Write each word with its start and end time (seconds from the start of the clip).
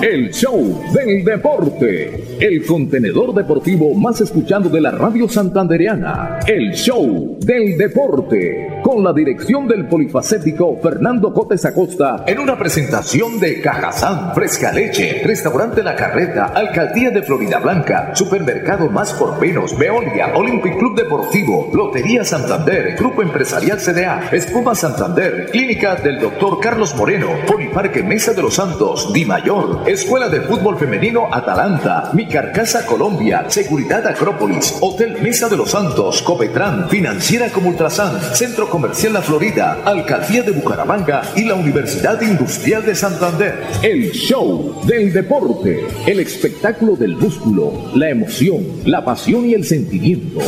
El 0.00 0.32
show 0.32 0.80
del 0.94 1.24
deporte. 1.24 2.38
El 2.38 2.64
contenedor 2.64 3.34
deportivo 3.34 3.92
más 3.94 4.20
escuchando 4.20 4.68
de 4.68 4.80
la 4.80 4.92
radio 4.92 5.28
santandereana. 5.28 6.38
El 6.46 6.72
show 6.72 7.36
del 7.40 7.76
deporte. 7.76 8.78
Con 8.84 9.02
la 9.02 9.12
dirección 9.12 9.66
del 9.66 9.88
polifacético 9.88 10.78
Fernando 10.80 11.34
Cotes 11.34 11.64
Acosta. 11.64 12.22
En 12.28 12.38
una 12.38 12.56
presentación 12.56 13.40
de 13.40 13.60
Cajazán, 13.60 14.34
Fresca 14.36 14.72
Leche, 14.72 15.20
Restaurante 15.24 15.82
La 15.82 15.96
Carreta, 15.96 16.44
Alcaldía 16.44 17.10
de 17.10 17.22
Florida 17.22 17.58
Blanca, 17.58 18.14
Supermercado 18.14 18.88
Más 18.88 19.12
por 19.14 19.40
Menos, 19.40 19.76
Veolia, 19.76 20.32
Olympic 20.36 20.78
Club 20.78 20.96
Deportivo, 20.96 21.70
Lotería 21.74 22.24
Santander, 22.24 22.94
Grupo 22.96 23.22
Empresarial 23.22 23.80
CDA, 23.80 24.28
Espuma 24.30 24.76
Santander, 24.76 25.46
Clínica 25.50 25.96
del 25.96 26.20
Doctor 26.20 26.60
Carlos 26.60 26.94
Moreno, 26.94 27.30
Poliparque 27.48 28.04
Mesa 28.04 28.32
de 28.32 28.42
los 28.42 28.54
Santos, 28.54 29.12
Di 29.12 29.24
Mayor, 29.24 29.87
Escuela 29.88 30.28
de 30.28 30.42
Fútbol 30.42 30.78
Femenino 30.78 31.30
Atalanta, 31.32 32.10
Mi 32.12 32.28
Carcasa 32.28 32.84
Colombia, 32.84 33.46
Seguridad 33.48 34.06
Acrópolis, 34.06 34.76
Hotel 34.82 35.16
Mesa 35.22 35.48
de 35.48 35.56
los 35.56 35.70
Santos, 35.70 36.20
Copetran, 36.20 36.90
Financiera 36.90 37.48
como 37.48 37.70
Ultrasan, 37.70 38.20
Centro 38.34 38.68
Comercial 38.68 39.14
La 39.14 39.22
Florida, 39.22 39.78
Alcaldía 39.86 40.42
de 40.42 40.52
Bucaramanga 40.52 41.22
y 41.34 41.44
la 41.44 41.54
Universidad 41.54 42.20
Industrial 42.20 42.84
de 42.84 42.94
Santander. 42.94 43.64
El 43.82 44.10
show 44.12 44.78
del 44.84 45.10
deporte, 45.10 45.86
el 46.06 46.20
espectáculo 46.20 46.94
del 46.94 47.16
músculo, 47.16 47.72
la 47.94 48.10
emoción, 48.10 48.66
la 48.84 49.02
pasión 49.02 49.46
y 49.46 49.54
el 49.54 49.64
sentimiento. 49.64 50.40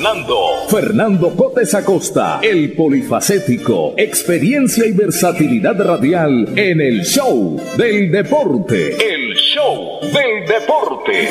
Fernando. 0.00 0.36
Fernando 0.70 1.36
Cotes 1.36 1.74
Acosta, 1.74 2.40
el 2.42 2.72
polifacético, 2.72 3.92
experiencia 3.98 4.86
y 4.86 4.92
versatilidad 4.92 5.78
radial 5.78 6.48
en 6.56 6.80
el 6.80 7.04
show 7.04 7.60
del 7.76 8.10
deporte. 8.10 8.96
El 8.96 9.34
show 9.34 10.00
del 10.00 10.46
deporte. 10.48 11.28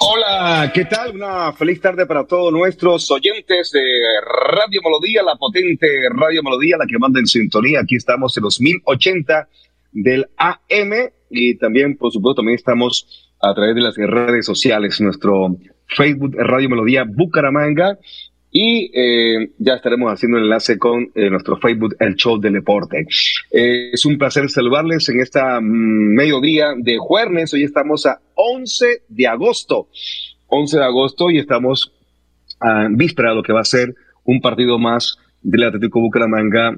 Hola, 0.00 0.72
¿qué 0.74 0.86
tal? 0.86 1.14
Una 1.14 1.52
feliz 1.52 1.80
tarde 1.80 2.06
para 2.06 2.24
todos 2.24 2.52
nuestros 2.52 3.08
oyentes 3.12 3.70
de 3.70 3.84
Radio 4.58 4.80
Melodía, 4.82 5.22
la 5.22 5.36
potente 5.36 5.86
Radio 6.12 6.42
Melodía, 6.42 6.76
la 6.76 6.86
que 6.86 6.98
manda 6.98 7.20
en 7.20 7.26
sintonía. 7.28 7.82
Aquí 7.84 7.94
estamos 7.94 8.36
en 8.36 8.42
los 8.42 8.60
1080 8.60 9.48
del 9.92 10.28
AM 10.38 11.12
y 11.30 11.56
también, 11.56 11.96
por 11.96 12.12
supuesto, 12.12 12.40
también 12.40 12.56
estamos 12.56 13.30
a 13.40 13.54
través 13.54 13.74
de 13.74 13.80
las 13.80 13.96
redes 13.96 14.44
sociales, 14.44 15.00
nuestro 15.00 15.56
Facebook 15.86 16.34
Radio 16.36 16.68
Melodía 16.68 17.04
Bucaramanga 17.06 17.98
y 18.52 18.90
eh, 18.92 19.52
ya 19.58 19.74
estaremos 19.74 20.12
haciendo 20.12 20.38
el 20.38 20.44
enlace 20.44 20.76
con 20.76 21.10
eh, 21.14 21.30
nuestro 21.30 21.56
Facebook 21.58 21.94
El 22.00 22.16
Show 22.16 22.40
del 22.40 22.54
Deporte. 22.54 23.06
Eh, 23.50 23.90
es 23.92 24.04
un 24.04 24.18
placer 24.18 24.50
saludarles 24.50 25.08
en 25.08 25.20
esta 25.20 25.60
mm, 25.60 26.14
mediodía 26.14 26.74
de 26.76 26.98
jueves. 26.98 27.54
Hoy 27.54 27.62
estamos 27.62 28.06
a 28.06 28.20
11 28.34 29.02
de 29.08 29.26
agosto. 29.28 29.88
11 30.48 30.78
de 30.78 30.84
agosto 30.84 31.30
y 31.30 31.38
estamos 31.38 31.92
a 32.58 32.88
víspera 32.90 33.30
de 33.30 33.36
lo 33.36 33.42
que 33.42 33.52
va 33.52 33.60
a 33.60 33.64
ser 33.64 33.94
un 34.24 34.40
partido 34.40 34.78
más 34.78 35.16
del 35.42 35.64
Atlético 35.64 36.00
Bucaramanga 36.00 36.76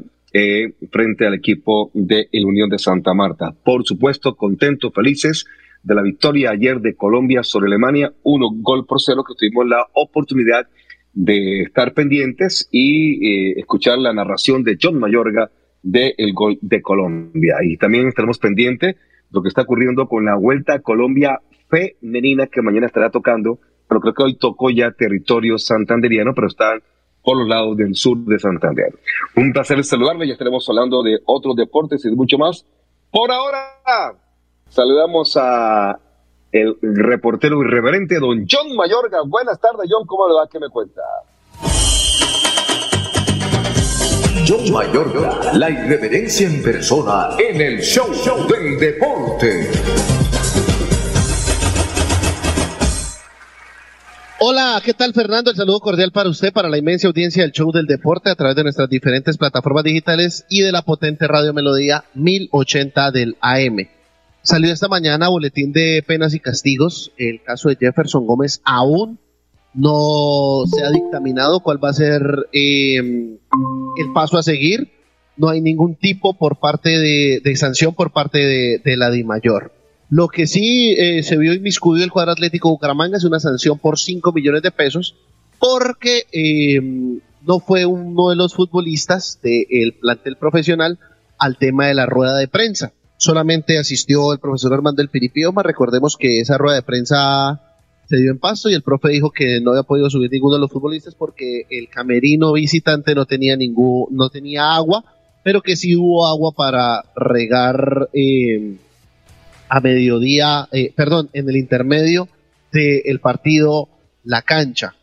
frente 0.90 1.26
al 1.26 1.34
equipo 1.34 1.90
de 1.94 2.28
el 2.32 2.44
Unión 2.46 2.70
de 2.70 2.78
Santa 2.78 3.12
Marta. 3.14 3.54
Por 3.64 3.84
supuesto, 3.84 4.34
contentos, 4.34 4.92
felices 4.94 5.46
de 5.82 5.94
la 5.94 6.02
victoria 6.02 6.50
ayer 6.50 6.80
de 6.80 6.94
Colombia 6.94 7.42
sobre 7.42 7.66
Alemania, 7.66 8.12
uno 8.22 8.48
gol 8.54 8.86
por 8.86 9.00
cero, 9.00 9.24
que 9.26 9.34
tuvimos 9.34 9.66
la 9.66 9.86
oportunidad 9.94 10.68
de 11.12 11.62
estar 11.62 11.92
pendientes 11.92 12.68
y 12.70 13.26
eh, 13.26 13.54
escuchar 13.58 13.98
la 13.98 14.12
narración 14.12 14.62
de 14.62 14.78
John 14.80 14.98
Mayorga 14.98 15.50
del 15.82 16.14
el 16.16 16.32
gol 16.32 16.58
de 16.60 16.80
Colombia. 16.80 17.56
Y 17.62 17.76
también 17.76 18.08
estaremos 18.08 18.38
pendientes 18.38 18.94
de 18.94 19.00
lo 19.30 19.42
que 19.42 19.48
está 19.48 19.62
ocurriendo 19.62 20.06
con 20.06 20.24
la 20.24 20.36
Vuelta 20.36 20.74
a 20.74 20.80
Colombia 20.80 21.40
femenina 21.68 22.46
que 22.46 22.62
mañana 22.62 22.86
estará 22.86 23.10
tocando, 23.10 23.58
pero 23.88 24.00
creo 24.00 24.14
que 24.14 24.22
hoy 24.22 24.36
tocó 24.36 24.70
ya 24.70 24.92
territorio 24.92 25.58
santanderiano, 25.58 26.34
pero 26.34 26.46
están 26.46 26.82
por 27.22 27.38
los 27.38 27.48
lados 27.48 27.76
del 27.76 27.94
sur 27.94 28.18
de 28.18 28.38
Santander. 28.38 28.92
Un 29.36 29.52
placer 29.52 29.82
saludarle, 29.84 30.26
ya 30.26 30.32
estaremos 30.32 30.68
hablando 30.68 31.02
de 31.02 31.18
otros 31.24 31.56
deportes 31.56 32.04
y 32.04 32.10
de 32.10 32.16
mucho 32.16 32.38
más. 32.38 32.64
Por 33.10 33.30
ahora, 33.30 33.58
Saludamos 34.72 35.36
a 35.36 35.98
el 36.50 36.78
reportero 36.80 37.60
irreverente, 37.62 38.18
don 38.18 38.46
John 38.50 38.74
Mayorga. 38.74 39.18
Buenas 39.26 39.60
tardes, 39.60 39.86
John. 39.90 40.06
¿Cómo 40.06 40.26
le 40.28 40.34
va? 40.34 40.48
¿Qué 40.50 40.58
me 40.58 40.70
cuenta? 40.70 41.02
John 44.48 44.72
Mayorga, 44.72 45.52
la 45.52 45.68
irreverencia 45.68 46.48
en 46.48 46.62
persona 46.62 47.36
en 47.38 47.60
el 47.60 47.80
show, 47.80 48.14
show 48.14 48.46
del 48.48 48.78
deporte. 48.78 50.21
Hola, 54.44 54.82
¿qué 54.84 54.92
tal 54.92 55.14
Fernando? 55.14 55.52
El 55.52 55.56
saludo 55.56 55.78
cordial 55.78 56.10
para 56.10 56.28
usted, 56.28 56.52
para 56.52 56.68
la 56.68 56.76
inmensa 56.76 57.06
audiencia 57.06 57.44
del 57.44 57.52
show 57.52 57.70
del 57.70 57.86
deporte 57.86 58.28
a 58.28 58.34
través 58.34 58.56
de 58.56 58.64
nuestras 58.64 58.90
diferentes 58.90 59.38
plataformas 59.38 59.84
digitales 59.84 60.46
y 60.48 60.62
de 60.62 60.72
la 60.72 60.82
potente 60.82 61.28
radio 61.28 61.54
melodía 61.54 62.06
1080 62.14 63.12
del 63.12 63.36
AM. 63.40 63.86
Salió 64.42 64.72
esta 64.72 64.88
mañana 64.88 65.28
boletín 65.28 65.72
de 65.72 66.02
penas 66.04 66.34
y 66.34 66.40
castigos. 66.40 67.12
El 67.18 67.40
caso 67.40 67.68
de 67.68 67.76
Jefferson 67.76 68.26
Gómez 68.26 68.60
aún 68.64 69.20
no 69.74 70.64
se 70.66 70.82
ha 70.82 70.90
dictaminado 70.90 71.60
cuál 71.60 71.78
va 71.78 71.90
a 71.90 71.94
ser 71.94 72.48
em, 72.50 73.38
el 73.96 74.12
paso 74.12 74.38
a 74.38 74.42
seguir. 74.42 74.90
No 75.36 75.50
hay 75.50 75.60
ningún 75.60 75.94
tipo 75.94 76.34
por 76.36 76.56
parte 76.56 76.98
de, 76.98 77.54
sanción 77.54 77.94
por 77.94 78.10
parte 78.10 78.80
de, 78.82 78.96
la 78.96 79.08
DIMAYOR. 79.08 79.81
Lo 80.12 80.28
que 80.28 80.46
sí 80.46 80.94
eh, 80.98 81.22
se 81.22 81.38
vio 81.38 81.54
inmiscuido 81.54 82.04
el 82.04 82.10
cuadro 82.12 82.32
atlético 82.32 82.68
Bucaramanga 82.68 83.16
es 83.16 83.24
una 83.24 83.40
sanción 83.40 83.78
por 83.78 83.98
5 83.98 84.30
millones 84.32 84.60
de 84.60 84.70
pesos 84.70 85.16
porque 85.58 86.26
em, 86.32 87.20
no 87.46 87.60
fue 87.60 87.86
uno 87.86 88.28
de 88.28 88.36
los 88.36 88.52
futbolistas 88.52 89.40
del 89.42 89.94
plantel 89.94 90.36
profesional 90.36 90.98
al 91.38 91.56
tema 91.56 91.86
de 91.86 91.94
la 91.94 92.04
rueda 92.04 92.36
de 92.36 92.46
prensa 92.46 92.92
solamente 93.22 93.78
asistió 93.78 94.32
el 94.32 94.40
profesor 94.40 94.74
Armando 94.74 95.00
El 95.00 95.08
Piripioma. 95.08 95.62
Recordemos 95.62 96.16
que 96.16 96.40
esa 96.40 96.58
rueda 96.58 96.74
de 96.74 96.82
prensa 96.82 97.78
se 98.08 98.16
dio 98.16 98.32
en 98.32 98.38
pasto 98.38 98.68
y 98.68 98.74
el 98.74 98.82
profe 98.82 99.10
dijo 99.10 99.30
que 99.30 99.60
no 99.60 99.70
había 99.70 99.84
podido 99.84 100.10
subir 100.10 100.30
ninguno 100.30 100.56
de 100.56 100.60
los 100.60 100.70
futbolistas 100.72 101.14
porque 101.14 101.66
el 101.70 101.88
camerino 101.88 102.52
visitante 102.52 103.14
no 103.14 103.24
tenía 103.24 103.56
ningún, 103.56 104.08
no 104.10 104.28
tenía 104.28 104.74
agua, 104.74 105.04
pero 105.44 105.62
que 105.62 105.76
sí 105.76 105.94
hubo 105.96 106.26
agua 106.26 106.50
para 106.52 107.04
regar 107.14 108.10
eh, 108.12 108.76
a 109.72 109.80
mediodía, 109.80 110.68
eh, 110.70 110.92
perdón, 110.94 111.30
en 111.32 111.48
el 111.48 111.56
intermedio 111.56 112.28
del 112.72 113.20
partido 113.20 113.88
La 114.22 114.42
Cancha. 114.42 114.96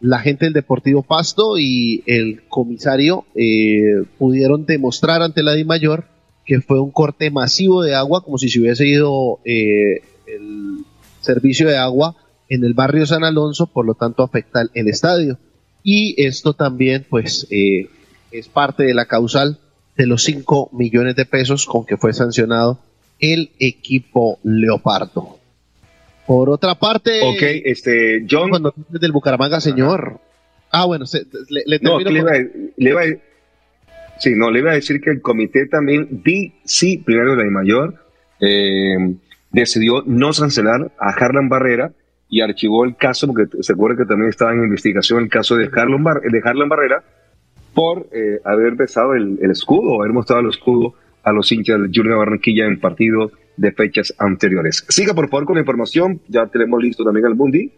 La 0.00 0.20
gente 0.20 0.44
del 0.44 0.52
Deportivo 0.52 1.02
Pasto 1.02 1.58
y 1.58 2.04
el 2.06 2.44
comisario 2.46 3.24
eh, 3.34 4.04
pudieron 4.18 4.64
demostrar 4.64 5.22
ante 5.22 5.42
la 5.42 5.54
Di 5.54 5.64
Mayor 5.64 6.04
que 6.46 6.60
fue 6.60 6.78
un 6.78 6.92
corte 6.92 7.32
masivo 7.32 7.82
de 7.82 7.96
agua, 7.96 8.22
como 8.22 8.38
si 8.38 8.48
se 8.48 8.60
hubiese 8.60 8.86
ido 8.86 9.40
eh, 9.44 10.02
el 10.28 10.84
servicio 11.20 11.68
de 11.68 11.78
agua 11.78 12.14
en 12.48 12.62
el 12.62 12.74
barrio 12.74 13.06
San 13.06 13.24
Alonso, 13.24 13.66
por 13.66 13.86
lo 13.86 13.94
tanto 13.94 14.22
afecta 14.22 14.62
el 14.72 14.86
estadio. 14.86 15.36
Y 15.82 16.14
esto 16.22 16.52
también, 16.52 17.06
pues, 17.10 17.48
eh, 17.50 17.88
es 18.30 18.46
parte 18.46 18.84
de 18.84 18.94
la 18.94 19.06
causal 19.06 19.58
de 19.96 20.06
los 20.06 20.22
5 20.22 20.70
millones 20.72 21.16
de 21.16 21.26
pesos 21.26 21.66
con 21.66 21.84
que 21.84 21.96
fue 21.96 22.12
sancionado 22.12 22.78
el 23.22 23.52
equipo 23.58 24.38
Leopardo. 24.42 25.38
Por 26.26 26.50
otra 26.50 26.74
parte, 26.74 27.22
ok, 27.22 27.42
este, 27.64 28.26
John. 28.30 28.50
Cuando 28.50 28.74
del 28.88 29.12
Bucaramanga, 29.12 29.60
señor. 29.60 30.20
Ah, 30.70 30.84
bueno, 30.84 31.04
le, 31.48 31.62
le, 31.66 31.78
no, 31.80 31.98
le, 32.00 33.20
Sí, 34.18 34.34
no, 34.36 34.50
le 34.50 34.60
iba 34.60 34.70
a 34.70 34.74
decir 34.74 35.00
que 35.00 35.10
el 35.10 35.20
comité 35.20 35.66
también 35.66 36.22
disciplinario 36.22 37.34
de 37.34 37.44
la 37.44 37.50
mayor 37.50 37.94
eh, 38.40 39.16
decidió 39.50 40.02
no 40.06 40.32
sancionar 40.32 40.92
a 40.98 41.10
Harlan 41.10 41.48
Barrera 41.48 41.92
y 42.28 42.40
archivó 42.40 42.84
el 42.84 42.96
caso, 42.96 43.26
porque 43.26 43.62
se 43.62 43.72
acuerda 43.72 43.98
que 43.98 44.08
también 44.08 44.30
estaba 44.30 44.52
en 44.52 44.64
investigación 44.64 45.24
el 45.24 45.28
caso 45.28 45.56
de 45.56 45.68
Harlan, 45.74 46.02
de 46.02 46.40
Harlan 46.42 46.68
Barrera, 46.68 47.02
por 47.74 48.08
eh, 48.12 48.40
haber 48.44 48.74
besado 48.74 49.14
el, 49.14 49.38
escudo, 49.50 50.00
haber 50.00 50.12
mostrado 50.12 50.42
el 50.42 50.48
escudo 50.48 50.94
a 51.22 51.32
los 51.32 51.50
hinchas 51.52 51.80
del 51.80 51.90
Junior 51.94 52.18
Barranquilla 52.18 52.66
en 52.66 52.80
partido 52.80 53.30
de 53.56 53.72
fechas 53.72 54.14
anteriores. 54.18 54.84
Siga 54.88 55.14
por 55.14 55.28
favor 55.28 55.46
con 55.46 55.56
la 55.56 55.60
información, 55.60 56.20
ya 56.28 56.46
tenemos 56.46 56.82
listo 56.82 57.04
también 57.04 57.26
el 57.26 57.34
Mundi. 57.34 57.70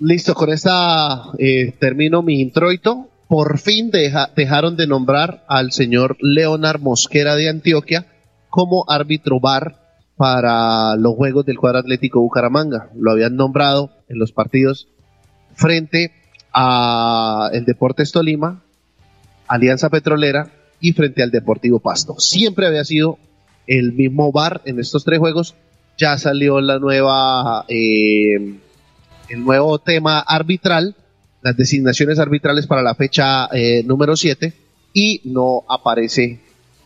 Listo, 0.00 0.34
con 0.34 0.50
esta 0.50 1.24
eh, 1.38 1.72
termino 1.78 2.22
mi 2.22 2.40
introito. 2.40 3.08
Por 3.26 3.58
fin 3.58 3.90
dejaron 3.90 4.76
de 4.76 4.86
nombrar 4.86 5.44
al 5.48 5.72
señor 5.72 6.16
Leonard 6.20 6.80
Mosquera 6.80 7.34
de 7.34 7.48
Antioquia 7.50 8.06
como 8.48 8.84
árbitro 8.88 9.38
bar 9.38 9.76
para 10.16 10.96
los 10.96 11.14
juegos 11.14 11.44
del 11.44 11.58
cuadro 11.58 11.80
Atlético 11.80 12.20
Bucaramanga. 12.20 12.88
Lo 12.98 13.10
habían 13.10 13.36
nombrado 13.36 13.90
en 14.08 14.18
los 14.18 14.32
partidos 14.32 14.88
frente 15.54 16.12
a 16.54 17.50
el 17.52 17.66
Deportes 17.66 18.12
Tolima, 18.12 18.62
Alianza 19.46 19.90
Petrolera 19.90 20.50
y 20.80 20.92
frente 20.92 21.22
al 21.22 21.30
Deportivo 21.30 21.80
Pasto. 21.80 22.18
Siempre 22.18 22.66
había 22.66 22.84
sido 22.84 23.18
el 23.66 23.92
mismo 23.92 24.32
bar 24.32 24.62
en 24.64 24.80
estos 24.80 25.04
tres 25.04 25.18
juegos. 25.18 25.54
Ya 25.98 26.16
salió 26.18 26.60
la 26.60 26.78
nueva, 26.78 27.64
eh, 27.68 28.56
el 29.28 29.44
nuevo 29.44 29.78
tema 29.78 30.20
arbitral, 30.20 30.94
las 31.42 31.56
designaciones 31.56 32.18
arbitrales 32.18 32.66
para 32.66 32.82
la 32.82 32.94
fecha 32.94 33.46
eh, 33.52 33.82
número 33.84 34.16
7 34.16 34.52
y 34.92 35.20
no 35.24 35.64
aparece 35.68 36.40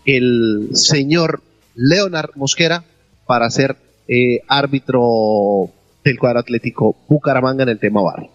el 0.05 0.71
señor 0.73 1.43
Leonard 1.75 2.31
Mosquera 2.37 2.85
para 3.27 3.51
ser 3.51 3.77
eh, 4.09 4.41
árbitro 4.49 5.71
del 6.05 6.19
cuadro 6.19 6.41
atlético 6.41 6.97
Bucaramanga 7.09 7.63
en 7.63 7.69
el 7.69 7.79
tema 7.79 8.03
bar. 8.03 8.29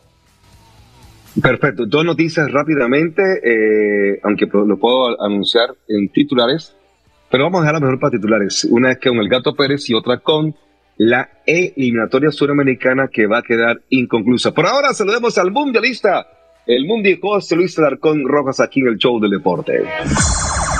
Perfecto. 1.41 1.85
Dos 1.85 2.05
noticias 2.05 2.51
rápidamente, 2.51 3.21
eh, 3.43 4.19
aunque 4.23 4.45
lo 4.45 4.77
puedo 4.77 5.21
anunciar 5.21 5.75
en 5.87 6.09
titulares, 6.09 6.75
pero 7.29 7.43
vamos 7.43 7.59
a 7.59 7.63
dejarlo 7.63 7.81
mejor 7.81 7.99
para 7.99 8.11
titulares. 8.11 8.65
Una 8.69 8.91
es 8.91 8.99
con 8.99 9.17
el 9.17 9.29
Gato 9.29 9.55
Pérez 9.55 9.89
y 9.89 9.93
otra 9.93 10.17
con 10.19 10.55
la 10.97 11.29
eliminatoria 11.45 12.31
suramericana 12.31 13.07
que 13.07 13.27
va 13.27 13.39
a 13.39 13.43
quedar 13.43 13.81
inconclusa. 13.89 14.51
Por 14.53 14.65
ahora 14.65 14.93
saludemos 14.93 15.37
al 15.37 15.51
mundialista, 15.51 16.27
el 16.65 16.85
mundial 16.85 17.19
José 17.21 17.55
Luis 17.55 17.77
Alarcón 17.77 18.27
Rojas 18.27 18.59
aquí 18.59 18.81
en 18.81 18.87
el 18.87 18.97
show 18.97 19.19
del 19.19 19.31
deporte. 19.31 19.83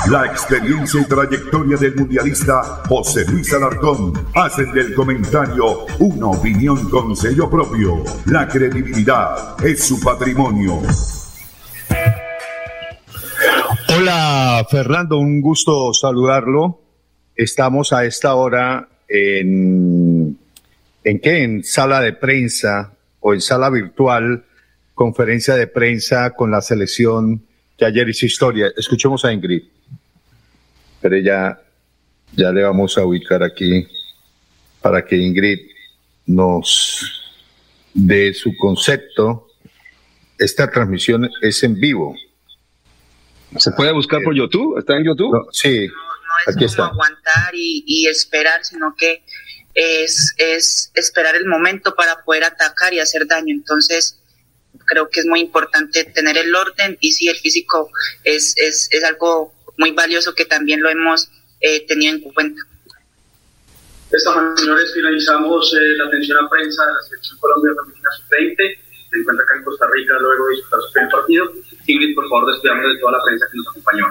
La 0.10 0.26
experiencia 0.26 1.02
y 1.02 1.06
trayectoria 1.06 1.76
del 1.76 1.94
mundialista 1.96 2.62
José 2.88 3.26
Luis 3.30 3.54
Alarcón 3.54 4.14
hacen 4.36 4.72
del 4.72 4.94
comentario 4.94 5.86
una 6.00 6.28
opinión 6.28 6.90
con 6.90 7.14
sello 7.14 7.50
propio. 7.50 8.06
La 8.26 8.48
credibilidad 8.48 9.58
es 9.66 9.84
su 9.84 10.00
patrimonio. 10.00 10.82
Hola 13.90 14.66
Fernando, 14.72 15.18
un 15.18 15.42
gusto 15.42 15.94
saludarlo. 15.94 16.80
Estamos 17.36 17.92
a 17.92 18.06
esta 18.06 18.36
hora 18.36 18.88
en, 19.10 20.38
¿en 21.04 21.20
qué? 21.20 21.44
En 21.44 21.66
sala 21.66 22.00
de 22.00 22.14
prensa 22.14 22.94
o 23.20 23.34
en 23.34 23.42
sala 23.42 23.70
virtual, 23.70 24.46
conferencia 24.96 25.56
de 25.56 25.68
prensa 25.68 26.30
con 26.32 26.50
la 26.50 26.62
selección 26.62 27.44
que 27.78 27.84
ayer 27.84 28.08
hizo 28.08 28.26
historia. 28.26 28.72
Escuchemos 28.78 29.26
a 29.26 29.34
Ingrid 29.34 29.64
pero 31.10 31.22
ya, 31.24 31.58
ya 32.36 32.52
le 32.52 32.64
vamos 32.64 32.98
a 32.98 33.06
ubicar 33.06 33.42
aquí 33.42 33.88
para 34.82 35.06
que 35.06 35.16
Ingrid 35.16 35.60
nos 36.26 37.40
dé 37.94 38.34
su 38.34 38.54
concepto. 38.58 39.48
Esta 40.38 40.70
transmisión 40.70 41.30
es 41.42 41.64
en 41.64 41.80
vivo. 41.80 42.14
¿Se 43.56 43.72
puede 43.72 43.94
buscar 43.94 44.22
por 44.22 44.36
YouTube? 44.36 44.78
¿Está 44.78 44.98
en 44.98 45.06
YouTube? 45.06 45.48
sí, 45.54 45.88
no, 45.88 46.54
es 46.66 46.76
como 46.76 46.90
aguantar 46.90 47.54
y, 47.54 48.06
esperar, 48.08 48.66
sino 48.66 48.94
que 48.98 49.24
es, 49.74 50.36
es 50.38 50.92
esperar 50.94 51.38
el 51.38 51.46
momento 51.46 51.96
para 51.96 52.22
poder 52.26 52.44
atacar 52.44 52.94
y 52.94 53.00
hacer 53.00 53.26
daño. 53.28 53.54
Entonces, 53.54 54.20
creo 54.86 55.10
que 55.10 55.22
es 55.22 55.26
muy 55.26 55.40
importante 55.40 56.04
tener 56.04 56.38
el 56.38 56.54
orden 56.54 56.98
y 57.00 57.14
si 57.14 57.30
el 57.30 57.38
físico 57.38 57.90
es, 58.26 58.56
es, 58.58 58.90
es 58.92 59.04
algo 59.06 59.54
muy 59.78 59.92
valioso 59.92 60.34
que 60.34 60.46
también 60.46 60.82
lo 60.82 60.90
hemos 60.90 61.30
eh, 61.62 61.86
tenido 61.88 62.16
en 62.16 62.22
cuenta. 62.22 62.62
Esta 64.12 64.34
mañana, 64.36 64.56
señores, 64.56 64.94
finalizamos 64.94 65.74
eh, 65.74 65.98
la 65.98 66.06
atención 66.06 66.38
a 66.44 66.50
prensa 66.50 66.86
de 66.86 66.94
la 66.94 67.02
Selección 67.02 67.38
Colombia 67.40 67.72
Femenina 67.84 68.10
Sub-20. 68.18 68.80
Se 69.10 69.20
encuentra 69.20 69.44
acá 69.44 69.56
en 69.58 69.64
Costa 69.64 69.86
Rica 69.92 70.14
luego 70.20 70.48
de 70.48 70.56
disputar 70.56 70.80
su 70.82 70.94
primer 70.94 71.12
partido. 71.12 71.52
Ingrid, 71.88 72.16
por 72.16 72.30
favor, 72.30 72.52
despidamos 72.54 72.84
de 72.88 73.00
toda 73.00 73.12
la 73.14 73.24
prensa 73.24 73.46
que 73.52 73.58
nos 73.58 73.68
acompañó. 73.68 74.06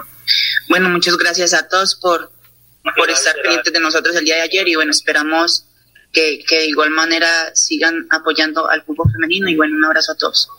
Bueno, 0.69 0.89
muchas 0.89 1.17
gracias 1.17 1.53
a 1.53 1.67
todos 1.67 1.95
por, 1.95 2.29
por 2.95 3.09
estar 3.09 3.35
pendientes 3.41 3.73
de 3.73 3.79
nosotros 3.79 4.15
el 4.15 4.25
día 4.25 4.35
de 4.35 4.41
ayer 4.41 4.67
y 4.67 4.75
bueno, 4.75 4.91
esperamos 4.91 5.65
que, 6.11 6.43
que 6.47 6.59
de 6.59 6.67
igual 6.67 6.91
manera 6.91 7.27
sigan 7.55 8.07
apoyando 8.11 8.69
al 8.69 8.83
fútbol 8.83 9.11
femenino 9.11 9.49
y 9.49 9.55
bueno, 9.55 9.75
un 9.77 9.85
abrazo 9.85 10.11
a 10.11 10.15
todos. 10.15 10.49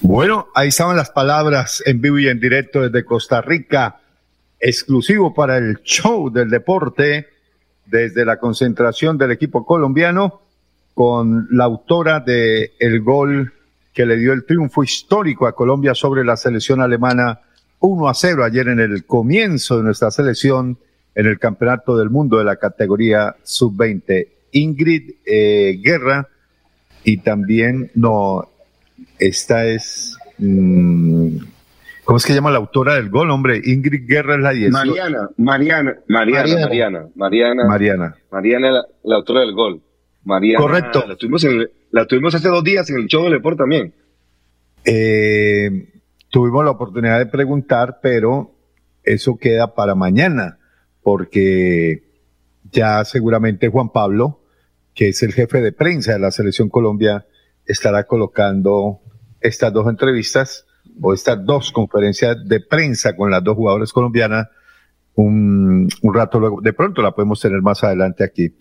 Bueno, 0.00 0.50
ahí 0.54 0.68
estaban 0.68 0.96
las 0.96 1.10
palabras 1.10 1.82
en 1.86 2.00
vivo 2.00 2.18
y 2.18 2.28
en 2.28 2.38
directo 2.38 2.82
desde 2.82 3.04
Costa 3.04 3.40
Rica 3.40 4.00
exclusivo 4.60 5.34
para 5.34 5.58
el 5.58 5.80
show 5.82 6.30
del 6.30 6.50
deporte 6.50 7.28
desde 7.84 8.24
la 8.24 8.38
concentración 8.38 9.18
del 9.18 9.30
equipo 9.30 9.64
colombiano 9.64 10.40
con 10.94 11.48
la 11.50 11.64
autora 11.64 12.20
de 12.20 12.72
el 12.78 13.00
gol 13.02 13.52
que 13.92 14.06
le 14.06 14.16
dio 14.16 14.32
el 14.32 14.44
triunfo 14.44 14.82
histórico 14.82 15.46
a 15.46 15.54
Colombia 15.54 15.94
sobre 15.94 16.24
la 16.24 16.36
selección 16.36 16.80
alemana 16.80 17.40
1 17.80 18.08
a 18.08 18.14
0 18.14 18.44
ayer 18.44 18.68
en 18.68 18.80
el 18.80 19.04
comienzo 19.04 19.76
de 19.76 19.84
nuestra 19.84 20.10
selección 20.10 20.78
en 21.14 21.26
el 21.26 21.38
Campeonato 21.38 21.96
del 21.96 22.10
Mundo 22.10 22.38
de 22.38 22.44
la 22.44 22.56
categoría 22.56 23.36
sub-20. 23.42 24.28
Ingrid 24.52 25.12
eh, 25.24 25.80
Guerra 25.82 26.28
y 27.04 27.18
también, 27.18 27.90
no, 27.94 28.48
esta 29.18 29.64
es, 29.64 30.16
mm, 30.38 31.38
¿Cómo 32.06 32.18
es 32.18 32.24
que 32.24 32.34
llama 32.34 32.52
la 32.52 32.58
autora 32.58 32.94
del 32.94 33.10
gol, 33.10 33.32
hombre? 33.32 33.60
Ingrid 33.64 34.08
Guerra 34.08 34.36
es 34.36 34.40
la 34.40 34.52
10. 34.52 34.70
Mariana, 34.70 35.28
Mariana, 35.38 35.96
Mariana, 36.06 36.56
Mariana, 36.56 37.08
Mariana. 37.16 37.64
Mariana. 37.66 38.16
Mariana, 38.30 38.70
la, 38.70 38.86
la 39.02 39.16
autora 39.16 39.40
del 39.40 39.52
gol. 39.52 39.82
Mariana. 40.22 40.62
Correcto. 40.62 41.04
La 41.04 41.16
tuvimos, 41.16 41.44
la 41.90 42.06
tuvimos 42.06 42.32
hace 42.32 42.48
dos 42.48 42.62
días 42.62 42.88
en 42.90 42.98
el 42.98 43.06
show 43.08 43.24
de 43.24 43.30
deporte 43.30 43.58
también. 43.58 43.92
Eh, 44.84 46.00
tuvimos 46.30 46.64
la 46.64 46.70
oportunidad 46.70 47.18
de 47.18 47.26
preguntar, 47.26 47.98
pero 48.00 48.52
eso 49.02 49.36
queda 49.36 49.74
para 49.74 49.96
mañana, 49.96 50.58
porque 51.02 52.04
ya 52.70 53.04
seguramente 53.04 53.68
Juan 53.68 53.90
Pablo, 53.90 54.42
que 54.94 55.08
es 55.08 55.24
el 55.24 55.32
jefe 55.32 55.60
de 55.60 55.72
prensa 55.72 56.12
de 56.12 56.20
la 56.20 56.30
Selección 56.30 56.68
Colombia, 56.68 57.26
estará 57.64 58.04
colocando 58.04 59.00
estas 59.40 59.72
dos 59.72 59.88
entrevistas 59.88 60.65
o 61.00 61.14
estas 61.14 61.44
dos 61.44 61.72
conferencias 61.72 62.36
de 62.46 62.60
prensa 62.60 63.16
con 63.16 63.30
las 63.30 63.42
dos 63.42 63.56
jugadoras 63.56 63.92
colombianas 63.92 64.48
un, 65.14 65.88
un 66.02 66.14
rato 66.14 66.38
luego. 66.38 66.60
De 66.60 66.72
pronto 66.72 67.02
la 67.02 67.12
podemos 67.12 67.40
tener 67.40 67.62
más 67.62 67.82
adelante 67.82 68.22
aquí. 68.22 68.54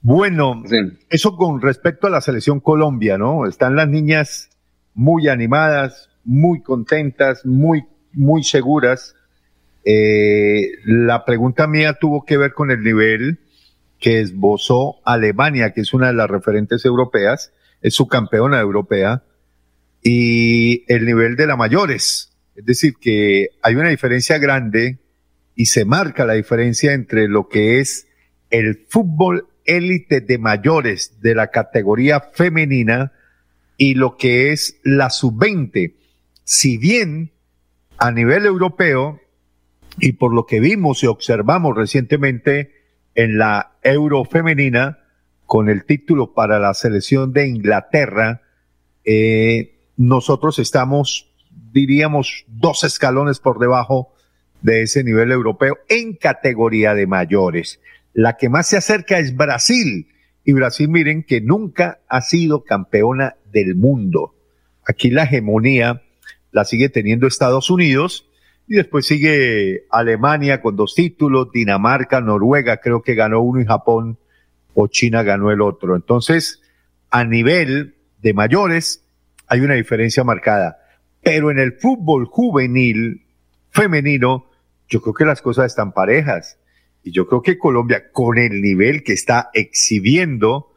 Bueno, 0.00 0.62
eso 1.10 1.36
con 1.36 1.60
respecto 1.60 2.06
a 2.06 2.10
la 2.10 2.20
selección 2.20 2.60
Colombia, 2.60 3.18
¿no? 3.18 3.46
Están 3.46 3.76
las 3.76 3.88
niñas 3.88 4.50
muy 4.94 5.28
animadas, 5.28 6.08
muy 6.24 6.62
contentas, 6.62 7.44
muy, 7.44 7.84
muy 8.12 8.44
seguras. 8.44 9.16
Eh, 9.84 10.70
la 10.84 11.24
pregunta 11.24 11.66
mía 11.66 11.94
tuvo 12.00 12.24
que 12.24 12.36
ver 12.36 12.52
con 12.52 12.70
el 12.70 12.82
nivel 12.82 13.40
que 13.98 14.20
esbozó 14.20 14.96
Alemania, 15.04 15.72
que 15.72 15.80
es 15.80 15.92
una 15.92 16.08
de 16.08 16.12
las 16.12 16.30
referentes 16.30 16.84
europeas, 16.84 17.52
es 17.82 17.94
su 17.94 18.06
campeona 18.06 18.60
europea, 18.60 19.22
y 20.02 20.84
el 20.92 21.04
nivel 21.04 21.36
de 21.36 21.46
la 21.46 21.56
mayores. 21.56 22.36
Es 22.56 22.64
decir, 22.64 22.94
que 23.00 23.50
hay 23.62 23.74
una 23.76 23.88
diferencia 23.88 24.38
grande 24.38 24.98
y 25.54 25.66
se 25.66 25.84
marca 25.84 26.24
la 26.24 26.34
diferencia 26.34 26.92
entre 26.92 27.28
lo 27.28 27.48
que 27.48 27.80
es 27.80 28.06
el 28.50 28.84
fútbol 28.88 29.48
élite 29.64 30.20
de 30.20 30.38
mayores 30.38 31.20
de 31.20 31.34
la 31.34 31.48
categoría 31.48 32.20
femenina 32.20 33.12
y 33.76 33.94
lo 33.94 34.16
que 34.16 34.52
es 34.52 34.78
la 34.82 35.10
sub-20. 35.10 35.94
Si 36.44 36.78
bien 36.78 37.32
a 37.98 38.10
nivel 38.10 38.46
europeo, 38.46 39.20
y 40.00 40.12
por 40.12 40.32
lo 40.32 40.46
que 40.46 40.60
vimos 40.60 41.02
y 41.02 41.06
observamos 41.06 41.76
recientemente 41.76 42.72
en 43.14 43.38
la 43.38 43.72
Euro 43.82 44.24
femenina, 44.24 44.98
con 45.46 45.68
el 45.68 45.84
título 45.84 46.34
para 46.34 46.58
la 46.58 46.74
selección 46.74 47.32
de 47.32 47.48
Inglaterra, 47.48 48.42
eh, 49.04 49.77
nosotros 49.98 50.58
estamos, 50.58 51.28
diríamos, 51.72 52.46
dos 52.46 52.84
escalones 52.84 53.40
por 53.40 53.58
debajo 53.58 54.14
de 54.62 54.82
ese 54.82 55.04
nivel 55.04 55.32
europeo 55.32 55.76
en 55.88 56.14
categoría 56.14 56.94
de 56.94 57.06
mayores. 57.06 57.80
La 58.14 58.36
que 58.36 58.48
más 58.48 58.68
se 58.68 58.78
acerca 58.78 59.18
es 59.18 59.36
Brasil. 59.36 60.08
Y 60.44 60.52
Brasil, 60.52 60.88
miren 60.88 61.24
que 61.24 61.42
nunca 61.42 61.98
ha 62.08 62.22
sido 62.22 62.64
campeona 62.64 63.34
del 63.52 63.74
mundo. 63.74 64.34
Aquí 64.86 65.10
la 65.10 65.24
hegemonía 65.24 66.02
la 66.52 66.64
sigue 66.64 66.88
teniendo 66.88 67.26
Estados 67.26 67.68
Unidos 67.68 68.26
y 68.66 68.76
después 68.76 69.06
sigue 69.06 69.84
Alemania 69.90 70.62
con 70.62 70.76
dos 70.76 70.94
títulos, 70.94 71.50
Dinamarca, 71.52 72.20
Noruega, 72.20 72.78
creo 72.78 73.02
que 73.02 73.14
ganó 73.14 73.42
uno 73.42 73.60
y 73.60 73.66
Japón 73.66 74.16
o 74.74 74.86
China 74.86 75.22
ganó 75.22 75.50
el 75.50 75.60
otro. 75.60 75.96
Entonces, 75.96 76.62
a 77.10 77.24
nivel 77.24 77.96
de 78.22 78.32
mayores, 78.32 79.02
hay 79.48 79.60
una 79.60 79.74
diferencia 79.74 80.24
marcada. 80.24 80.78
Pero 81.22 81.50
en 81.50 81.58
el 81.58 81.72
fútbol 81.72 82.26
juvenil, 82.26 83.24
femenino, 83.70 84.50
yo 84.88 85.00
creo 85.02 85.14
que 85.14 85.24
las 85.24 85.42
cosas 85.42 85.66
están 85.66 85.92
parejas. 85.92 86.58
Y 87.02 87.12
yo 87.12 87.26
creo 87.26 87.42
que 87.42 87.58
Colombia, 87.58 88.10
con 88.12 88.38
el 88.38 88.60
nivel 88.60 89.02
que 89.02 89.12
está 89.12 89.50
exhibiendo, 89.54 90.74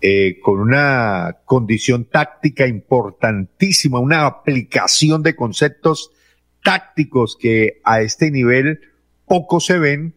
eh, 0.00 0.38
con 0.42 0.60
una 0.60 1.38
condición 1.44 2.04
táctica 2.04 2.66
importantísima, 2.66 3.98
una 3.98 4.26
aplicación 4.26 5.22
de 5.22 5.34
conceptos 5.34 6.12
tácticos 6.62 7.36
que 7.40 7.80
a 7.84 8.00
este 8.00 8.30
nivel 8.30 8.80
poco 9.26 9.60
se 9.60 9.78
ven, 9.78 10.14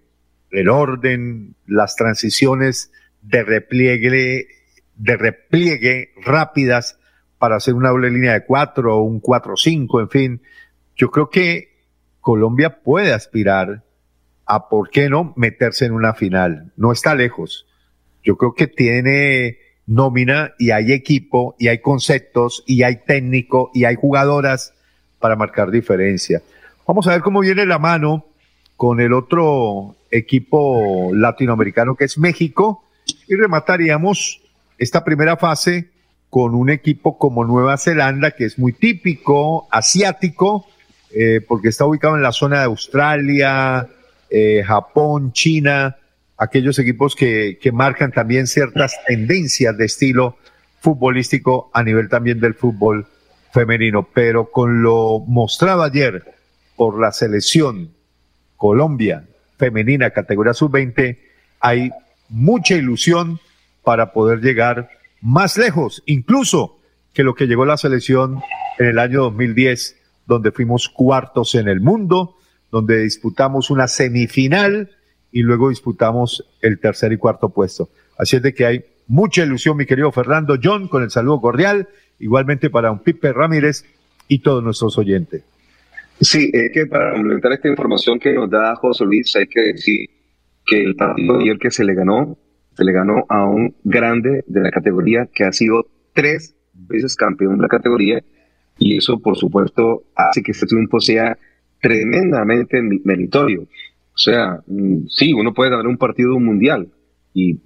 el 0.51 0.69
orden, 0.69 1.55
las 1.65 1.95
transiciones 1.95 2.91
de 3.21 3.43
repliegue, 3.43 4.47
de 4.95 5.17
repliegue 5.17 6.11
rápidas 6.23 6.98
para 7.39 7.55
hacer 7.55 7.73
una 7.73 7.89
doble 7.89 8.11
línea 8.11 8.33
de 8.33 8.45
cuatro 8.45 8.97
o 8.97 9.01
un 9.01 9.19
cuatro 9.19 9.55
cinco, 9.55 10.01
en 10.01 10.09
fin. 10.09 10.41
Yo 10.95 11.09
creo 11.09 11.29
que 11.29 11.69
Colombia 12.19 12.81
puede 12.83 13.13
aspirar 13.13 13.83
a, 14.45 14.67
¿por 14.67 14.89
qué 14.89 15.09
no?, 15.09 15.33
meterse 15.35 15.85
en 15.85 15.93
una 15.93 16.13
final. 16.13 16.71
No 16.75 16.91
está 16.91 17.15
lejos. 17.15 17.65
Yo 18.23 18.35
creo 18.37 18.53
que 18.53 18.67
tiene 18.67 19.57
nómina 19.87 20.53
y 20.59 20.71
hay 20.71 20.91
equipo 20.91 21.55
y 21.57 21.69
hay 21.69 21.79
conceptos 21.79 22.63
y 22.67 22.83
hay 22.83 22.97
técnico 23.07 23.71
y 23.73 23.85
hay 23.85 23.95
jugadoras 23.95 24.73
para 25.19 25.35
marcar 25.35 25.71
diferencia. 25.71 26.41
Vamos 26.85 27.07
a 27.07 27.11
ver 27.11 27.21
cómo 27.21 27.39
viene 27.39 27.65
la 27.65 27.79
mano 27.79 28.25
con 28.75 28.99
el 28.99 29.13
otro 29.13 29.95
equipo 30.11 31.11
latinoamericano 31.13 31.95
que 31.95 32.05
es 32.05 32.17
México 32.17 32.83
y 33.27 33.35
remataríamos 33.35 34.41
esta 34.77 35.03
primera 35.03 35.37
fase 35.37 35.89
con 36.29 36.53
un 36.55 36.69
equipo 36.69 37.17
como 37.17 37.43
Nueva 37.43 37.77
Zelanda 37.77 38.31
que 38.31 38.45
es 38.45 38.59
muy 38.59 38.73
típico, 38.73 39.67
asiático, 39.71 40.67
eh, 41.11 41.41
porque 41.47 41.69
está 41.69 41.85
ubicado 41.85 42.15
en 42.15 42.21
la 42.21 42.31
zona 42.31 42.59
de 42.59 42.65
Australia, 42.65 43.87
eh, 44.29 44.63
Japón, 44.65 45.33
China, 45.33 45.97
aquellos 46.37 46.77
equipos 46.79 47.15
que, 47.15 47.57
que 47.61 47.71
marcan 47.71 48.11
también 48.11 48.47
ciertas 48.47 48.95
tendencias 49.07 49.75
de 49.77 49.85
estilo 49.85 50.37
futbolístico 50.81 51.69
a 51.73 51.83
nivel 51.83 52.09
también 52.09 52.39
del 52.39 52.53
fútbol 52.53 53.07
femenino, 53.51 54.07
pero 54.13 54.51
con 54.51 54.83
lo 54.83 55.19
mostrado 55.19 55.83
ayer 55.83 56.23
por 56.75 56.99
la 56.99 57.11
selección 57.11 57.91
Colombia 58.55 59.25
femenina 59.57 60.11
categoría 60.11 60.53
sub-20, 60.53 61.17
hay 61.59 61.91
mucha 62.29 62.75
ilusión 62.75 63.39
para 63.83 64.13
poder 64.13 64.39
llegar 64.39 64.89
más 65.21 65.57
lejos, 65.57 66.03
incluso 66.05 66.79
que 67.13 67.23
lo 67.23 67.35
que 67.35 67.47
llegó 67.47 67.65
la 67.65 67.77
selección 67.77 68.39
en 68.77 68.87
el 68.87 68.99
año 68.99 69.23
2010, 69.23 69.97
donde 70.25 70.51
fuimos 70.51 70.89
cuartos 70.89 71.55
en 71.55 71.67
el 71.67 71.81
mundo, 71.81 72.37
donde 72.71 72.99
disputamos 72.99 73.69
una 73.69 73.87
semifinal 73.87 74.91
y 75.31 75.41
luego 75.41 75.69
disputamos 75.69 76.45
el 76.61 76.79
tercer 76.79 77.11
y 77.11 77.17
cuarto 77.17 77.49
puesto. 77.49 77.89
Así 78.17 78.35
es 78.35 78.41
de 78.41 78.53
que 78.53 78.65
hay 78.65 78.85
mucha 79.07 79.43
ilusión, 79.43 79.77
mi 79.77 79.85
querido 79.85 80.11
Fernando 80.11 80.57
John, 80.61 80.87
con 80.87 81.03
el 81.03 81.09
saludo 81.09 81.41
cordial, 81.41 81.87
igualmente 82.19 82.69
para 82.69 82.91
un 82.91 82.99
Pipe 82.99 83.33
Ramírez 83.33 83.85
y 84.27 84.39
todos 84.39 84.63
nuestros 84.63 84.97
oyentes. 84.97 85.43
Sí, 86.21 86.49
es 86.53 86.71
que 86.73 86.85
para 86.85 87.13
complementar 87.13 87.53
esta 87.53 87.69
información 87.69 88.19
que 88.19 88.33
nos 88.33 88.49
da 88.49 88.75
José 88.75 89.05
Luis, 89.05 89.33
hay 89.35 89.47
que 89.47 89.61
decir 89.61 90.09
que 90.65 90.83
el 90.83 90.95
partido 90.95 91.39
ayer 91.39 91.57
que 91.57 91.71
se 91.71 91.83
le 91.83 91.95
ganó, 91.95 92.37
se 92.79 92.85
le 92.85 92.93
ganó 92.93 93.25
a 93.27 93.45
un 93.45 93.75
grande 93.83 94.45
de 94.47 94.61
la 94.61 94.71
categoría 94.71 95.27
que 95.33 95.43
ha 95.43 95.51
sido 95.51 95.87
tres 96.13 96.55
veces 96.73 97.17
campeón 97.17 97.57
de 97.57 97.63
la 97.63 97.67
categoría 97.67 98.23
y 98.77 98.95
eso 98.95 99.19
por 99.19 99.35
supuesto 99.35 100.03
hace 100.15 100.41
que 100.41 100.53
este 100.53 100.65
triunfo 100.65 101.01
sea 101.01 101.37
tremendamente 101.81 102.81
meritorio. 103.03 103.63
O 103.63 104.17
sea, 104.17 104.61
mm, 104.65 105.07
sí, 105.09 105.33
uno 105.33 105.53
puede 105.53 105.71
ganar 105.71 105.87
un 105.87 105.97
partido 105.97 106.39
mundial 106.39 106.87
y, 107.33 107.59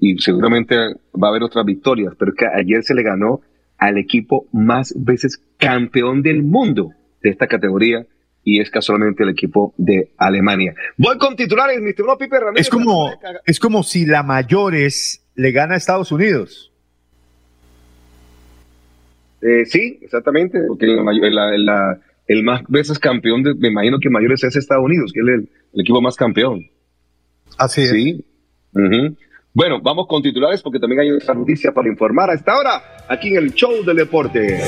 y 0.00 0.18
seguramente 0.18 0.76
va 1.22 1.28
a 1.28 1.30
haber 1.30 1.42
otras 1.42 1.66
victorias, 1.66 2.14
pero 2.18 2.32
que 2.32 2.46
ayer 2.46 2.82
se 2.82 2.94
le 2.94 3.02
ganó 3.02 3.42
al 3.76 3.98
equipo 3.98 4.46
más 4.50 4.94
veces 4.96 5.42
campeón 5.58 6.22
del 6.22 6.42
mundo 6.42 6.92
de 7.22 7.28
esta 7.28 7.46
categoría 7.46 8.06
y 8.44 8.60
es 8.60 8.70
casualmente 8.70 9.22
el 9.22 9.30
equipo 9.30 9.74
de 9.76 10.10
Alemania. 10.18 10.74
Voy 10.96 11.16
con 11.18 11.34
titulares, 11.34 11.80
mi 11.80 11.90
estimado 11.90 12.18
Pipe 12.18 12.38
Ramírez. 12.38 12.66
Es 12.66 12.70
como, 12.70 13.10
es 13.46 13.58
como 13.58 13.82
si 13.82 14.04
la 14.06 14.22
Mayores 14.22 15.24
le 15.34 15.50
gana 15.50 15.74
a 15.74 15.76
Estados 15.76 16.12
Unidos. 16.12 16.70
Eh, 19.40 19.66
sí, 19.66 19.98
exactamente, 20.02 20.58
porque 20.66 20.86
el 22.26 22.44
más 22.44 22.62
veces 22.68 22.98
campeón, 22.98 23.42
de, 23.42 23.54
me 23.54 23.68
imagino 23.68 23.98
que 23.98 24.08
Mayores 24.08 24.42
es 24.44 24.56
Estados 24.56 24.84
Unidos, 24.84 25.12
que 25.12 25.20
es 25.20 25.26
el, 25.26 25.48
equipo 25.80 26.00
más 26.00 26.16
campeón. 26.16 26.66
Así 27.58 27.82
es. 27.82 27.90
Sí. 27.90 28.24
Bueno, 29.52 29.80
vamos 29.80 30.06
con 30.08 30.22
titulares 30.22 30.62
porque 30.62 30.80
también 30.80 31.00
hay 31.00 31.10
otra 31.12 31.34
noticia 31.34 31.72
para 31.72 31.88
informar 31.88 32.30
a 32.30 32.34
esta 32.34 32.58
hora 32.58 32.82
aquí 33.08 33.28
en 33.28 33.36
el 33.36 33.54
show 33.54 33.84
del 33.84 33.96
deporte. 33.96 34.60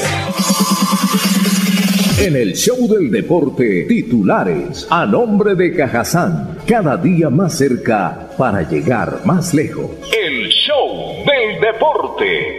En 2.19 2.35
el 2.35 2.55
show 2.55 2.89
del 2.89 3.11
deporte, 3.11 3.85
titulares 3.85 4.89
a 4.91 5.05
nombre 5.05 5.55
de 5.55 5.77
Cajazán, 5.77 6.57
cada 6.67 6.97
día 6.97 7.29
más 7.29 7.59
cerca 7.59 8.31
para 8.39 8.63
llegar 8.63 9.21
más 9.27 9.53
lejos. 9.53 9.91
El 10.19 10.49
show 10.49 11.13
del 11.27 11.61
deporte. 11.61 12.59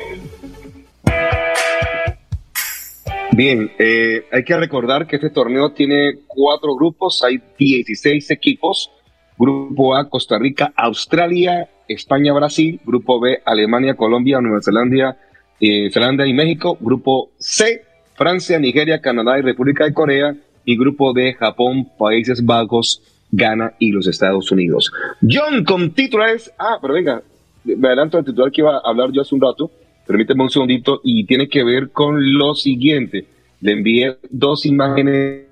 Bien, 3.31 3.71
eh, 3.79 4.25
hay 4.31 4.43
que 4.43 4.57
recordar 4.57 5.07
que 5.07 5.15
este 5.15 5.31
torneo 5.31 5.71
tiene 5.71 6.19
cuatro 6.27 6.75
grupos, 6.75 7.23
hay 7.23 7.41
16 7.57 8.29
equipos. 8.29 8.91
Grupo 9.39 9.95
A, 9.95 10.07
Costa 10.07 10.37
Rica, 10.37 10.71
Australia, 10.75 11.67
España, 11.87 12.31
Brasil. 12.31 12.79
Grupo 12.85 13.19
B, 13.19 13.39
Alemania, 13.43 13.95
Colombia, 13.95 14.39
Nueva 14.39 14.61
Zelanda, 14.61 15.17
eh, 15.59 15.89
Zelanda 15.91 16.27
y 16.27 16.33
México. 16.33 16.77
Grupo 16.79 17.31
C, 17.39 17.86
Francia, 18.17 18.59
Nigeria, 18.59 18.99
Canadá 18.99 19.37
y 19.39 19.43
República 19.43 19.85
de 19.85 19.93
Corea, 19.93 20.35
y 20.67 20.77
grupo 20.77 21.13
de 21.13 21.33
Japón, 21.33 21.87
Países 21.97 22.43
Bajos, 22.43 23.01
Ghana 23.31 23.75
y 23.79 23.91
los 23.91 24.05
Estados 24.05 24.51
Unidos. 24.51 24.91
John, 25.21 25.63
con 25.63 25.91
titulares. 25.91 26.51
Ah, 26.59 26.77
pero 26.81 26.93
venga, 26.93 27.23
me 27.63 27.87
adelanto 27.87 28.19
el 28.19 28.25
titular 28.25 28.51
que 28.51 28.61
iba 28.61 28.75
a 28.75 28.81
hablar 28.83 29.11
yo 29.13 29.21
hace 29.21 29.33
un 29.33 29.41
rato. 29.41 29.71
Permíteme 30.05 30.43
un 30.43 30.49
segundito 30.49 30.99
y 31.05 31.25
tiene 31.25 31.47
que 31.47 31.63
ver 31.63 31.91
con 31.91 32.37
lo 32.37 32.53
siguiente. 32.53 33.25
Le 33.61 33.71
envié 33.71 34.17
dos 34.29 34.65
imágenes, 34.65 35.45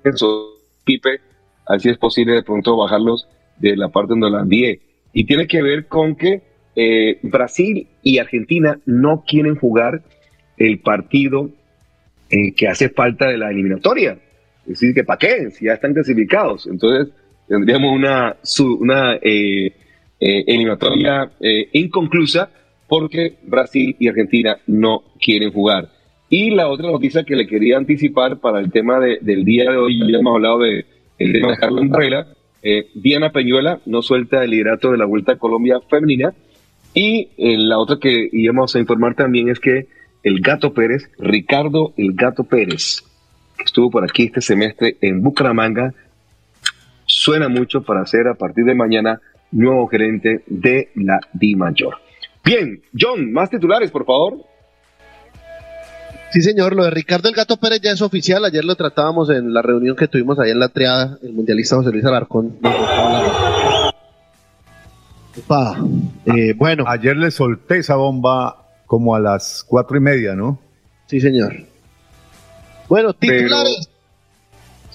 Pipe, 0.84 1.20
así 1.66 1.88
es 1.88 1.96
posible 1.96 2.34
de 2.34 2.42
pronto 2.42 2.76
bajarlos 2.76 3.26
de 3.58 3.74
la 3.74 3.88
parte 3.88 4.10
donde 4.10 4.30
la 4.30 4.40
envié. 4.40 4.80
Y 5.14 5.24
tiene 5.24 5.46
que 5.46 5.62
ver 5.62 5.86
con 5.86 6.14
que 6.14 6.42
eh, 6.74 7.20
Brasil 7.22 7.88
y 8.02 8.18
Argentina 8.18 8.78
no 8.84 9.24
quieren 9.26 9.56
jugar 9.56 10.02
el 10.58 10.78
partido 10.80 11.50
eh, 12.28 12.52
que 12.54 12.66
hace 12.66 12.88
falta 12.88 13.28
de 13.28 13.38
la 13.38 13.50
eliminatoria. 13.50 14.18
Es 14.62 14.80
decir, 14.80 14.92
que 14.92 15.04
¿para 15.04 15.18
qué? 15.18 15.50
Si 15.52 15.66
ya 15.66 15.74
están 15.74 15.94
clasificados. 15.94 16.66
Entonces, 16.66 17.14
tendríamos 17.46 17.94
una, 17.94 18.36
una 18.80 19.14
eh, 19.22 19.66
eh, 20.18 20.44
eliminatoria 20.44 21.30
inconclusa 21.72 22.50
porque 22.88 23.34
Brasil 23.44 23.94
y 24.00 24.08
Argentina 24.08 24.58
no 24.66 25.04
quieren 25.20 25.52
jugar. 25.52 25.88
Y 26.28 26.50
la 26.50 26.66
otra 26.66 26.90
noticia 26.90 27.22
que 27.22 27.36
le 27.36 27.46
quería 27.46 27.76
anticipar 27.76 28.40
para 28.40 28.58
el 28.58 28.72
tema 28.72 28.98
del 28.98 29.44
día 29.44 29.70
de 29.70 29.76
hoy, 29.76 30.10
ya 30.10 30.18
hemos 30.18 30.34
hablado 30.34 30.58
de, 30.58 30.84
el 31.20 31.32
tema 31.32 31.52
de 31.52 31.58
Carlos 31.58 31.88
Varela, 31.88 32.26
Diana 32.96 33.30
Peñuela 33.30 33.78
no 33.86 34.02
suelta 34.02 34.42
el 34.42 34.50
liderato 34.50 34.90
de 34.90 34.98
la 34.98 35.04
Vuelta 35.04 35.32
a 35.32 35.38
Colombia 35.38 35.78
femenina. 35.88 36.34
Y 36.92 37.28
la 37.36 37.78
otra 37.78 37.98
que 38.00 38.28
íbamos 38.32 38.74
a 38.74 38.80
informar 38.80 39.14
también 39.14 39.48
es 39.48 39.60
que 39.60 39.86
el 40.26 40.40
Gato 40.40 40.74
Pérez, 40.74 41.08
Ricardo 41.20 41.94
el 41.96 42.12
Gato 42.14 42.42
Pérez, 42.42 43.04
que 43.56 43.62
estuvo 43.62 43.92
por 43.92 44.02
aquí 44.02 44.24
este 44.24 44.40
semestre 44.40 44.96
en 45.00 45.22
Bucaramanga, 45.22 45.94
suena 47.04 47.48
mucho 47.48 47.84
para 47.84 48.04
ser 48.06 48.26
a 48.26 48.34
partir 48.34 48.64
de 48.64 48.74
mañana 48.74 49.20
nuevo 49.52 49.86
gerente 49.86 50.42
de 50.48 50.90
la 50.96 51.20
Di 51.32 51.54
Mayor. 51.54 51.98
Bien, 52.44 52.82
John, 52.98 53.32
más 53.32 53.50
titulares, 53.50 53.92
por 53.92 54.04
favor. 54.04 54.44
Sí, 56.32 56.42
señor, 56.42 56.74
lo 56.74 56.82
de 56.82 56.90
Ricardo 56.90 57.28
el 57.28 57.34
Gato 57.36 57.56
Pérez 57.58 57.80
ya 57.80 57.92
es 57.92 58.02
oficial. 58.02 58.44
Ayer 58.44 58.64
lo 58.64 58.74
tratábamos 58.74 59.30
en 59.30 59.54
la 59.54 59.62
reunión 59.62 59.94
que 59.94 60.08
tuvimos 60.08 60.40
ahí 60.40 60.50
en 60.50 60.58
la 60.58 60.70
triada, 60.70 61.20
el 61.22 61.34
mundialista 61.34 61.76
José 61.76 61.92
Luis 61.92 62.04
Alarcón. 62.04 62.58
Eh, 66.26 66.54
bueno. 66.56 66.84
Ayer 66.88 67.16
le 67.16 67.30
solté 67.30 67.78
esa 67.78 67.94
bomba 67.94 68.65
como 68.86 69.14
a 69.14 69.20
las 69.20 69.64
cuatro 69.68 69.96
y 69.96 70.00
media, 70.00 70.34
¿no? 70.34 70.58
Sí, 71.06 71.20
señor. 71.20 71.54
Bueno, 72.88 73.12
titulares. 73.12 73.90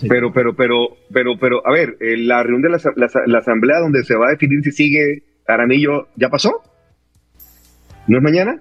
Pero, 0.07 0.33
pero, 0.33 0.55
pero, 0.55 0.97
pero, 1.13 1.37
pero, 1.39 1.67
a 1.67 1.71
ver, 1.71 1.97
la 1.99 2.41
reunión 2.41 2.71
de 2.71 2.79
la, 2.97 3.37
asamblea 3.37 3.79
donde 3.79 4.03
se 4.03 4.15
va 4.15 4.27
a 4.27 4.31
definir 4.31 4.63
si 4.63 4.71
sigue 4.71 5.23
Aranillo, 5.47 6.07
¿ya 6.15 6.29
pasó? 6.29 6.63
¿No 8.07 8.17
es 8.17 8.23
mañana? 8.23 8.59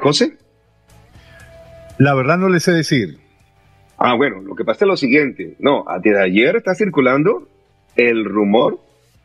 ¿José? 0.00 0.38
La 1.98 2.14
verdad 2.14 2.38
no 2.38 2.48
le 2.48 2.60
sé 2.60 2.72
decir. 2.72 3.18
Ah, 3.98 4.14
bueno, 4.14 4.40
lo 4.42 4.54
que 4.54 4.64
pasa 4.64 4.84
es 4.84 4.88
lo 4.88 4.96
siguiente. 4.96 5.56
No, 5.58 5.84
desde 6.02 6.22
ayer 6.22 6.56
está 6.56 6.74
circulando 6.74 7.48
el 7.96 8.24
rumor 8.24 8.78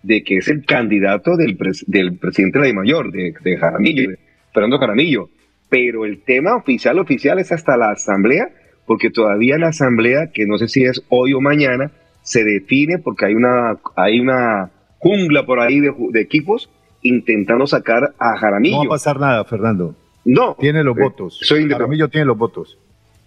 de 0.04 0.24
que 0.24 0.38
es 0.38 0.48
el 0.48 0.66
candidato 0.66 1.36
del, 1.36 1.58
del 1.88 2.18
presidente 2.18 2.60
de 2.60 2.70
la 2.70 2.74
Mayor, 2.74 3.12
de, 3.12 3.34
de 3.42 3.58
Jaramillo, 3.58 4.10
de 4.10 4.20
Fernando 4.54 4.78
Jaramillo. 4.80 5.30
Pero 5.70 6.06
el 6.06 6.22
tema 6.22 6.56
oficial, 6.56 7.00
oficial 7.00 7.40
es 7.40 7.52
hasta 7.52 7.78
la 7.78 7.92
asamblea, 7.92 8.50
porque 8.86 9.10
todavía 9.10 9.58
la 9.58 9.70
asamblea, 9.70 10.32
que 10.34 10.46
no 10.46 10.58
sé 10.58 10.68
si 10.68 10.84
es 10.84 11.02
hoy 11.10 11.34
o 11.34 11.42
mañana, 11.42 11.92
se 12.24 12.44
define 12.44 12.98
porque 13.00 13.26
hay 13.26 13.36
una, 13.36 13.78
hay 13.96 14.20
una 14.20 14.72
jungla 15.00 15.46
por 15.46 15.60
ahí 15.60 15.80
de, 15.80 15.94
de 16.12 16.22
equipos 16.22 16.70
intentando 17.02 17.66
sacar 17.68 18.14
a 18.20 18.38
Jaramillo. 18.38 18.84
No 18.84 18.90
va 18.90 18.96
a 18.96 18.98
pasar 18.98 19.20
nada, 19.20 19.44
Fernando. 19.46 19.96
No. 20.26 20.56
Tiene 20.60 20.84
los 20.84 20.98
eh, 20.98 21.02
votos. 21.02 21.40
Soy 21.42 21.68
Jaramillo 21.68 22.10
tiene 22.10 22.26
los 22.26 22.38
votos. 22.38 22.78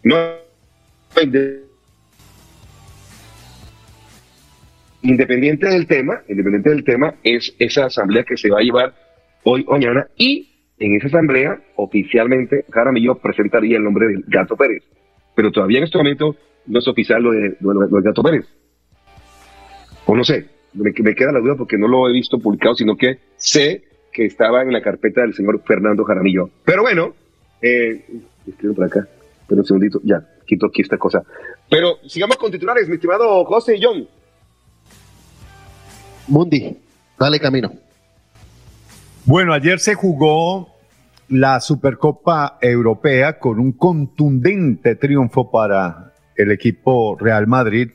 No. 0.02 0.16
Independiente 5.04 5.68
del 5.68 5.86
tema, 5.86 6.22
independiente 6.28 6.70
del 6.70 6.82
tema, 6.82 7.14
es 7.22 7.54
esa 7.58 7.84
asamblea 7.84 8.24
que 8.24 8.38
se 8.38 8.48
va 8.48 8.60
a 8.60 8.62
llevar 8.62 8.94
hoy 9.42 9.62
o 9.68 9.72
mañana 9.72 10.08
y 10.16 10.72
en 10.78 10.96
esa 10.96 11.08
asamblea 11.08 11.60
oficialmente 11.76 12.64
Jaramillo 12.70 13.16
presentaría 13.16 13.76
el 13.76 13.84
nombre 13.84 14.06
del 14.06 14.24
Gato 14.26 14.56
Pérez. 14.56 14.82
Pero 15.36 15.52
todavía 15.52 15.76
en 15.76 15.84
este 15.84 15.98
momento 15.98 16.36
no 16.64 16.78
es 16.78 16.88
oficial 16.88 17.22
lo 17.22 17.32
de, 17.32 17.54
lo 17.60 18.00
de 18.00 18.02
Gato 18.02 18.22
Pérez. 18.22 18.46
O 20.06 20.16
no 20.16 20.24
sé, 20.24 20.46
me, 20.72 20.90
me 20.96 21.14
queda 21.14 21.32
la 21.32 21.40
duda 21.40 21.56
porque 21.56 21.76
no 21.76 21.86
lo 21.86 22.08
he 22.08 22.12
visto 22.12 22.38
publicado, 22.38 22.74
sino 22.74 22.96
que 22.96 23.18
sé 23.36 23.84
que 24.10 24.24
estaba 24.24 24.62
en 24.62 24.72
la 24.72 24.80
carpeta 24.80 25.20
del 25.20 25.34
señor 25.34 25.60
Fernando 25.66 26.04
Jaramillo. 26.04 26.48
Pero 26.64 26.80
bueno, 26.80 27.14
eh, 27.60 28.06
por 28.74 28.84
acá, 28.86 29.06
pero 29.46 29.60
un 29.60 29.66
segundito, 29.66 30.00
ya, 30.02 30.26
quito 30.46 30.64
aquí 30.64 30.80
esta 30.80 30.96
cosa. 30.96 31.22
Pero 31.68 31.98
sigamos 32.06 32.38
con 32.38 32.50
titulares, 32.50 32.88
mi 32.88 32.94
estimado 32.94 33.44
José 33.44 33.76
y 33.76 33.82
John. 33.82 34.08
Mundi, 36.28 36.76
dale 37.18 37.38
camino. 37.38 37.72
Bueno, 39.24 39.52
ayer 39.52 39.80
se 39.80 39.94
jugó 39.94 40.68
la 41.28 41.60
Supercopa 41.60 42.58
Europea 42.60 43.38
con 43.38 43.58
un 43.58 43.72
contundente 43.72 44.96
triunfo 44.96 45.50
para 45.50 46.12
el 46.36 46.50
equipo 46.50 47.16
Real 47.18 47.46
Madrid. 47.46 47.92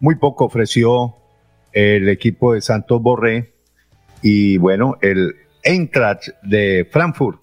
Muy 0.00 0.16
poco 0.16 0.46
ofreció 0.46 1.16
el 1.72 2.08
equipo 2.08 2.54
de 2.54 2.60
Santos 2.60 3.00
Borré 3.00 3.52
y 4.22 4.58
bueno, 4.58 4.96
el 5.00 5.34
Eintracht 5.62 6.28
de 6.42 6.88
Frankfurt 6.90 7.40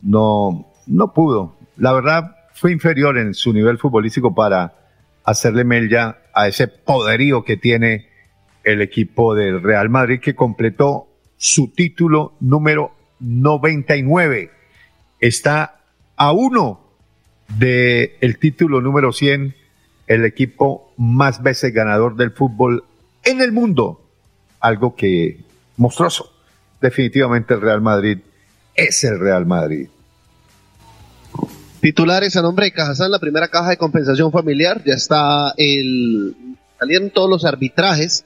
no, 0.00 0.72
no 0.86 1.12
pudo. 1.12 1.56
La 1.76 1.92
verdad, 1.92 2.36
fue 2.52 2.72
inferior 2.72 3.18
en 3.18 3.34
su 3.34 3.52
nivel 3.52 3.78
futbolístico 3.78 4.34
para 4.34 4.74
hacerle 5.24 5.64
mella 5.64 6.18
a 6.34 6.48
ese 6.48 6.68
poderío 6.68 7.44
que 7.44 7.56
tiene 7.56 8.08
el 8.64 8.82
equipo 8.82 9.34
del 9.34 9.62
Real 9.62 9.88
Madrid 9.88 10.20
que 10.20 10.34
completó 10.34 11.08
su 11.36 11.68
título 11.68 12.34
número 12.40 12.94
99. 13.20 14.50
Está 15.20 15.80
a 16.16 16.32
uno 16.32 16.80
del 17.58 18.12
el 18.20 18.38
título 18.38 18.80
número 18.80 19.12
100, 19.12 19.54
el 20.06 20.24
equipo 20.24 20.92
más 20.96 21.42
veces 21.42 21.72
ganador 21.72 22.16
del 22.16 22.30
fútbol 22.30 22.84
en 23.24 23.40
el 23.40 23.52
mundo. 23.52 24.00
Algo 24.60 24.94
que 24.94 25.40
monstruoso 25.76 26.32
definitivamente 26.80 27.54
el 27.54 27.60
Real 27.60 27.80
Madrid 27.80 28.18
es 28.74 29.02
el 29.04 29.18
Real 29.18 29.46
Madrid. 29.46 29.88
Titulares 31.80 32.36
a 32.36 32.42
nombre 32.42 32.66
de 32.66 32.72
Cajazán, 32.72 33.10
la 33.10 33.18
primera 33.18 33.48
caja 33.48 33.70
de 33.70 33.76
compensación 33.76 34.30
familiar, 34.30 34.82
ya 34.84 34.94
está 34.94 35.52
el 35.56 36.36
salieron 36.78 37.10
todos 37.10 37.28
los 37.28 37.44
arbitrajes 37.44 38.24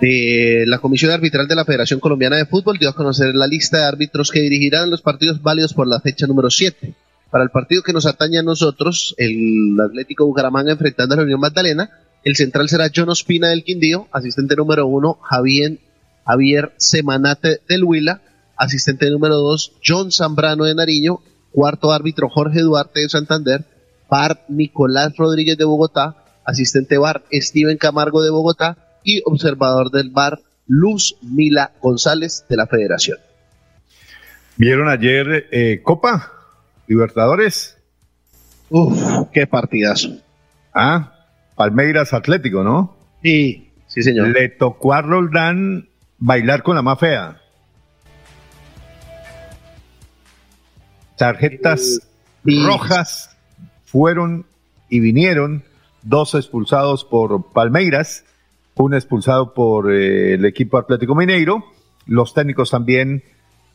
de 0.00 0.64
la 0.66 0.78
Comisión 0.78 1.10
Arbitral 1.10 1.46
de 1.46 1.54
la 1.54 1.64
Federación 1.64 2.00
Colombiana 2.00 2.36
de 2.36 2.46
Fútbol, 2.46 2.78
dio 2.78 2.88
a 2.88 2.94
conocer 2.94 3.34
la 3.34 3.46
lista 3.46 3.78
de 3.78 3.84
árbitros 3.84 4.30
que 4.30 4.40
dirigirán 4.40 4.90
los 4.90 5.02
partidos 5.02 5.42
válidos 5.42 5.74
por 5.74 5.86
la 5.86 6.00
fecha 6.00 6.26
número 6.26 6.50
7. 6.50 6.94
Para 7.30 7.44
el 7.44 7.50
partido 7.50 7.82
que 7.82 7.92
nos 7.92 8.06
atañe 8.06 8.38
a 8.38 8.42
nosotros, 8.42 9.14
el 9.18 9.76
Atlético 9.78 10.26
Bucaramanga 10.26 10.72
enfrentando 10.72 11.14
a 11.14 11.18
la 11.18 11.24
Unión 11.24 11.40
Magdalena, 11.40 11.90
el 12.24 12.34
central 12.34 12.68
será 12.68 12.90
John 12.94 13.10
Ospina 13.10 13.48
del 13.48 13.62
Quindío, 13.62 14.08
asistente 14.10 14.56
número 14.56 14.86
1, 14.86 15.18
Javier 15.22 15.78
Javier 16.26 16.72
Semanate 16.76 17.60
del 17.68 17.84
Huila, 17.84 18.22
asistente 18.56 19.10
número 19.10 19.36
2, 19.36 19.72
John 19.86 20.12
Zambrano 20.12 20.64
de 20.64 20.74
Nariño, 20.74 21.20
cuarto 21.52 21.92
árbitro 21.92 22.28
Jorge 22.28 22.60
Duarte 22.60 23.00
de 23.00 23.08
Santander, 23.08 23.64
bar 24.08 24.44
Nicolás 24.48 25.14
Rodríguez 25.16 25.58
de 25.58 25.64
Bogotá, 25.64 26.16
asistente 26.44 26.98
bar 26.98 27.22
Steven 27.32 27.78
Camargo 27.78 28.22
de 28.22 28.30
Bogotá 28.30 28.89
y 29.04 29.22
observador 29.24 29.90
del 29.90 30.10
bar 30.10 30.40
Luz 30.66 31.16
Mila 31.22 31.72
González 31.80 32.44
de 32.48 32.56
la 32.56 32.66
Federación. 32.66 33.18
¿Vieron 34.56 34.88
ayer 34.88 35.48
eh, 35.50 35.80
Copa 35.82 36.32
Libertadores? 36.86 37.78
Uf, 38.68 39.28
qué 39.32 39.46
partidazo. 39.46 40.20
Ah, 40.74 41.12
Palmeiras 41.56 42.12
Atlético, 42.12 42.62
¿no? 42.62 42.96
Sí, 43.22 43.70
sí, 43.86 44.02
señor. 44.02 44.28
Le 44.28 44.48
tocó 44.48 44.92
a 44.94 45.02
Roldán 45.02 45.88
bailar 46.18 46.62
con 46.62 46.76
la 46.76 46.82
más 46.82 46.98
fea. 46.98 47.40
Tarjetas 51.16 52.00
rojas 52.44 53.36
fueron 53.84 54.46
y 54.88 55.00
vinieron, 55.00 55.62
dos 56.02 56.34
expulsados 56.34 57.04
por 57.04 57.52
Palmeiras, 57.52 58.24
un 58.74 58.94
expulsado 58.94 59.52
por 59.54 59.92
eh, 59.92 60.34
el 60.34 60.44
equipo 60.44 60.78
Atlético 60.78 61.14
Mineiro, 61.14 61.64
los 62.06 62.34
técnicos 62.34 62.70
también, 62.70 63.22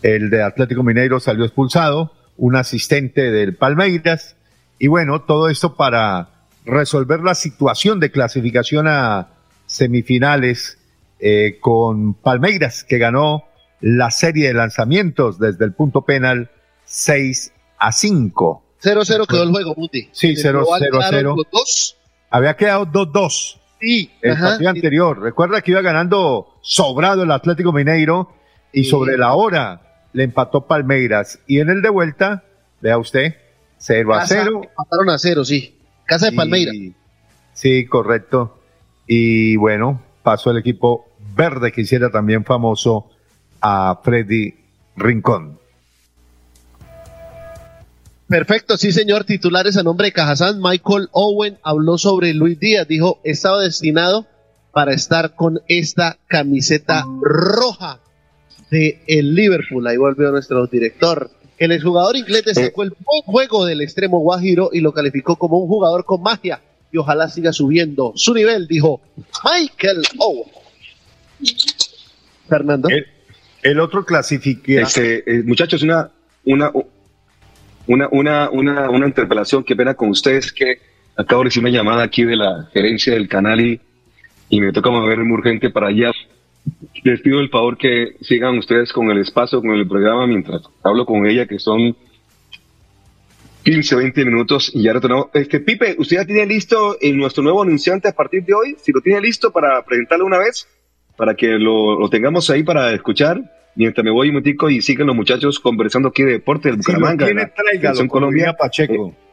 el 0.01 0.29
de 0.29 0.43
Atlético 0.43 0.83
Mineiro 0.83 1.19
salió 1.19 1.45
expulsado, 1.45 2.11
un 2.37 2.55
asistente 2.55 3.31
del 3.31 3.55
Palmeiras, 3.55 4.35
y 4.79 4.87
bueno, 4.87 5.21
todo 5.21 5.49
esto 5.49 5.75
para 5.75 6.29
resolver 6.65 7.21
la 7.21 7.35
situación 7.35 7.99
de 7.99 8.11
clasificación 8.11 8.87
a 8.87 9.29
semifinales 9.67 10.77
eh, 11.19 11.57
con 11.61 12.13
Palmeiras, 12.13 12.83
que 12.83 12.97
ganó 12.97 13.45
la 13.81 14.11
serie 14.11 14.47
de 14.47 14.53
lanzamientos 14.53 15.39
desde 15.39 15.65
el 15.65 15.73
punto 15.73 16.01
penal 16.01 16.49
6 16.85 17.53
a 17.77 17.91
5. 17.91 18.63
0-0 18.81 19.27
quedó 19.27 19.43
el 19.43 19.51
juego, 19.51 19.73
Muti. 19.75 20.09
Sí, 20.11 20.35
0-0. 20.35 21.35
Había 22.29 22.55
quedado 22.55 22.85
2-2. 22.85 23.59
Sí, 23.79 24.11
el 24.21 24.37
partido 24.37 24.69
anterior. 24.69 25.19
Recuerda 25.19 25.61
que 25.61 25.71
iba 25.71 25.81
ganando 25.81 26.55
sobrado 26.61 27.23
el 27.23 27.31
Atlético 27.31 27.71
Mineiro 27.71 28.31
y 28.71 28.85
sobre 28.85 29.17
la 29.17 29.33
hora 29.33 29.81
le 30.13 30.23
empató 30.23 30.65
Palmeiras. 30.65 31.39
Y 31.47 31.59
en 31.59 31.69
el 31.69 31.81
de 31.81 31.89
vuelta, 31.89 32.43
vea 32.81 32.97
usted, 32.97 33.35
0 33.77 34.13
a 34.13 34.25
0. 34.25 34.61
Empataron 34.63 35.09
a 35.09 35.17
0, 35.17 35.45
sí. 35.45 35.77
Casa 36.05 36.29
de 36.29 36.35
Palmeiras. 36.35 36.75
Sí, 37.53 37.85
correcto. 37.85 38.59
Y 39.07 39.55
bueno, 39.57 40.01
pasó 40.23 40.51
el 40.51 40.57
equipo 40.57 41.07
verde 41.35 41.71
que 41.71 41.81
hiciera 41.81 42.09
también 42.09 42.45
famoso 42.45 43.11
a 43.61 43.99
Freddy 44.03 44.55
Rincón. 44.95 45.59
Perfecto, 48.27 48.77
sí 48.77 48.91
señor, 48.91 49.23
titulares 49.23 49.77
a 49.77 49.83
nombre 49.83 50.07
de 50.07 50.13
Cajazán. 50.13 50.59
Michael 50.59 51.09
Owen 51.11 51.59
habló 51.61 51.97
sobre 51.97 52.33
Luis 52.33 52.59
Díaz, 52.59 52.87
dijo, 52.87 53.19
estaba 53.23 53.61
destinado 53.61 54.25
para 54.71 54.93
estar 54.93 55.35
con 55.35 55.61
esta 55.67 56.17
camiseta 56.27 57.05
roja 57.21 57.99
de 58.71 59.03
el 59.07 59.35
Liverpool. 59.35 59.85
Ahí 59.87 59.97
volvió 59.97 60.31
nuestro 60.31 60.65
director. 60.67 61.29
El 61.57 61.71
exjugador 61.71 62.17
inglés 62.17 62.45
destacó 62.45 62.83
el 62.83 62.89
buen 62.89 63.21
juego 63.23 63.63
del 63.63 63.81
extremo 63.81 64.19
Guajiro 64.19 64.69
y 64.73 64.81
lo 64.81 64.91
calificó 64.91 65.35
como 65.35 65.59
un 65.59 65.67
jugador 65.67 66.03
con 66.03 66.21
magia 66.21 66.61
y 66.91 66.97
ojalá 66.97 67.29
siga 67.29 67.53
subiendo 67.53 68.13
su 68.15 68.33
nivel, 68.33 68.67
dijo 68.67 69.01
Michael 69.43 70.01
Owen. 70.17 70.49
Fernando. 72.49 72.89
El, 73.61 73.79
otro 73.79 74.05
clasifique. 74.05 74.81
Este, 74.81 75.23
eh, 75.25 75.43
muchachos, 75.43 75.83
una, 75.83 76.11
una, 76.43 76.71
una, 77.87 78.07
una, 78.11 78.49
una, 78.49 78.89
una 78.89 79.07
interpelación, 79.07 79.63
qué 79.63 79.75
pena 79.75 79.93
con 79.93 80.09
ustedes, 80.09 80.51
que 80.51 80.79
acabo 81.15 81.41
de 81.41 81.45
recibir 81.45 81.69
una 81.69 81.77
llamada 81.77 82.03
aquí 82.03 82.23
de 82.23 82.35
la 82.35 82.69
gerencia 82.73 83.13
del 83.13 83.27
canal 83.27 83.61
y, 83.61 83.79
y 84.49 84.61
me 84.61 84.71
toca 84.71 84.89
mover 84.89 85.19
muy 85.19 85.37
urgente 85.37 85.69
para 85.69 85.87
allá. 85.87 86.11
Les 87.03 87.21
pido 87.21 87.39
el 87.39 87.49
favor 87.49 87.77
que 87.77 88.15
sigan 88.21 88.57
ustedes 88.57 88.91
con 88.91 89.11
el 89.11 89.19
espacio, 89.19 89.61
con 89.61 89.71
el 89.71 89.87
programa, 89.87 90.25
mientras 90.25 90.61
hablo 90.83 91.05
con 91.05 91.25
ella, 91.27 91.45
que 91.45 91.59
son 91.59 91.95
15, 93.65 93.95
20 93.95 94.25
minutos 94.25 94.71
y 94.73 94.83
ya 94.83 94.93
retornamos. 94.93 95.27
Este, 95.33 95.59
Pipe, 95.59 95.95
¿usted 95.97 96.17
ya 96.17 96.25
tiene 96.25 96.45
listo 96.45 96.97
nuestro 97.13 97.43
nuevo 97.43 97.63
anunciante 97.63 98.07
a 98.07 98.11
partir 98.11 98.45
de 98.45 98.53
hoy? 98.53 98.75
Si 98.79 98.91
lo 98.91 99.01
tiene 99.01 99.19
listo 99.21 99.51
para 99.51 99.83
presentarlo 99.83 100.25
una 100.25 100.37
vez. 100.37 100.67
para 101.17 101.33
que 101.33 101.47
lo, 101.57 102.07
tengamos 102.09 102.49
ahí 102.51 102.61
para 102.61 102.93
escuchar. 102.93 103.41
Mientras 103.75 104.03
me 104.03 104.11
voy 104.11 104.29
un 104.29 104.35
momentico 104.35 104.69
y 104.69 104.81
siguen 104.81 105.07
los 105.07 105.15
muchachos 105.15 105.59
conversando 105.59 106.09
aquí 106.09 106.23
de 106.23 106.33
deporte 106.33 106.69
del 106.69 106.77
Bucaramanga. 106.77 107.27
Si 107.27 108.03
lo 108.03 108.07
Colombia, 108.07 108.53
Pacheco. 108.53 109.09
Eh, 109.09 109.25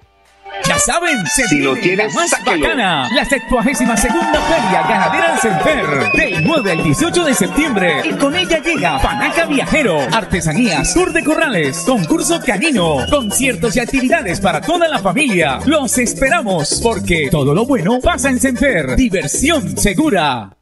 ya 0.66 0.78
saben, 0.78 1.26
se 1.26 1.48
si 1.48 1.60
lo 1.60 1.74
tienes, 1.74 2.14
más 2.14 2.30
bacana, 2.30 3.08
la 3.14 3.24
72 3.24 4.00
segunda 4.00 4.40
Feria 4.40 4.82
Ganadera 4.88 5.38
Senfer, 5.38 6.12
del 6.12 6.44
9 6.44 6.72
al 6.72 6.82
18 6.82 7.24
de 7.24 7.34
septiembre. 7.34 8.02
Y 8.04 8.12
con 8.12 8.34
ella 8.36 8.62
llega 8.62 9.00
Panaca 9.00 9.46
Viajero, 9.46 9.98
Artesanías, 10.12 10.94
Tour 10.94 11.12
de 11.12 11.24
Corrales, 11.24 11.78
concurso 11.86 12.40
canino, 12.44 12.98
conciertos 13.10 13.76
y 13.76 13.80
actividades 13.80 14.40
para 14.40 14.60
toda 14.60 14.88
la 14.88 14.98
familia. 14.98 15.58
Los 15.66 15.98
esperamos, 15.98 16.80
porque 16.82 17.28
todo 17.30 17.54
lo 17.54 17.66
bueno 17.66 17.98
pasa 18.00 18.30
en 18.30 18.38
Senfer. 18.38 18.94
Diversión 18.96 19.76
segura. 19.76 20.61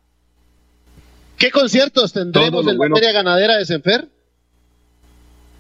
¿Qué 1.41 1.51
conciertos 1.51 2.13
tendremos 2.13 2.67
en 2.69 2.77
la 2.77 2.95
Feria 2.95 3.13
Ganadera 3.13 3.57
de 3.57 3.65
Senfer? 3.65 4.07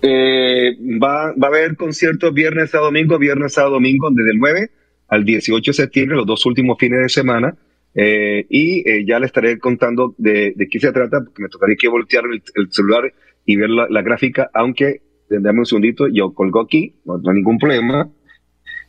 Eh, 0.02 0.76
va, 1.02 1.32
va 1.32 1.46
a 1.46 1.46
haber 1.46 1.74
conciertos 1.74 2.34
viernes 2.34 2.74
a 2.74 2.80
domingo, 2.80 3.18
viernes 3.18 3.56
a 3.56 3.62
domingo, 3.62 4.10
desde 4.10 4.32
el 4.32 4.38
9 4.38 4.70
al 5.08 5.24
18 5.24 5.70
de 5.70 5.74
septiembre, 5.74 6.16
los 6.18 6.26
dos 6.26 6.44
últimos 6.44 6.76
fines 6.78 7.00
de 7.00 7.08
semana. 7.08 7.56
Eh, 7.94 8.44
y 8.50 8.86
eh, 8.86 9.06
ya 9.06 9.18
le 9.18 9.24
estaré 9.24 9.58
contando 9.58 10.14
de, 10.18 10.52
de, 10.54 10.68
qué 10.68 10.78
se 10.78 10.92
trata, 10.92 11.24
porque 11.24 11.44
me 11.44 11.48
tocaría 11.48 11.76
que 11.76 11.88
voltear 11.88 12.24
el, 12.26 12.70
celular 12.70 13.14
y 13.46 13.56
ver 13.56 13.70
la, 13.70 14.02
gráfica, 14.02 14.50
aunque, 14.52 15.00
dame 15.30 15.60
un 15.60 15.66
segundito, 15.66 16.08
yo 16.08 16.34
colgo 16.34 16.60
aquí, 16.60 16.96
no, 17.06 17.14
hay 17.14 17.34
ningún 17.36 17.58
problema. 17.58 18.06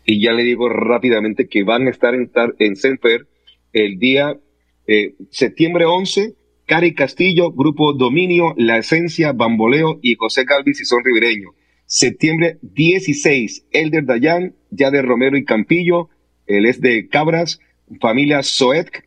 Y 0.06 0.22
ya 0.22 0.34
le 0.34 0.44
digo 0.44 0.68
rápidamente 0.68 1.48
que 1.48 1.64
van 1.64 1.88
a 1.88 1.90
estar 1.90 2.14
en, 2.16 2.30
en 2.60 2.76
Senfer 2.76 3.28
el 3.72 3.98
día 3.98 4.38
septiembre 5.30 5.86
11 5.86 6.36
Cari 6.72 6.94
Castillo, 6.94 7.52
Grupo 7.52 7.92
Dominio, 7.92 8.54
La 8.56 8.78
Esencia, 8.78 9.34
Bamboleo 9.34 10.00
y 10.02 10.16
José 10.16 10.46
Galvis 10.46 10.80
y 10.80 10.86
Son 10.86 11.04
Ribereño. 11.04 11.50
Septiembre 11.86 12.60
16, 12.62 13.66
Elder 13.72 14.06
Dayan, 14.06 14.56
Yader 14.70 15.06
Romero 15.06 15.36
y 15.36 15.44
Campillo, 15.44 16.08
él 16.48 16.66
es 16.66 16.80
de 16.80 17.10
Cabras, 17.10 17.60
familia 18.00 18.42
Soet, 18.42 19.04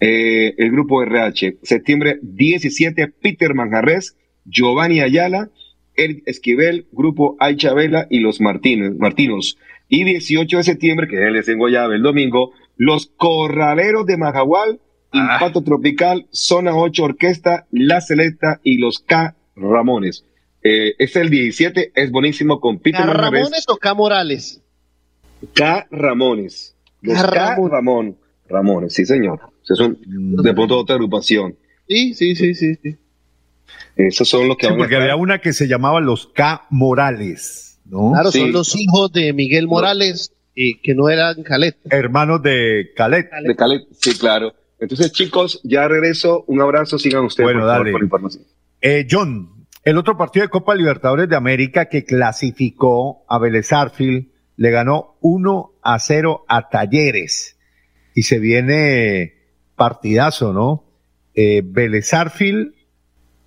eh, 0.00 0.54
el 0.58 0.72
grupo 0.72 1.00
RH. 1.00 1.58
Septiembre 1.62 2.18
17, 2.22 3.06
Peter 3.22 3.54
Manjarres, 3.54 4.16
Giovanni 4.44 4.98
Ayala, 4.98 5.50
Eric 5.94 6.24
Esquivel, 6.26 6.88
grupo 6.90 7.36
Aychabela 7.38 8.08
y 8.10 8.18
los 8.18 8.40
Martínez, 8.40 8.96
Martinos. 8.98 9.58
Y 9.88 10.02
18 10.02 10.56
de 10.56 10.64
septiembre, 10.64 11.06
que 11.06 11.24
él 11.24 11.36
es 11.36 11.46
en 11.48 11.60
el 11.62 12.02
domingo, 12.02 12.50
los 12.76 13.06
Corraleros 13.16 14.06
de 14.06 14.16
Majahual, 14.16 14.80
Ah. 15.16 15.34
Impacto 15.34 15.62
Tropical, 15.62 16.26
Zona 16.30 16.76
8 16.76 17.02
Orquesta, 17.02 17.66
La 17.70 18.00
Selecta 18.00 18.60
y 18.62 18.78
los 18.78 19.00
K 19.00 19.34
Ramones. 19.56 20.24
Eh, 20.62 20.94
es 20.98 21.16
el 21.16 21.30
17, 21.30 21.92
es 21.94 22.10
buenísimo 22.10 22.60
con 22.60 22.78
Peter 22.78 23.06
¿K 23.06 23.12
Ramones 23.12 23.64
o 23.68 23.76
K 23.76 23.94
Morales? 23.94 24.62
K 25.54 25.86
Ramones. 25.90 26.74
Los 27.02 27.22
K, 27.22 27.56
Ramón. 27.56 28.16
Ramones, 28.48 28.94
sí 28.94 29.04
señor. 29.04 29.40
son 29.62 29.98
de 30.02 30.54
pronto 30.54 30.78
otra 30.78 30.94
agrupación. 30.96 31.56
Sí, 31.88 32.14
sí, 32.14 32.34
sí, 32.34 32.54
sí, 32.54 32.74
sí. 32.82 32.96
Esos 33.96 34.28
son 34.28 34.48
los 34.48 34.56
que 34.56 34.66
sí, 34.66 34.72
porque 34.76 34.96
había 34.96 35.16
una 35.16 35.40
que 35.40 35.52
se 35.52 35.68
llamaba 35.68 36.00
los 36.00 36.28
K 36.28 36.66
Morales, 36.70 37.80
¿no? 37.84 38.12
Claro, 38.12 38.30
son 38.30 38.52
los 38.52 38.76
hijos 38.76 39.12
de 39.12 39.32
Miguel 39.32 39.66
Morales, 39.66 40.32
y 40.56 40.78
que 40.80 40.94
no 40.94 41.08
eran 41.08 41.42
Calet. 41.42 41.76
Hermanos 41.90 42.42
de 42.42 42.92
Calet. 42.96 43.30
De 43.44 43.54
Calet, 43.54 43.82
sí, 43.92 44.18
claro. 44.18 44.54
Entonces, 44.78 45.12
chicos, 45.12 45.60
ya 45.64 45.88
regreso. 45.88 46.44
Un 46.46 46.60
abrazo. 46.60 46.98
Sigan 46.98 47.24
ustedes 47.24 47.46
bueno, 47.52 47.66
dale. 47.66 47.92
Eh, 48.80 49.06
John, 49.10 49.66
el 49.84 49.96
otro 49.98 50.16
partido 50.16 50.44
de 50.44 50.50
Copa 50.50 50.74
Libertadores 50.74 51.28
de 51.28 51.36
América 51.36 51.86
que 51.86 52.04
clasificó 52.04 53.24
a 53.28 53.38
Vélez 53.38 53.70
le 54.56 54.70
ganó 54.70 55.16
1 55.20 55.72
a 55.82 55.98
0 55.98 56.44
a 56.48 56.68
Talleres. 56.68 57.56
Y 58.14 58.22
se 58.22 58.38
viene 58.38 59.34
partidazo, 59.76 60.52
¿no? 60.52 60.84
Eh, 61.34 61.62
Vélez 61.64 62.10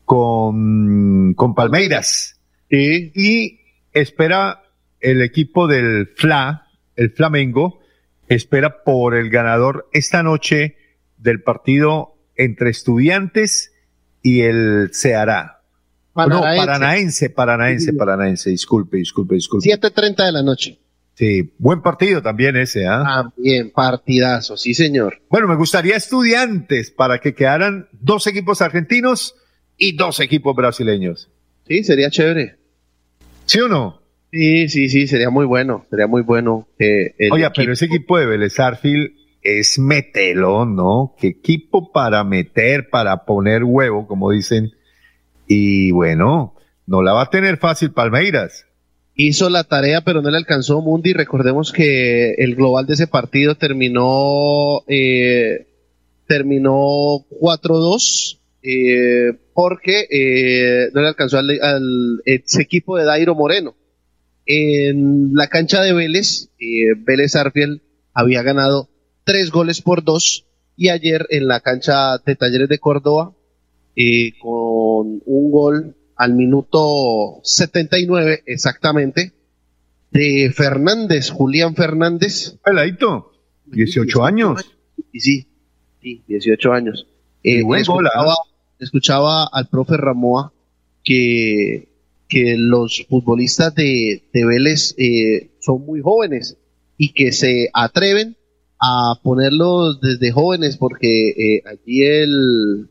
con, 0.05 1.33
con 1.33 1.55
Palmeiras. 1.55 2.39
Y 2.69 3.59
espera 3.93 4.63
el 4.99 5.21
equipo 5.21 5.67
del 5.67 6.07
FLA, 6.15 6.67
el 6.95 7.11
Flamengo, 7.11 7.79
espera 8.27 8.83
por 8.83 9.15
el 9.15 9.29
ganador 9.29 9.89
esta 9.91 10.23
noche 10.23 10.77
del 11.19 11.41
partido 11.43 12.15
entre 12.35 12.69
estudiantes 12.71 13.71
y 14.23 14.41
el 14.41 14.89
Ceará. 14.93 15.61
Paranaense. 16.13 16.57
No, 16.57 16.65
paranaense, 16.65 17.29
paranaense, 17.29 17.93
paranaense, 17.93 18.49
disculpe, 18.49 18.97
disculpe, 18.97 19.35
disculpe. 19.35 19.69
7.30 19.69 20.25
de 20.25 20.31
la 20.31 20.43
noche. 20.43 20.79
Sí, 21.13 21.53
buen 21.57 21.81
partido 21.81 22.21
también 22.21 22.55
ese, 22.55 22.87
¿ah? 22.87 23.03
También, 23.03 23.71
partidazo, 23.71 24.55
sí 24.55 24.73
señor. 24.73 25.21
Bueno, 25.29 25.49
me 25.49 25.55
gustaría 25.55 25.97
estudiantes 25.97 26.91
para 26.91 27.19
que 27.19 27.33
quedaran 27.33 27.89
dos 27.91 28.25
equipos 28.25 28.61
argentinos 28.61 29.35
y 29.77 29.97
dos 29.97 30.21
equipos 30.21 30.55
brasileños. 30.55 31.29
Sí, 31.67 31.83
sería 31.83 32.09
chévere. 32.09 32.55
¿Sí 33.45 33.59
o 33.59 33.67
no? 33.67 34.01
Sí, 34.31 34.69
sí, 34.69 34.89
sí, 34.89 35.07
sería 35.07 35.29
muy 35.29 35.45
bueno, 35.45 35.85
sería 35.89 36.07
muy 36.07 36.21
bueno. 36.21 36.67
Eh, 36.79 37.13
Oye, 37.31 37.49
pero 37.53 37.73
ese 37.73 37.85
equipo 37.85 38.17
de 38.17 38.25
Vélez 38.25 38.57
es 39.41 39.79
metelo, 39.79 40.65
¿no? 40.65 41.15
¿Qué 41.17 41.27
equipo 41.27 41.91
para 41.91 42.23
meter, 42.23 42.89
para 42.89 43.25
poner 43.25 43.63
huevo, 43.63 44.07
como 44.07 44.31
dicen? 44.31 44.71
Y 45.47 45.91
bueno, 45.91 46.55
no 46.85 47.01
la 47.01 47.13
va 47.13 47.23
a 47.23 47.29
tener 47.29 47.57
fácil 47.57 47.91
Palmeiras. 47.91 48.65
Hizo 49.15 49.49
la 49.49 49.63
tarea, 49.63 50.01
pero 50.01 50.21
no 50.21 50.29
le 50.29 50.37
alcanzó 50.37 50.81
Mundi. 50.81 51.13
Recordemos 51.13 51.71
que 51.71 52.35
el 52.35 52.55
global 52.55 52.85
de 52.85 52.93
ese 52.93 53.07
partido 53.07 53.55
terminó, 53.55 54.83
eh, 54.87 55.67
terminó 56.25 57.25
4-2, 57.41 58.39
eh, 58.63 59.33
porque 59.53 60.07
eh, 60.09 60.89
no 60.93 61.01
le 61.01 61.07
alcanzó 61.09 61.37
al, 61.37 62.21
equipo 62.25 62.97
de 62.97 63.05
Dairo 63.05 63.35
Moreno. 63.35 63.75
En 64.45 65.33
la 65.33 65.47
cancha 65.47 65.81
de 65.81 65.93
Vélez, 65.93 66.49
Vélez 67.05 67.35
Arfiel 67.35 67.81
había 68.13 68.41
ganado 68.41 68.89
tres 69.29 69.51
goles 69.51 69.81
por 69.83 70.03
dos. 70.03 70.47
Y 70.75 70.89
ayer 70.89 71.27
en 71.29 71.47
la 71.47 71.59
cancha 71.59 72.17
de 72.17 72.35
Talleres 72.35 72.67
de 72.67 72.79
Córdoba, 72.79 73.33
eh, 73.95 74.31
con 74.41 75.21
un 75.23 75.51
gol 75.51 75.95
al 76.15 76.33
minuto 76.33 77.39
79 77.43 78.41
exactamente, 78.47 79.33
de 80.09 80.51
Fernández, 80.55 81.29
Julián 81.29 81.75
Fernández. 81.75 82.55
Peladito, 82.63 83.31
18 83.67 84.23
años. 84.25 84.71
Y 85.11 85.19
sí, 85.19 85.47
sí, 86.01 86.23
18 86.27 86.73
años. 86.73 87.05
Eh, 87.43 87.61
escuchaba, 87.77 88.35
escuchaba, 88.79 89.47
al 89.51 89.67
profe 89.67 89.95
Ramoa 89.95 90.53
que, 91.03 91.87
que 92.27 92.55
los 92.57 93.05
futbolistas 93.07 93.75
de, 93.75 94.23
de 94.33 94.45
Vélez 94.45 94.95
eh, 94.97 95.51
son 95.59 95.85
muy 95.85 96.01
jóvenes 96.01 96.57
y 96.97 97.13
que 97.13 97.31
se 97.31 97.69
atreven 97.73 98.38
a 98.79 99.15
ponerlos 99.21 99.99
desde 99.99 100.31
jóvenes 100.31 100.77
porque 100.77 101.29
eh, 101.29 101.63
allí 101.65 102.03
el 102.03 102.89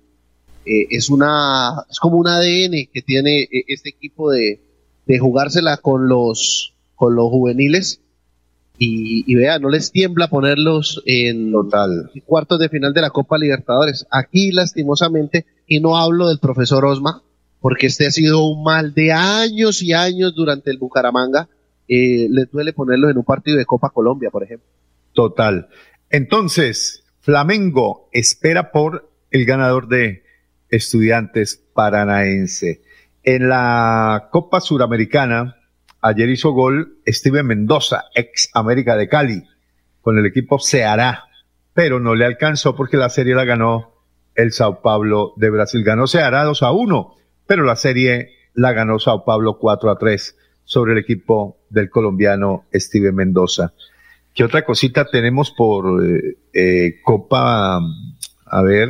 eh, 0.66 0.86
es 0.90 1.08
una 1.08 1.84
es 1.90 1.98
como 1.98 2.18
un 2.18 2.28
ADN 2.28 2.88
que 2.92 3.02
tiene 3.04 3.42
eh, 3.42 3.64
este 3.68 3.88
equipo 3.88 4.30
de, 4.30 4.60
de 5.06 5.18
jugársela 5.18 5.78
con 5.78 6.08
los 6.08 6.74
con 6.94 7.14
los 7.14 7.30
juveniles. 7.30 8.00
Y, 8.80 9.24
y, 9.26 9.34
vea 9.34 9.58
no 9.58 9.70
les 9.70 9.90
tiembla 9.90 10.28
ponerlos 10.28 11.02
en 11.04 11.50
Total. 11.50 12.12
cuartos 12.24 12.60
de 12.60 12.68
final 12.68 12.94
de 12.94 13.00
la 13.00 13.10
Copa 13.10 13.36
Libertadores. 13.36 14.06
Aquí 14.08 14.52
lastimosamente 14.52 15.46
y 15.66 15.80
no 15.80 15.96
hablo 15.96 16.28
del 16.28 16.38
profesor 16.38 16.84
Osma 16.84 17.22
porque 17.60 17.86
este 17.86 18.06
ha 18.06 18.10
sido 18.10 18.44
un 18.44 18.62
mal 18.62 18.94
de 18.94 19.12
años 19.12 19.82
y 19.82 19.92
años 19.92 20.34
durante 20.34 20.70
el 20.70 20.78
Bucaramanga 20.78 21.48
eh, 21.88 22.28
les 22.30 22.50
duele 22.50 22.72
ponerlos 22.72 23.10
en 23.10 23.18
un 23.18 23.24
partido 23.24 23.58
de 23.58 23.66
Copa 23.66 23.90
Colombia 23.90 24.30
por 24.30 24.44
ejemplo 24.44 24.68
Total. 25.18 25.68
Entonces, 26.10 27.02
Flamengo 27.18 28.08
espera 28.12 28.70
por 28.70 29.10
el 29.32 29.46
ganador 29.46 29.88
de 29.88 30.22
Estudiantes 30.68 31.60
Paranaense. 31.74 32.82
En 33.24 33.48
la 33.48 34.28
Copa 34.30 34.60
Suramericana, 34.60 35.56
ayer 36.00 36.28
hizo 36.28 36.52
gol 36.52 36.98
Steven 37.04 37.44
Mendoza, 37.44 38.04
ex 38.14 38.48
América 38.54 38.94
de 38.94 39.08
Cali, 39.08 39.42
con 40.02 40.18
el 40.18 40.26
equipo 40.26 40.60
Ceará, 40.60 41.24
pero 41.74 41.98
no 41.98 42.14
le 42.14 42.24
alcanzó 42.24 42.76
porque 42.76 42.96
la 42.96 43.10
serie 43.10 43.34
la 43.34 43.44
ganó 43.44 43.94
el 44.36 44.52
Sao 44.52 44.82
Paulo 44.82 45.32
de 45.34 45.50
Brasil. 45.50 45.82
Ganó 45.82 46.06
Ceará 46.06 46.44
2 46.44 46.62
a 46.62 46.70
1, 46.70 47.16
pero 47.44 47.64
la 47.64 47.74
serie 47.74 48.34
la 48.54 48.70
ganó 48.70 49.00
Sao 49.00 49.24
Paulo 49.24 49.58
4 49.58 49.90
a 49.90 49.98
3 49.98 50.36
sobre 50.62 50.92
el 50.92 50.98
equipo 50.98 51.58
del 51.70 51.90
colombiano 51.90 52.66
Steven 52.72 53.16
Mendoza. 53.16 53.72
¿Qué 54.38 54.44
otra 54.44 54.64
cosita 54.64 55.04
tenemos 55.04 55.50
por 55.50 56.06
eh, 56.06 56.36
eh, 56.52 57.00
Copa? 57.02 57.80
A 58.46 58.62
ver. 58.62 58.88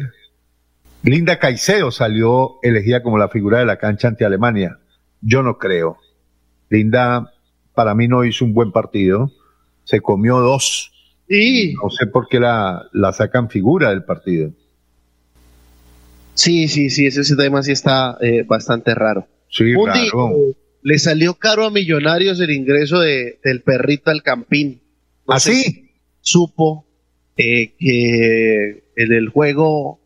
Linda 1.03 1.39
Caicedo 1.39 1.91
salió 1.91 2.59
elegida 2.63 3.03
como 3.03 3.17
la 3.17 3.31
figura 3.31 3.59
de 3.59 3.65
la 3.65 3.79
cancha 3.79 4.09
ante 4.09 4.27
Alemania. 4.27 4.79
Yo 5.23 5.43
no 5.43 5.57
creo. 5.57 5.97
Linda 6.69 7.33
para 7.75 7.95
mí 7.95 8.09
no 8.09 8.27
hizo 8.27 8.45
un 8.45 8.53
buen 8.53 8.73
partido. 8.73 9.33
Se 9.85 10.03
comió 10.03 10.37
dos. 10.41 10.93
Y 11.27 11.73
no 11.83 11.89
sé 11.89 12.07
por 12.09 12.29
qué 12.29 12.41
la, 12.41 12.87
la 12.93 13.15
sacan 13.15 13.49
figura 13.49 13.89
del 13.89 14.05
partido. 14.05 14.51
Sí, 16.35 16.69
sí, 16.69 16.91
sí, 16.91 17.07
ese 17.07 17.37
tema 17.37 17.63
sí 17.63 17.73
está 17.73 18.19
eh, 18.21 18.43
bastante 18.47 18.95
raro. 18.95 19.27
Sí, 19.49 19.73
raro. 19.73 20.35
le 20.83 20.99
salió 20.99 21.33
caro 21.33 21.65
a 21.65 21.71
Millonarios 21.71 22.39
el 22.39 22.51
ingreso 22.51 23.01
de, 23.01 23.39
del 23.43 23.63
perrito 23.63 24.11
al 24.11 24.23
Campín. 24.23 24.83
¿Así? 25.29 25.63
¿Ah, 25.65 26.01
supo 26.21 26.85
eh, 27.37 27.75
que 27.79 28.85
en 28.97 29.13
el 29.13 29.29
juego 29.29 30.01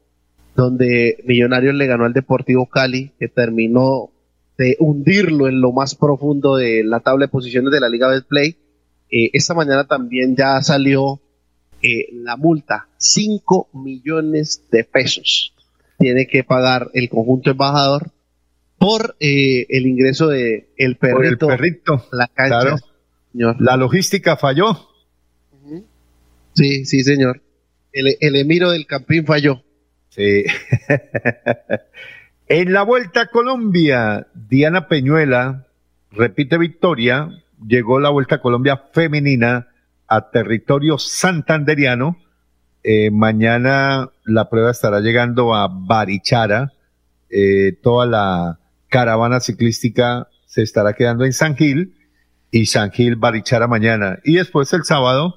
donde 0.55 1.23
Millonarios 1.25 1.75
le 1.75 1.87
ganó 1.87 2.05
al 2.05 2.13
Deportivo 2.13 2.67
Cali, 2.67 3.13
que 3.19 3.29
terminó 3.29 4.11
de 4.59 4.77
hundirlo 4.79 5.49
en 5.49 5.61
lo 5.61 5.73
más 5.73 5.95
profundo 5.95 6.57
de 6.57 6.85
la 6.85 7.01
tabla 7.01 7.27
de 7.27 7.33
posiciones 7.33 7.73
de 7.73 7.81
la 7.81 7.89
Liga 7.89 8.09
Betplay, 8.09 8.57
eh, 9.11 9.31
esta 9.33 9.55
mañana 9.55 9.87
también 9.87 10.37
ya 10.37 10.61
salió 10.61 11.21
eh, 11.81 12.09
la 12.13 12.37
multa, 12.37 12.89
5 12.99 13.71
millones 13.73 14.65
de 14.71 14.85
pesos 14.85 15.53
tiene 16.03 16.27
que 16.27 16.43
pagar 16.43 16.91
el 16.95 17.09
conjunto 17.09 17.51
embajador 17.51 18.11
por 18.77 19.17
eh, 19.21 19.67
el 19.69 19.87
ingreso 19.87 20.27
de 20.27 20.73
el 20.77 20.97
perrito, 20.97 21.49
el 21.49 21.57
perrito. 21.57 22.07
la 22.11 22.27
cancha. 22.27 22.77
La 23.33 23.77
logística 23.77 24.37
falló. 24.37 24.89
Sí, 26.55 26.85
sí, 26.85 27.03
señor. 27.03 27.43
El, 27.93 28.17
el 28.21 28.37
emiro 28.37 28.71
del 28.71 28.87
Campín 28.87 29.27
falló. 29.27 29.63
Sí. 30.11 30.45
en 32.49 32.73
la 32.73 32.83
Vuelta 32.83 33.23
a 33.23 33.27
Colombia, 33.27 34.27
Diana 34.35 34.89
Peñuela 34.89 35.67
repite 36.11 36.59
victoria. 36.59 37.31
Llegó 37.67 38.01
la 38.01 38.11
Vuelta 38.11 38.37
a 38.37 38.41
Colombia 38.41 38.85
femenina 38.93 39.69
a 40.09 40.31
territorio 40.31 40.99
santanderiano. 40.99 42.19
Eh, 42.85 43.11
mañana 43.11 44.11
la 44.25 44.51
prueba 44.51 44.71
estará 44.71 45.01
llegando 45.01 45.55
a 45.55 45.69
Barichara. 45.69 46.73
Eh, 47.31 47.79
toda 47.83 48.05
la 48.07 48.59
caravana 48.89 49.41
ciclística 49.41 50.29
se 50.45 50.63
estará 50.63 50.93
quedando 50.93 51.25
en 51.25 51.33
San 51.33 51.57
Gil 51.57 51.95
y 52.51 52.67
San 52.67 52.91
Gil 52.91 53.17
Barichara 53.17 53.67
mañana. 53.67 54.19
Y 54.25 54.35
después 54.35 54.71
el 54.75 54.85
sábado 54.85 55.37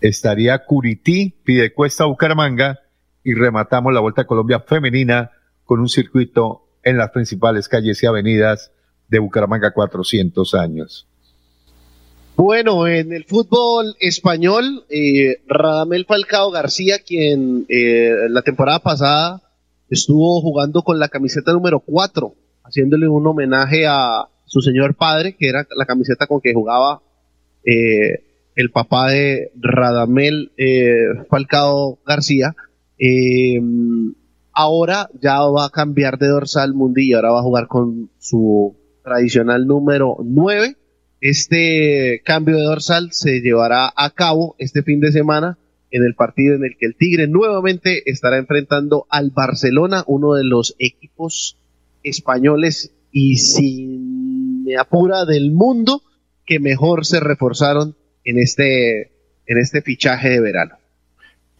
estaría 0.00 0.64
Curití, 0.64 1.34
Pidecuesta, 1.44 2.04
Bucaramanga 2.04 2.80
y 3.24 3.34
rematamos 3.34 3.92
la 3.92 4.00
Vuelta 4.00 4.22
a 4.22 4.26
Colombia 4.26 4.60
femenina 4.60 5.30
con 5.64 5.80
un 5.80 5.88
circuito 5.88 6.62
en 6.82 6.96
las 6.96 7.10
principales 7.10 7.68
calles 7.68 8.02
y 8.02 8.06
avenidas 8.06 8.70
de 9.08 9.18
Bucaramanga 9.18 9.72
400 9.72 10.54
años. 10.54 11.06
Bueno, 12.36 12.86
en 12.86 13.12
el 13.12 13.24
fútbol 13.24 13.96
español, 13.98 14.84
eh, 14.90 15.38
Radamel 15.46 16.04
Falcao 16.04 16.50
García, 16.50 16.98
quien 16.98 17.64
eh, 17.68 18.12
la 18.28 18.42
temporada 18.42 18.78
pasada 18.78 19.42
estuvo 19.88 20.40
jugando 20.42 20.82
con 20.82 20.98
la 20.98 21.08
camiseta 21.08 21.52
número 21.52 21.80
4, 21.80 22.34
haciéndole 22.62 23.08
un 23.08 23.26
homenaje 23.26 23.86
a 23.86 24.28
su 24.44 24.60
señor 24.60 24.94
padre, 24.96 25.34
que 25.34 25.48
era 25.48 25.66
la 25.74 25.86
camiseta 25.86 26.26
con 26.26 26.42
que 26.42 26.52
jugaba 26.52 27.00
eh, 27.64 28.22
el 28.56 28.70
papá 28.70 29.10
de 29.10 29.52
Radamel 29.54 30.50
eh, 30.56 30.96
Falcao 31.28 31.98
García, 32.06 32.56
eh, 32.98 33.60
ahora 34.52 35.10
ya 35.20 35.40
va 35.42 35.66
a 35.66 35.70
cambiar 35.70 36.18
de 36.18 36.28
dorsal 36.28 36.74
Mundi 36.74 37.10
y 37.10 37.12
ahora 37.12 37.32
va 37.32 37.40
a 37.40 37.44
jugar 37.44 37.68
con 37.68 38.10
su 38.18 38.74
tradicional 39.04 39.66
número 39.66 40.16
9. 40.24 40.76
Este 41.20 42.22
cambio 42.24 42.56
de 42.56 42.64
dorsal 42.64 43.10
se 43.12 43.40
llevará 43.40 43.92
a 43.94 44.10
cabo 44.10 44.56
este 44.58 44.82
fin 44.82 45.00
de 45.00 45.12
semana 45.12 45.58
en 45.90 46.04
el 46.04 46.14
partido 46.14 46.54
en 46.54 46.64
el 46.64 46.76
que 46.78 46.86
el 46.86 46.96
Tigre 46.96 47.28
nuevamente 47.28 48.10
estará 48.10 48.38
enfrentando 48.38 49.06
al 49.10 49.30
Barcelona, 49.30 50.02
uno 50.06 50.32
de 50.32 50.44
los 50.44 50.74
equipos 50.78 51.58
españoles 52.02 52.92
y 53.12 53.36
sin 53.36 54.64
apura 54.78 55.26
del 55.26 55.52
mundo 55.52 56.02
que 56.44 56.58
mejor 56.58 57.04
se 57.04 57.20
reforzaron 57.20 57.96
en 58.26 58.38
este, 58.38 59.12
en 59.46 59.58
este 59.58 59.80
fichaje 59.80 60.28
de 60.28 60.40
verano. 60.40 60.76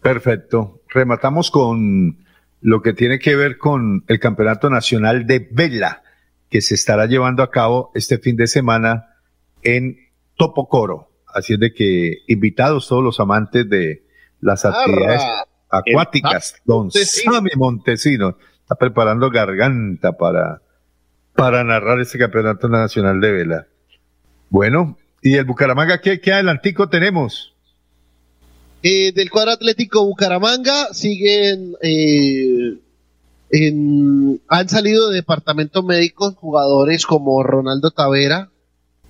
Perfecto. 0.03 0.83
Rematamos 0.89 1.51
con 1.51 2.19
lo 2.61 2.83
que 2.83 2.93
tiene 2.93 3.19
que 3.19 3.37
ver 3.37 3.57
con 3.57 4.05
el 4.09 4.19
Campeonato 4.19 4.69
Nacional 4.69 5.27
de 5.27 5.49
Vela, 5.51 6.03
que 6.51 6.61
se 6.61 6.75
estará 6.75 7.07
llevando 7.07 7.43
a 7.43 7.51
cabo 7.51 7.93
este 7.95 8.19
fin 8.19 8.37
de 8.37 8.49
semana 8.49 9.15
en 9.63 9.97
Topocoro. 10.37 11.11
Así 11.33 11.55
es 11.55 11.61
de 11.61 11.73
que 11.73 12.19
invitados 12.27 12.89
todos 12.89 13.03
los 13.03 13.21
amantes 13.21 13.69
de 13.69 14.05
las 14.41 14.65
actividades 14.65 15.23
acuáticas, 15.69 16.57
don 16.65 16.91
Sammy 16.91 17.51
Montesino 17.57 18.37
está 18.61 18.75
preparando 18.75 19.31
garganta 19.31 20.13
para, 20.13 20.63
para 21.35 21.63
narrar 21.63 22.01
este 22.01 22.19
Campeonato 22.19 22.69
Nacional 22.69 23.21
de 23.21 23.33
Vela. 23.33 23.67
Bueno, 24.51 24.97
¿Y 25.27 25.35
el 25.35 25.45
Bucaramanga 25.45 26.01
qué, 26.01 26.21
qué 26.21 26.33
adelantico 26.33 26.89
tenemos? 26.89 27.53
Eh, 28.81 29.11
del 29.11 29.29
cuadro 29.29 29.51
atlético 29.51 30.07
Bucaramanga 30.07 30.95
siguen 30.95 31.75
eh, 31.83 32.79
han 34.47 34.69
salido 34.69 35.09
de 35.09 35.17
departamento 35.17 35.83
médico 35.83 36.31
jugadores 36.31 37.05
como 37.07 37.43
Ronaldo 37.43 37.91
Tavera, 37.91 38.53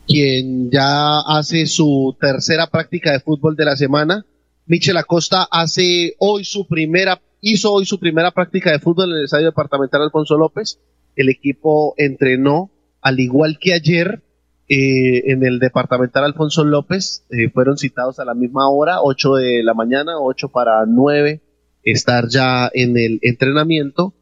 quien 0.07 0.71
ya 0.71 1.21
hace 1.21 1.67
su 1.67 2.17
tercera 2.19 2.69
práctica 2.69 3.13
de 3.13 3.21
fútbol 3.21 3.55
de 3.55 3.67
la 3.67 3.77
semana. 3.77 4.25
Michel 4.65 4.97
Acosta 4.97 5.47
hace 5.51 6.15
hoy 6.19 6.47
su 6.47 6.67
primera, 6.67 7.21
hizo 7.43 7.75
hoy 7.75 7.85
su 7.85 8.01
primera 8.01 8.31
práctica 8.31 8.73
de 8.73 8.79
fútbol 8.79 9.11
en 9.11 9.19
el 9.19 9.25
estadio 9.25 9.49
departamental 9.49 10.01
Alfonso 10.01 10.39
López. 10.39 10.79
El 11.15 11.29
equipo 11.29 11.93
entrenó 11.99 12.71
al 13.03 13.21
igual 13.21 13.59
que 13.61 13.75
ayer 13.75 14.23
eh, 14.69 15.31
en 15.31 15.45
el 15.45 15.61
departamental 15.61 16.25
Alfonso 16.25 16.65
López 16.65 17.23
eh, 17.31 17.51
fueron 17.51 17.79
citados 17.79 18.19
a 18.19 18.25
la 18.25 18.35
misma 18.35 18.69
hora, 18.69 19.01
8 19.01 19.35
de 19.35 19.63
la 19.63 19.75
mañana, 19.75 20.19
8 20.19 20.49
para 20.49 20.85
9, 20.87 21.41
estar 21.85 22.27
ya 22.29 22.69
en 22.75 22.97
el 22.97 23.21
entrenamiento. 23.23 24.13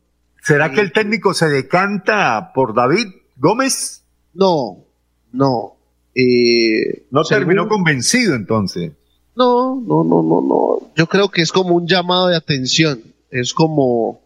¿Será 0.43 0.71
que 0.71 0.83
el 0.83 0.93
técnico 0.93 1.33
se 1.33 1.49
decanta 1.49 2.53
por 2.55 2.75
David 2.75 3.07
Gómez? 3.37 4.05
No, 4.35 4.85
no. 5.33 5.77
Eh, 6.15 7.07
no 7.11 7.25
terminó 7.25 7.67
convencido 7.67 8.35
entonces. 8.35 8.93
No, 9.35 9.81
no, 9.81 10.05
no, 10.05 10.23
no, 10.23 10.43
no. 10.43 10.93
Yo 10.95 11.07
creo 11.07 11.31
que 11.31 11.41
es 11.41 11.51
como 11.51 11.75
un 11.75 11.89
llamado 11.89 12.29
de 12.29 12.37
atención. 12.37 13.01
Es 13.31 13.55
como. 13.55 14.21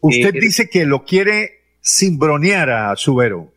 Usted 0.00 0.32
dice 0.32 0.68
que 0.70 0.86
lo 0.86 1.04
quiere 1.04 1.50
cimbronear 1.82 2.70
a 2.70 2.96
Subero 2.96 3.53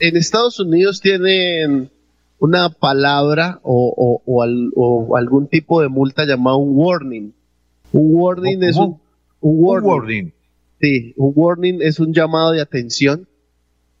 en 0.00 0.16
Estados 0.16 0.58
Unidos 0.58 1.00
tienen 1.00 1.90
una 2.38 2.70
palabra 2.70 3.60
o, 3.62 5.14
algún 5.16 5.46
tipo 5.46 5.82
de 5.82 5.88
multa 5.88 6.24
llamada 6.24 6.56
un 6.56 6.70
warning. 6.74 7.32
Un 7.92 8.14
warning 8.14 8.62
es 8.62 8.76
un, 8.76 8.98
warning. 9.40 10.32
Sí, 10.80 11.12
un 11.16 11.32
warning 11.36 11.78
es 11.82 12.00
un 12.00 12.12
llamado 12.12 12.52
de 12.52 12.62
atención. 12.62 13.28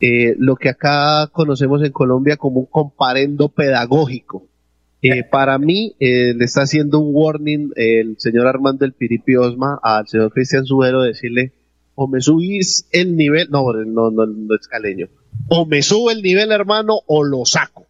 Eh, 0.00 0.34
lo 0.38 0.56
que 0.56 0.70
acá 0.70 1.28
conocemos 1.30 1.82
en 1.82 1.92
Colombia 1.92 2.38
como 2.38 2.60
un 2.60 2.66
comparendo 2.66 3.50
pedagógico. 3.50 4.46
Eh, 5.02 5.24
para 5.24 5.58
mí, 5.58 5.94
eh, 6.00 6.34
le 6.34 6.44
está 6.44 6.62
haciendo 6.62 7.00
un 7.00 7.10
warning 7.14 7.72
el 7.76 8.16
señor 8.18 8.46
Armando 8.46 8.84
El 8.84 8.92
Piripi 8.92 9.36
Osma 9.36 9.78
al 9.82 10.06
señor 10.08 10.32
Cristian 10.32 10.64
Subero 10.64 11.02
decirle, 11.02 11.52
o 11.94 12.06
me 12.06 12.20
subís 12.20 12.86
el 12.92 13.16
nivel, 13.16 13.48
no, 13.50 13.72
no, 13.72 14.10
no, 14.10 14.26
no 14.26 14.54
es 14.54 14.68
caleño, 14.68 15.08
o 15.48 15.66
me 15.66 15.82
sube 15.82 16.12
el 16.12 16.22
nivel, 16.22 16.52
hermano, 16.52 17.00
o 17.06 17.24
lo 17.24 17.44
saco. 17.44 17.86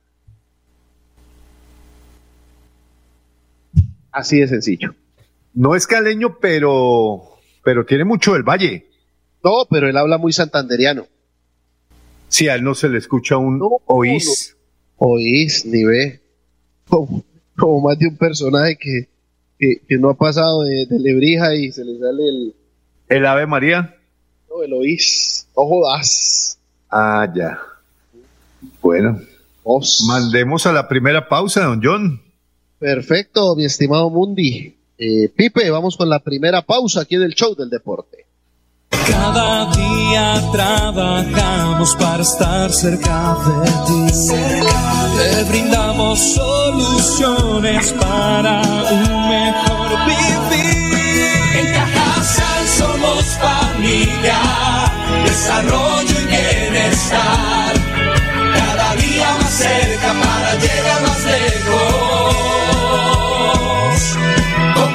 Así 4.12 4.40
de 4.40 4.48
sencillo. 4.48 4.94
No 5.54 5.74
es 5.74 5.86
caleño, 5.86 6.38
pero, 6.40 7.38
pero 7.64 7.84
tiene 7.84 8.04
mucho 8.04 8.34
del 8.34 8.42
valle. 8.42 8.86
No, 9.42 9.66
pero 9.68 9.88
él 9.88 9.96
habla 9.96 10.18
muy 10.18 10.32
santanderiano. 10.32 11.06
Si 12.28 12.48
a 12.48 12.54
él 12.54 12.62
no 12.62 12.74
se 12.74 12.88
le 12.88 12.98
escucha 12.98 13.36
un 13.36 13.60
oís. 13.86 14.56
oís, 14.96 15.66
ni 15.66 15.84
ve. 15.84 16.20
Como, 16.88 17.80
más 17.82 17.98
de 17.98 18.08
un 18.08 18.16
personaje 18.16 18.78
que, 18.78 19.08
que, 19.58 19.98
no 19.98 20.10
ha 20.10 20.14
pasado 20.14 20.62
de, 20.62 20.86
Lebrija 20.90 21.54
y 21.54 21.72
se 21.72 21.84
le 21.84 21.98
sale 21.98 22.28
el. 22.28 22.54
¿El 23.08 23.26
Ave 23.26 23.46
María? 23.46 23.96
No, 24.48 24.62
el 24.62 24.72
oís. 24.72 25.48
No 25.56 25.66
jodas. 25.66 26.59
Ah, 26.90 27.26
ya. 27.34 27.58
Bueno. 28.82 29.20
Mandemos 30.06 30.66
a 30.66 30.72
la 30.72 30.88
primera 30.88 31.28
pausa, 31.28 31.64
don 31.64 31.80
John. 31.82 32.20
Perfecto, 32.78 33.54
mi 33.54 33.64
estimado 33.64 34.10
Mundi. 34.10 34.74
Eh, 34.98 35.28
Pipe, 35.34 35.70
vamos 35.70 35.96
con 35.96 36.08
la 36.08 36.18
primera 36.18 36.62
pausa 36.62 37.02
aquí 37.02 37.16
del 37.16 37.34
show 37.34 37.54
del 37.54 37.70
deporte. 37.70 38.26
Cada 39.06 39.70
día 39.72 40.50
trabajamos 40.52 41.94
para 41.96 42.22
estar 42.22 42.70
cerca 42.72 43.36
de 43.46 43.70
ti. 43.86 44.28
Te 45.16 45.44
brindamos 45.44 46.18
soluciones 46.18 47.92
para 47.92 48.60
un 48.90 49.28
mejor 49.28 49.90
vivir. 50.06 51.28
En 51.56 51.72
Cajasal 51.72 52.66
somos 52.66 53.24
familia, 53.38 54.40
desarrollo 55.24 56.09
y 56.90 56.96
bienestar. 56.96 57.74
Cada 58.54 58.94
día 58.96 59.34
más 59.40 59.52
cerca 59.52 60.12
para 60.12 60.54
llegar 60.54 61.02
más 61.02 61.24
lejos. 61.24 62.34
Con. 64.74 64.90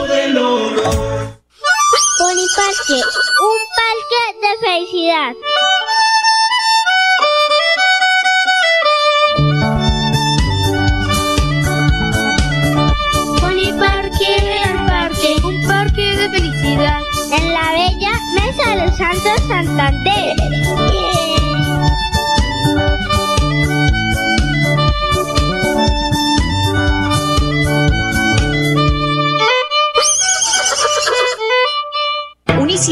Parque, 2.55 2.93
un 2.93 3.59
parque 3.77 4.21
de 4.41 4.51
felicidad. 4.65 5.35
Parque, 13.79 14.31
un 14.63 14.87
parque, 14.87 15.35
un 15.43 15.67
parque 15.67 16.15
de 16.17 16.29
felicidad. 16.29 16.99
En 17.31 17.53
la 17.53 17.71
bella 17.71 18.11
Mesa 18.35 18.69
de 18.69 18.85
los 18.85 18.97
Santos 18.97 19.47
Santander. 19.47 21.30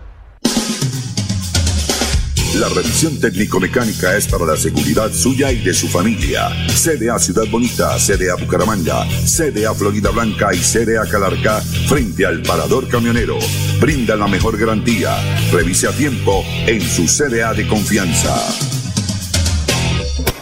La 2.55 2.67
revisión 2.67 3.17
técnico-mecánica 3.17 4.17
es 4.17 4.27
para 4.27 4.45
la 4.45 4.57
seguridad 4.57 5.09
suya 5.13 5.51
y 5.53 5.59
de 5.59 5.73
su 5.73 5.87
familia. 5.87 6.49
CDA 6.67 7.17
Ciudad 7.17 7.45
Bonita, 7.49 7.97
CDA 7.97 8.35
Bucaramanga, 8.35 9.07
CDA 9.25 9.73
Florida 9.73 10.09
Blanca 10.09 10.53
y 10.53 10.57
CDA 10.57 11.05
Calarca 11.09 11.61
frente 11.87 12.25
al 12.25 12.41
parador 12.41 12.89
camionero. 12.89 13.39
Brinda 13.79 14.17
la 14.17 14.27
mejor 14.27 14.57
garantía. 14.57 15.15
Revise 15.51 15.87
a 15.87 15.91
tiempo 15.91 16.43
en 16.67 16.81
su 16.81 17.05
CDA 17.07 17.53
de 17.53 17.65
confianza. 17.67 18.35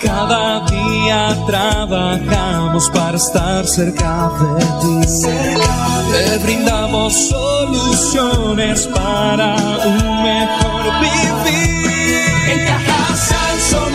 Cada 0.02 0.66
día 0.66 1.38
trabajamos 1.46 2.90
para 2.90 3.18
estar 3.18 3.68
cerca 3.68 4.32
de 4.58 4.66
ti. 4.82 5.08
Te 6.12 6.38
brindamos 6.40 7.30
soluciones 7.30 8.88
para 8.88 9.56
un 9.86 10.24
mejor 10.24 10.84
vivir. 11.02 11.79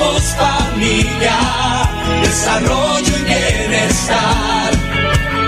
Somos 0.05 0.35
familia, 0.35 1.38
desarrollo 2.21 3.12
y 3.21 3.25
bienestar. 3.25 4.71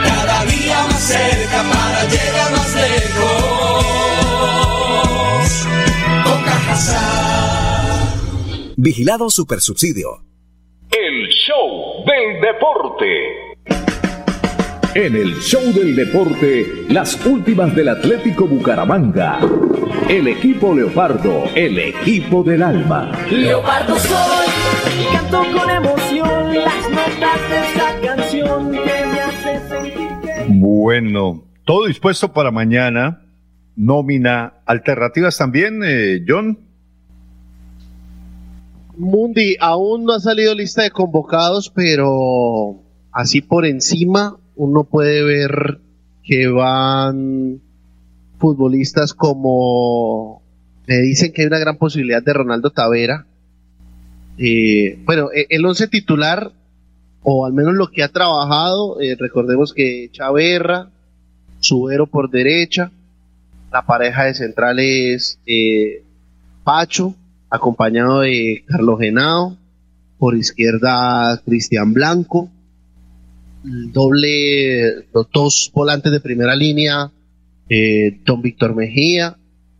Cada 0.02 0.44
día 0.46 0.82
más 0.84 1.02
cerca 1.02 1.62
para 1.62 2.04
llegar 2.04 2.52
más 2.52 2.74
lejos. 2.74 3.84
Con 6.24 6.42
Cajasal. 6.42 8.14
Vigilado 8.76 9.28
Supersubsidio. 9.28 10.22
El 10.90 11.28
show 11.28 12.04
del 12.06 12.40
deporte. 12.40 13.45
En 14.96 15.14
el 15.14 15.34
show 15.40 15.74
del 15.74 15.94
deporte, 15.94 16.86
las 16.88 17.26
últimas 17.26 17.74
del 17.76 17.90
Atlético 17.90 18.46
Bucaramanga. 18.46 19.40
El 20.08 20.26
equipo 20.26 20.74
Leopardo, 20.74 21.44
el 21.54 21.78
equipo 21.78 22.42
del 22.42 22.62
alma. 22.62 23.12
Leopardo 23.30 23.94
soy 23.98 24.46
y 24.98 25.14
canto 25.14 25.42
con 25.52 25.68
emoción 25.68 26.54
las 26.54 26.88
notas 26.88 27.50
de 27.50 27.66
esta 27.66 28.00
canción 28.00 28.72
que 28.72 28.78
me 28.78 29.20
hace 29.20 29.68
sentir 29.68 30.08
que... 30.22 30.46
Bueno, 30.48 31.44
todo 31.66 31.88
dispuesto 31.88 32.32
para 32.32 32.50
mañana. 32.50 33.20
Nómina 33.76 34.54
alternativas 34.64 35.36
también, 35.36 35.82
eh, 35.84 36.24
John. 36.26 36.58
Mundi, 38.96 39.58
aún 39.60 40.04
no 40.04 40.14
ha 40.14 40.20
salido 40.20 40.54
lista 40.54 40.84
de 40.84 40.90
convocados, 40.90 41.68
pero 41.68 42.80
así 43.12 43.42
por 43.42 43.66
encima 43.66 44.38
uno 44.56 44.84
puede 44.84 45.22
ver 45.22 45.80
que 46.24 46.48
van 46.48 47.60
futbolistas 48.38 49.14
como 49.14 50.42
me 50.86 50.98
dicen 50.98 51.32
que 51.32 51.42
hay 51.42 51.48
una 51.48 51.58
gran 51.58 51.78
posibilidad 51.78 52.22
de 52.22 52.32
Ronaldo 52.32 52.70
Tavera. 52.70 53.26
Eh, 54.38 54.98
bueno, 55.04 55.30
e, 55.34 55.46
el 55.50 55.64
once 55.64 55.88
titular 55.88 56.52
o 57.22 57.44
al 57.44 57.52
menos 57.52 57.74
lo 57.74 57.88
que 57.88 58.04
ha 58.04 58.08
trabajado, 58.08 59.00
eh, 59.00 59.16
recordemos 59.18 59.72
que 59.72 60.08
Chaverra, 60.12 60.90
Subero 61.58 62.06
por 62.06 62.30
derecha, 62.30 62.92
la 63.72 63.84
pareja 63.84 64.24
de 64.24 64.34
centrales 64.34 65.40
eh, 65.44 66.04
Pacho, 66.62 67.14
acompañado 67.50 68.20
de 68.20 68.62
Carlos 68.66 69.00
Genao, 69.00 69.56
por 70.18 70.36
izquierda 70.36 71.40
Cristian 71.44 71.92
Blanco, 71.92 72.48
doble, 73.62 75.06
los 75.12 75.28
dos 75.32 75.70
volantes 75.74 76.12
de 76.12 76.20
primera 76.20 76.54
línea, 76.54 77.10
eh, 77.68 78.20
Don 78.24 78.42
Víctor 78.42 78.74
Mejía, 78.74 79.36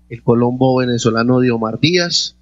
el 0.09 0.22
colombo 0.22 0.77
venezolano 0.77 1.41
Diomar 1.41 1.79
Díaz, 1.81 2.37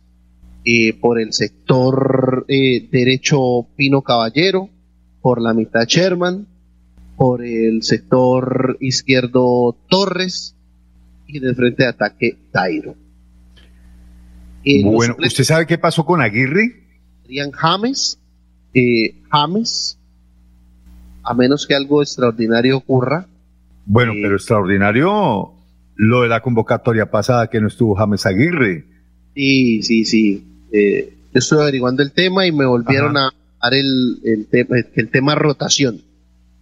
eh, 0.64 0.94
por 0.98 1.20
el 1.20 1.32
sector 1.32 2.46
eh, 2.48 2.88
derecho 2.90 3.66
Pino 3.76 4.02
Caballero, 4.02 4.70
por 5.20 5.40
la 5.40 5.52
mitad 5.52 5.86
Sherman, 5.86 6.46
por 7.16 7.44
el 7.44 7.82
sector 7.82 8.78
izquierdo 8.80 9.76
Torres 9.88 10.56
y 11.26 11.38
de 11.38 11.54
frente 11.54 11.82
de 11.84 11.88
ataque 11.90 12.36
Tairo. 12.50 12.96
bueno, 14.84 15.16
¿usted 15.18 15.44
sabe 15.44 15.66
qué 15.66 15.78
pasó 15.78 16.04
con 16.04 16.20
Aguirre? 16.20 16.82
Serían 17.22 17.50
James, 17.52 18.18
James, 19.30 19.98
a 21.24 21.34
menos 21.34 21.66
que 21.66 21.74
algo 21.74 22.02
extraordinario 22.02 22.76
ocurra. 22.76 23.26
Bueno, 23.86 24.12
pero 24.14 24.36
extraordinario 24.36 25.52
lo 25.96 26.22
de 26.22 26.28
la 26.28 26.40
convocatoria 26.40 27.10
pasada 27.10 27.48
que 27.48 27.60
no 27.60 27.68
estuvo 27.68 27.94
James 27.94 28.26
Aguirre. 28.26 28.84
Sí, 29.34 29.82
sí, 29.82 30.04
sí. 30.04 30.44
Eh, 30.72 31.14
estoy 31.32 31.62
averiguando 31.62 32.02
el 32.02 32.12
tema 32.12 32.46
y 32.46 32.52
me 32.52 32.66
volvieron 32.66 33.16
a 33.16 33.30
dar 33.62 33.74
el, 33.74 34.20
el, 34.24 34.46
tema, 34.46 34.76
el 34.94 35.10
tema 35.10 35.34
rotación. 35.34 36.02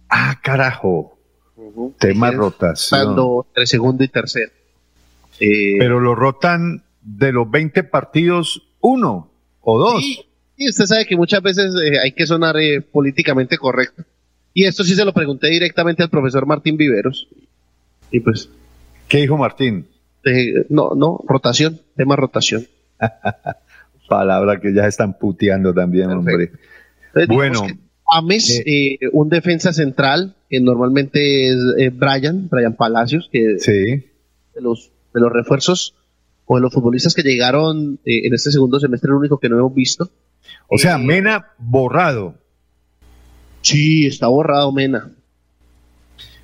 Ah, 0.09 0.39
carajo. 0.41 1.17
Tema 1.99 2.31
rotación. 2.31 3.15
Entre 3.47 3.65
segundo 3.65 4.03
y 4.03 4.07
tercero. 4.07 4.51
Eh, 5.39 5.75
pero 5.79 5.99
lo 5.99 6.15
rotan 6.15 6.83
de 7.01 7.31
los 7.31 7.49
20 7.49 7.83
partidos, 7.85 8.63
uno 8.79 9.31
o 9.61 9.79
dos. 9.79 10.03
Y 10.55 10.69
usted 10.69 10.85
sabe 10.85 11.05
que 11.05 11.17
muchas 11.17 11.41
veces 11.41 11.73
eh, 11.75 11.99
hay 12.01 12.11
que 12.11 12.27
sonar 12.27 12.57
eh, 12.57 12.81
políticamente 12.81 13.57
correcto. 13.57 14.03
Y 14.53 14.65
esto 14.65 14.83
sí 14.83 14.95
se 14.95 15.05
lo 15.05 15.13
pregunté 15.13 15.49
directamente 15.49 16.03
al 16.03 16.09
profesor 16.09 16.45
Martín 16.45 16.77
Viveros. 16.77 17.27
Y 18.11 18.19
pues. 18.19 18.49
¿Qué 19.07 19.19
dijo 19.19 19.37
Martín? 19.37 19.87
no, 20.69 20.91
no, 20.95 21.19
rotación, 21.27 21.81
tema 21.95 22.15
rotación. 22.15 22.65
Palabra 24.07 24.59
que 24.61 24.73
ya 24.73 24.87
están 24.87 25.17
puteando 25.17 25.73
también, 25.73 26.11
hombre. 26.11 26.51
bueno. 27.27 27.65
Ames, 28.05 28.59
eh, 28.59 28.63
eh, 28.65 28.97
un 29.11 29.29
defensa 29.29 29.73
central, 29.73 30.35
que 30.49 30.59
normalmente 30.59 31.47
es 31.49 31.57
eh, 31.79 31.89
Brian, 31.89 32.47
Brian 32.49 32.75
Palacios, 32.75 33.29
que 33.31 33.57
sí. 33.59 33.71
de 33.73 34.61
los 34.61 34.91
de 35.13 35.21
los 35.21 35.31
refuerzos 35.31 35.95
o 36.45 36.55
de 36.57 36.61
los 36.61 36.73
futbolistas 36.73 37.13
que 37.13 37.23
llegaron 37.23 37.99
en 38.05 38.33
este 38.33 38.51
segundo 38.51 38.79
semestre, 38.79 39.09
el 39.09 39.15
único 39.15 39.39
que 39.39 39.49
no 39.49 39.57
hemos 39.57 39.73
visto. 39.73 40.11
O 40.67 40.77
sea, 40.77 40.97
Mena 40.97 41.47
borrado. 41.57 42.35
Sí, 43.63 44.05
está 44.05 44.27
borrado 44.27 44.71
Mena. 44.71 45.09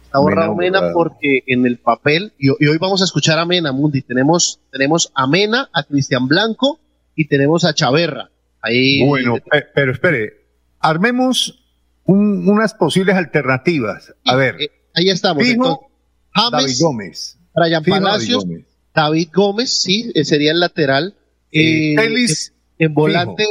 Está 0.06 0.20
borrado 0.20 0.56
Mena, 0.56 0.92
porque 0.94 1.44
en 1.46 1.68
el 1.68 1.78
papel, 1.78 2.34
y, 2.40 2.50
hoy 2.50 2.78
vamos 2.80 3.02
a 3.02 3.06
escuchar 3.06 3.38
a 3.38 3.46
Mena, 3.46 3.72
Mundi, 3.72 4.02
tenemos, 4.02 4.60
tenemos 4.72 5.12
a 5.14 5.28
Mena, 5.28 5.70
a 5.72 5.84
Cristian 5.84 6.28
Blanco 6.28 6.80
y 7.16 7.28
tenemos 7.28 7.66
a 7.66 7.76
Chaverra. 7.76 8.32
Ahí, 8.62 9.06
bueno, 9.06 9.36
pero 9.76 9.92
espere, 9.92 10.46
armemos 10.80 11.64
unas 12.06 12.74
posibles 12.74 13.16
alternativas. 13.16 14.16
A 14.26 14.36
ver. 14.36 14.56
Eh, 14.60 14.72
ahí 14.96 15.10
estamos. 15.10 15.44
David 15.44 16.72
Gómez. 16.80 17.38
Brian 17.54 17.84
Palacios, 17.84 18.46
David 18.94 19.30
Gómez. 19.34 19.82
sí, 19.82 20.12
eh, 20.16 20.26
sería 20.26 20.52
el 20.52 20.60
lateral. 20.60 21.16
Eh, 21.52 21.96
Telis, 21.98 22.54
en 22.78 22.94
volante 22.94 23.46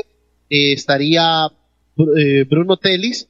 estaría 0.48 1.48
Bruno 1.94 2.78
Telis 2.78 3.27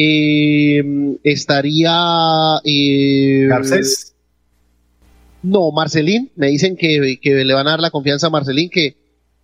eh, 0.00 1.18
estaría. 1.24 2.60
Eh, 2.64 3.46
Garcés. 3.48 4.14
No, 5.42 5.72
Marcelín. 5.72 6.30
Me 6.36 6.46
dicen 6.46 6.76
que, 6.76 7.18
le 7.20 7.54
van 7.54 7.66
a 7.66 7.72
dar 7.72 7.80
la 7.80 7.90
confianza 7.90 8.28
a 8.28 8.30
Marcelín, 8.30 8.70
que, 8.70 8.96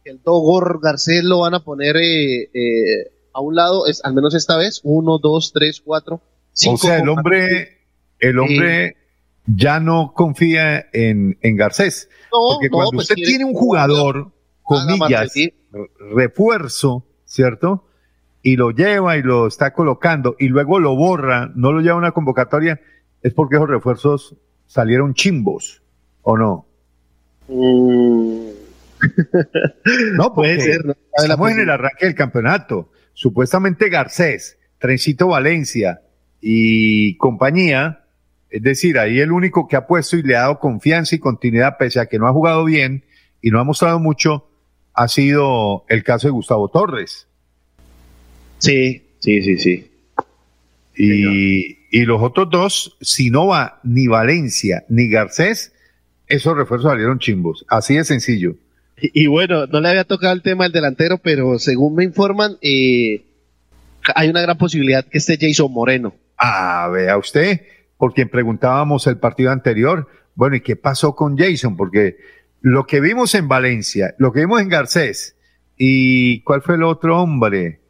el 0.05 0.23
Dogor 0.23 0.81
Garcés 0.83 1.25
lo 1.25 1.41
van 1.41 1.55
a 1.55 1.65
poner 1.65 1.97
eh, 1.97 2.51
eh, 2.53 3.11
a 3.33 3.41
un 3.41 3.55
lado, 3.57 3.87
es, 3.87 4.05
al 4.05 4.15
menos 4.15 4.35
esta 4.35 4.57
vez. 4.57 4.81
Uno, 4.85 5.19
dos, 5.19 5.53
tres, 5.53 5.81
cuatro, 5.85 6.21
cinco. 6.53 6.75
O 6.75 6.79
sea, 6.79 6.99
el 6.99 7.09
hombre, 7.09 7.79
el 8.21 8.39
hombre 8.39 8.97
ya 9.47 9.81
no 9.81 10.13
confía 10.15 10.87
en, 10.93 11.37
en 11.41 11.57
Garcés. 11.57 12.09
porque 12.31 12.71
cuando 12.71 12.93
pues 12.93 13.11
usted 13.11 13.17
tiene 13.17 13.45
un 13.45 13.55
jugador, 13.55 14.31
comillas, 14.63 15.33
refuerzo, 16.15 17.05
¿cierto? 17.25 17.87
Y 18.45 18.57
lo 18.57 18.73
lleva 18.73 19.17
y 19.17 19.23
lo 19.23 19.47
está 19.47 19.73
colocando 19.73 20.37
y 20.39 20.49
luego 20.49 20.79
lo 20.79 20.95
borra, 20.95 21.51
no 21.55 21.73
lo 21.73 21.81
lleva 21.81 21.95
a 21.95 21.99
una 21.99 22.13
convocatoria, 22.13 22.79
es 23.23 23.33
porque 23.33 23.57
esos 23.57 23.71
refuerzos 23.71 24.37
salieron 24.67 25.15
chimbos, 25.15 25.83
¿o 26.21 26.37
no? 26.37 26.67
Mm. 27.49 28.49
no, 30.17 30.35
puede 30.35 30.61
ser. 30.61 30.85
No 30.85 30.95
estamos 31.17 31.51
en 31.53 31.61
el 31.61 31.71
arranque 31.71 32.05
del 32.05 32.15
campeonato. 32.15 32.91
Supuestamente 33.15 33.89
Garcés, 33.89 34.59
Trencito 34.79 35.29
Valencia 35.29 36.03
y 36.43 37.17
compañía, 37.17 38.05
es 38.51 38.63
decir, 38.63 38.99
ahí 38.99 39.21
el 39.21 39.33
único 39.33 39.69
que 39.69 39.77
ha 39.77 39.87
puesto 39.87 40.19
y 40.19 40.23
le 40.23 40.37
ha 40.37 40.41
dado 40.41 40.59
confianza 40.59 41.15
y 41.15 41.19
continuidad, 41.19 41.79
pese 41.79 41.99
a 41.99 42.07
que 42.07 42.19
no 42.19 42.29
ha 42.29 42.33
jugado 42.33 42.67
bien 42.67 43.05
y 43.41 43.51
no 43.51 43.59
ha 43.59 43.65
mostrado 43.65 43.99
mucho, 44.01 44.51
ha 44.93 45.09
sido 45.09 45.87
el 45.89 46.05
caso 46.05 46.29
de 46.29 46.33
Gustavo 46.33 46.69
Torres. 46.69 47.27
Sí, 48.65 49.03
sí, 49.19 49.43
sí, 49.43 49.59
sí. 49.59 49.91
Y, 50.97 52.05
los 52.07 52.23
otros 52.23 52.49
dos, 52.51 52.97
si 53.01 53.31
no 53.31 53.47
va 53.49 53.81
ni 53.85 54.07
Valencia 54.07 54.85
ni 54.89 55.09
Garcés, 55.09 55.73
esos 56.27 56.57
refuerzos 56.57 56.91
salieron 56.91 57.19
chimbos. 57.19 57.65
Así 57.69 57.95
de 57.95 58.05
sencillo. 58.05 58.57
Y, 58.97 59.27
bueno, 59.27 59.67
no 59.67 59.81
le 59.81 59.89
había 59.89 60.05
tocado 60.05 60.33
el 60.33 60.43
tema 60.43 60.65
del 60.65 60.73
delantero, 60.73 61.19
pero 61.19 61.59
según 61.59 61.97
me 61.97 62.05
informan, 62.05 62.57
eh, 62.63 63.25
hay 64.15 64.29
una 64.29 64.41
gran 64.41 64.57
posibilidad 64.57 65.05
que 65.05 65.19
esté 65.19 65.37
Jason 65.39 65.73
Moreno. 65.73 66.15
Ah, 66.39 66.89
vea 66.93 67.19
usted, 67.19 67.63
por 67.99 68.15
quien 68.15 68.29
preguntábamos 68.29 69.07
el 69.07 69.19
partido 69.19 69.51
anterior. 69.51 70.09
Bueno, 70.35 70.57
¿y 70.57 70.61
qué 70.61 70.77
pasó 70.77 71.15
con 71.15 71.37
Jason? 71.37 71.77
Porque 71.77 72.17
lo 72.61 72.87
que 72.87 73.01
vimos 73.01 73.35
en 73.35 73.47
Valencia, 73.47 74.15
lo 74.19 74.33
que 74.33 74.41
vimos 74.41 74.61
en 74.61 74.69
Garcés, 74.69 75.37
y 75.77 76.41
¿cuál 76.43 76.63
fue 76.63 76.77
el 76.77 76.85
otro 76.85 77.21
hombre? 77.21 77.81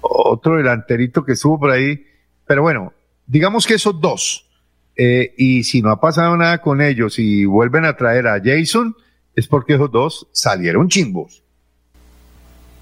Otro 0.00 0.56
delanterito 0.56 1.24
que 1.24 1.32
estuvo 1.32 1.58
por 1.58 1.70
ahí. 1.70 2.04
Pero 2.46 2.62
bueno, 2.62 2.92
digamos 3.26 3.66
que 3.66 3.74
esos 3.74 4.00
dos. 4.00 4.46
Eh, 4.96 5.34
y 5.38 5.64
si 5.64 5.82
no 5.82 5.90
ha 5.90 6.00
pasado 6.00 6.36
nada 6.36 6.60
con 6.60 6.80
ellos 6.80 7.18
y 7.18 7.44
vuelven 7.44 7.84
a 7.84 7.96
traer 7.96 8.26
a 8.26 8.40
Jason, 8.42 8.94
es 9.34 9.46
porque 9.46 9.74
esos 9.74 9.90
dos 9.90 10.28
salieron 10.32 10.88
chimbos. 10.88 11.42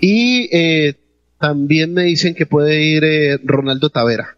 Y 0.01 0.49
eh, 0.57 0.95
también 1.39 1.93
me 1.93 2.03
dicen 2.05 2.35
que 2.35 2.47
puede 2.47 2.83
ir 2.83 3.05
eh, 3.05 3.39
Ronaldo 3.45 3.91
Tavera. 3.91 4.37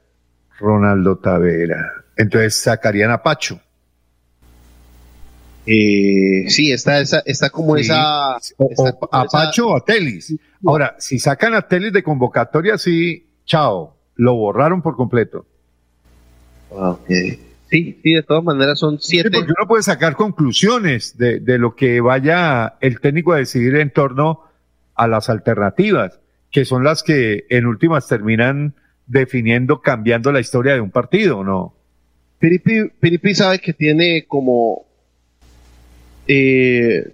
Ronaldo 0.58 1.16
Tavera. 1.16 1.92
Entonces 2.16 2.56
sacarían 2.56 3.10
a 3.10 3.22
Pacho. 3.22 3.60
Sí, 5.64 6.72
está, 6.72 7.00
está 7.00 7.50
como 7.50 7.76
esa. 7.76 8.36
a 8.36 9.24
Pacho 9.30 9.68
o 9.68 9.76
a 9.76 9.84
Telis. 9.84 10.34
Ahora, 10.64 10.96
si 10.98 11.18
sacan 11.18 11.54
a 11.54 11.62
Telis 11.62 11.92
de 11.92 12.02
convocatoria, 12.02 12.78
sí, 12.78 13.26
chao, 13.44 13.96
lo 14.16 14.34
borraron 14.34 14.82
por 14.82 14.96
completo. 14.96 15.46
Ok. 16.70 17.08
Sí, 17.70 18.00
sí, 18.02 18.12
de 18.14 18.22
todas 18.22 18.42
maneras 18.42 18.78
son 18.80 19.00
siete. 19.00 19.30
porque 19.30 19.52
uno 19.56 19.68
puede 19.68 19.82
sacar 19.84 20.16
conclusiones 20.16 21.16
de, 21.16 21.38
de 21.38 21.58
lo 21.58 21.76
que 21.76 22.00
vaya 22.00 22.74
el 22.80 23.00
técnico 23.00 23.32
a 23.32 23.36
decidir 23.36 23.76
en 23.76 23.92
torno 23.92 24.44
a 24.96 25.06
las 25.06 25.30
alternativas, 25.30 26.18
que 26.50 26.64
son 26.64 26.82
las 26.82 27.02
que 27.04 27.46
en 27.48 27.66
últimas 27.66 28.08
terminan 28.08 28.74
definiendo, 29.06 29.80
cambiando 29.82 30.30
la 30.30 30.40
historia 30.40 30.74
de 30.74 30.80
un 30.80 30.90
partido, 30.90 31.42
¿no? 31.42 31.74
Piripi, 32.38 33.34
sabe 33.34 33.58
que 33.58 33.72
tiene 33.72 34.24
como 34.26 34.86
eh, 36.32 37.12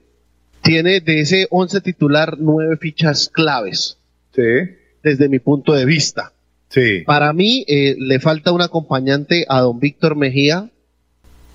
tiene 0.60 1.00
de 1.00 1.20
ese 1.20 1.46
11 1.48 1.80
titular 1.80 2.36
nueve 2.38 2.76
fichas 2.76 3.30
claves. 3.32 3.96
Sí. 4.34 4.42
Desde 5.02 5.30
mi 5.30 5.38
punto 5.38 5.72
de 5.72 5.86
vista. 5.86 6.32
Sí. 6.68 7.02
Para 7.06 7.32
mí 7.32 7.64
eh, 7.66 7.96
le 7.98 8.20
falta 8.20 8.52
un 8.52 8.60
acompañante 8.60 9.46
a 9.48 9.60
don 9.60 9.80
Víctor 9.80 10.16
Mejía. 10.16 10.70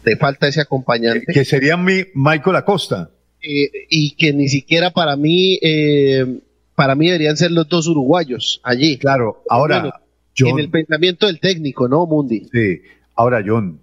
Le 0.04 0.18
falta 0.18 0.48
ese 0.48 0.62
acompañante. 0.62 1.32
Que 1.32 1.46
sería 1.46 1.78
mi 1.78 2.06
Michael 2.16 2.56
Acosta. 2.56 3.12
Eh, 3.44 3.70
y 3.90 4.16
que 4.16 4.34
ni 4.34 4.48
siquiera 4.48 4.90
para 4.90 5.16
mí, 5.16 5.60
eh, 5.62 6.40
para 6.74 6.96
mí 6.96 7.08
deberían 7.08 7.38
ser 7.38 7.52
los 7.52 7.70
dos 7.70 7.88
uruguayos 7.88 8.60
allí. 8.64 8.98
Claro, 8.98 9.44
ahora. 9.50 10.02
en 10.36 10.60
el 10.60 10.70
pensamiento 10.72 11.28
del 11.28 11.40
técnico, 11.40 11.88
¿no, 11.88 12.08
Mundi? 12.08 12.48
Sí. 12.52 12.82
Ahora, 13.14 13.44
John, 13.46 13.82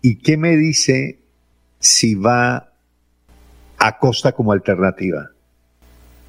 ¿y 0.00 0.16
qué 0.16 0.38
me 0.38 0.56
dice 0.56 1.18
si 1.78 2.14
va 2.14 2.71
a 3.82 3.98
Costa 3.98 4.32
como 4.32 4.52
alternativa? 4.52 5.30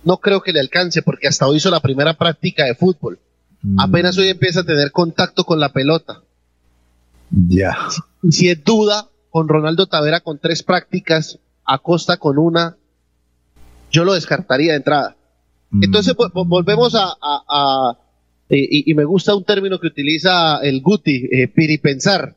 No 0.04 0.18
creo 0.18 0.41
que 0.41 0.51
le 0.51 0.60
alcance 0.60 1.01
porque 1.01 1.28
hasta 1.28 1.47
hoy 1.47 1.58
hizo 1.58 1.70
la 1.70 1.80
primera 1.80 2.16
práctica 2.16 2.66
de 2.66 2.76
fútbol. 2.76 3.20
Mm. 3.62 3.80
Apenas 3.80 4.18
hoy 4.18 4.30
empieza 4.30 4.62
a 4.62 4.66
tener 4.66 4.91
contacto 4.91 5.43
con 5.43 5.60
la 5.60 5.72
pelota. 5.72 6.22
Ya. 7.30 7.78
Si 8.30 8.49
es 8.49 8.64
duda, 8.64 9.08
con 9.30 9.47
Ronaldo 9.47 9.88
Tavera 9.88 10.20
con 10.20 10.39
tres 10.39 10.64
prácticas, 10.64 11.39
Acosta 11.66 12.18
con 12.18 12.38
una, 12.38 12.76
yo 13.91 14.04
lo 14.04 14.14
descartaría 14.14 14.72
de 14.72 14.78
entrada. 14.78 15.16
Mm. 15.70 15.84
Entonces 15.84 16.16
volvemos 16.34 16.95
a, 16.95 17.97
y, 18.49 18.93
me 18.93 19.06
gusta 19.06 19.36
un 19.36 19.43
término 19.43 19.80
que 19.80 19.88
utiliza 19.88 20.58
el 20.58 20.82
Guti, 20.82 21.30
eh, 21.32 21.47
piripensar. 21.47 22.36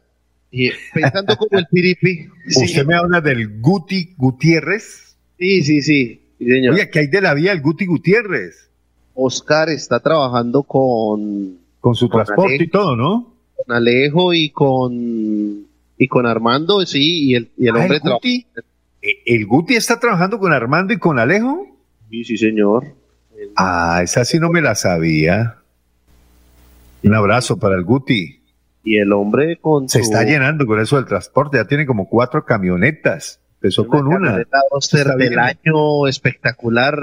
Y 0.50 0.70
pensando 0.94 1.36
como 1.36 1.58
el 1.58 1.66
piripi. 1.66 2.28
¿Usted 2.46 2.86
me 2.86 2.94
habla 2.94 3.20
del 3.20 3.60
Guti 3.60 4.14
Gutiérrez? 4.16 5.05
Sí, 5.38 5.62
sí, 5.62 5.82
sí. 5.82 6.20
Oye, 6.40 6.90
¿qué 6.90 7.00
hay 7.00 7.06
de 7.08 7.20
la 7.20 7.34
vía 7.34 7.52
el 7.52 7.60
Guti 7.60 7.86
Gutiérrez? 7.86 8.70
Oscar 9.14 9.68
está 9.70 10.00
trabajando 10.00 10.62
con... 10.62 11.58
Con 11.80 11.94
su 11.94 12.08
transporte 12.08 12.64
y 12.64 12.68
todo, 12.68 12.96
¿no? 12.96 13.34
Con 13.56 13.74
Alejo 13.74 14.34
y 14.34 14.50
con... 14.50 15.66
Y 15.98 16.08
con 16.08 16.26
Armando, 16.26 16.84
sí, 16.84 17.30
y 17.30 17.34
el, 17.34 17.50
y 17.56 17.68
el 17.68 17.76
ah, 17.76 17.80
hombre... 17.80 18.00
El 18.02 18.12
Guti, 18.12 18.46
¿E, 19.00 19.22
¿El 19.24 19.46
Guti 19.46 19.74
está 19.76 19.98
trabajando 19.98 20.38
con 20.38 20.52
Armando 20.52 20.92
y 20.92 20.98
con 20.98 21.18
Alejo? 21.18 21.66
Sí, 22.10 22.24
sí, 22.24 22.36
señor. 22.36 22.84
Ah, 23.56 24.00
esa 24.02 24.24
sí 24.24 24.38
no 24.38 24.50
me 24.50 24.60
la 24.60 24.74
sabía. 24.74 25.58
Un 27.02 27.14
abrazo 27.14 27.58
para 27.58 27.76
el 27.76 27.84
Guti. 27.84 28.40
Y 28.84 28.98
el 28.98 29.12
hombre 29.12 29.58
con 29.60 29.88
Se 29.88 30.00
está 30.00 30.22
llenando 30.24 30.66
con 30.66 30.80
eso 30.80 30.96
del 30.96 31.06
transporte, 31.06 31.56
ya 31.56 31.66
tiene 31.66 31.86
como 31.86 32.08
cuatro 32.08 32.44
camionetas. 32.44 33.40
Empezó 33.56 33.86
con 33.86 34.06
una. 34.06 34.38
del 35.16 35.38
año 35.38 36.06
espectacular, 36.06 36.98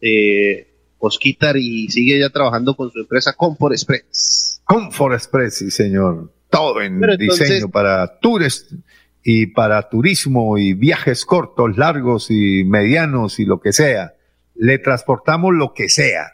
eh, 0.00 0.68
Osquitar, 0.98 1.56
y 1.56 1.88
sigue 1.88 2.18
ya 2.18 2.30
trabajando 2.30 2.74
con 2.76 2.90
su 2.90 3.00
empresa 3.00 3.32
Comfort 3.32 3.72
Express. 3.72 4.60
Comfort 4.64 5.14
Express, 5.14 5.54
sí, 5.54 5.70
señor. 5.70 6.32
Todo 6.50 6.80
en 6.80 7.00
diseño 7.18 7.68
para 7.68 8.18
tours 8.18 8.66
y 9.22 9.46
para 9.46 9.88
turismo 9.88 10.56
y 10.56 10.74
viajes 10.74 11.24
cortos, 11.24 11.76
largos 11.76 12.30
y 12.30 12.64
medianos 12.64 13.40
y 13.40 13.44
lo 13.44 13.60
que 13.60 13.72
sea. 13.72 14.14
Le 14.54 14.78
transportamos 14.78 15.54
lo 15.54 15.74
que 15.74 15.88
sea. 15.88 16.32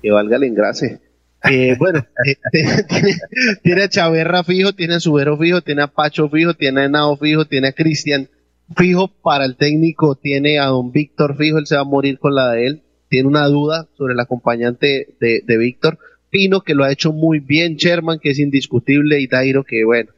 Que 0.00 0.10
valga 0.10 0.36
el 0.36 0.44
engrase. 0.44 1.00
Eh, 1.44 1.76
bueno, 1.78 1.98
eh, 2.26 2.36
tiene, 3.62 3.82
a 3.82 3.88
Chaverra 3.88 4.42
fijo, 4.42 4.72
tiene 4.72 4.94
a 4.94 5.00
Subero 5.00 5.36
fijo, 5.36 5.60
tiene 5.60 5.82
a 5.82 5.86
Pacho 5.88 6.28
fijo, 6.28 6.54
tiene 6.54 6.84
a 6.84 6.88
Nao 6.88 7.16
fijo, 7.16 7.44
tiene 7.44 7.68
a 7.68 7.72
Cristian 7.72 8.28
fijo 8.76 9.08
para 9.08 9.44
el 9.44 9.56
técnico, 9.56 10.14
tiene 10.14 10.58
a 10.58 10.66
don 10.66 10.92
Víctor 10.92 11.36
fijo, 11.36 11.58
él 11.58 11.66
se 11.66 11.76
va 11.76 11.82
a 11.82 11.84
morir 11.84 12.18
con 12.18 12.34
la 12.34 12.52
de 12.52 12.66
él, 12.66 12.82
tiene 13.08 13.28
una 13.28 13.46
duda 13.46 13.88
sobre 13.96 14.12
el 14.12 14.20
acompañante 14.20 15.14
de, 15.20 15.58
Víctor, 15.58 15.98
Pino 16.30 16.60
que 16.60 16.74
lo 16.74 16.84
ha 16.84 16.92
hecho 16.92 17.12
muy 17.12 17.40
bien, 17.40 17.76
Sherman 17.76 18.18
que 18.18 18.30
es 18.30 18.38
indiscutible 18.38 19.18
y 19.20 19.26
Dairo 19.26 19.64
que 19.64 19.84
bueno. 19.84 20.12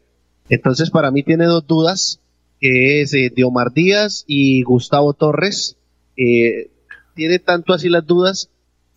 Entonces 0.49 0.91
para 0.91 1.13
mí 1.13 1.23
tiene 1.23 1.45
dos 1.45 1.67
dudas, 1.67 2.21
que 2.59 3.01
es 3.01 3.15
eh, 3.15 3.31
Diomar 3.35 3.73
Díaz 3.73 4.25
y 4.27 4.63
Gustavo 4.63 5.15
Torres. 5.15 5.77
Eh, 6.17 6.71
tiene 7.15 7.39
tanto 7.39 7.73
así 7.73 7.89
las 7.89 8.05
dudas 8.05 8.51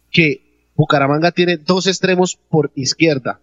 que 0.10 0.70
Bucaramanga 0.76 1.32
tiene 1.32 1.58
dos 1.58 1.86
extremos 1.86 2.36
por 2.50 2.72
izquierda. 2.74 3.40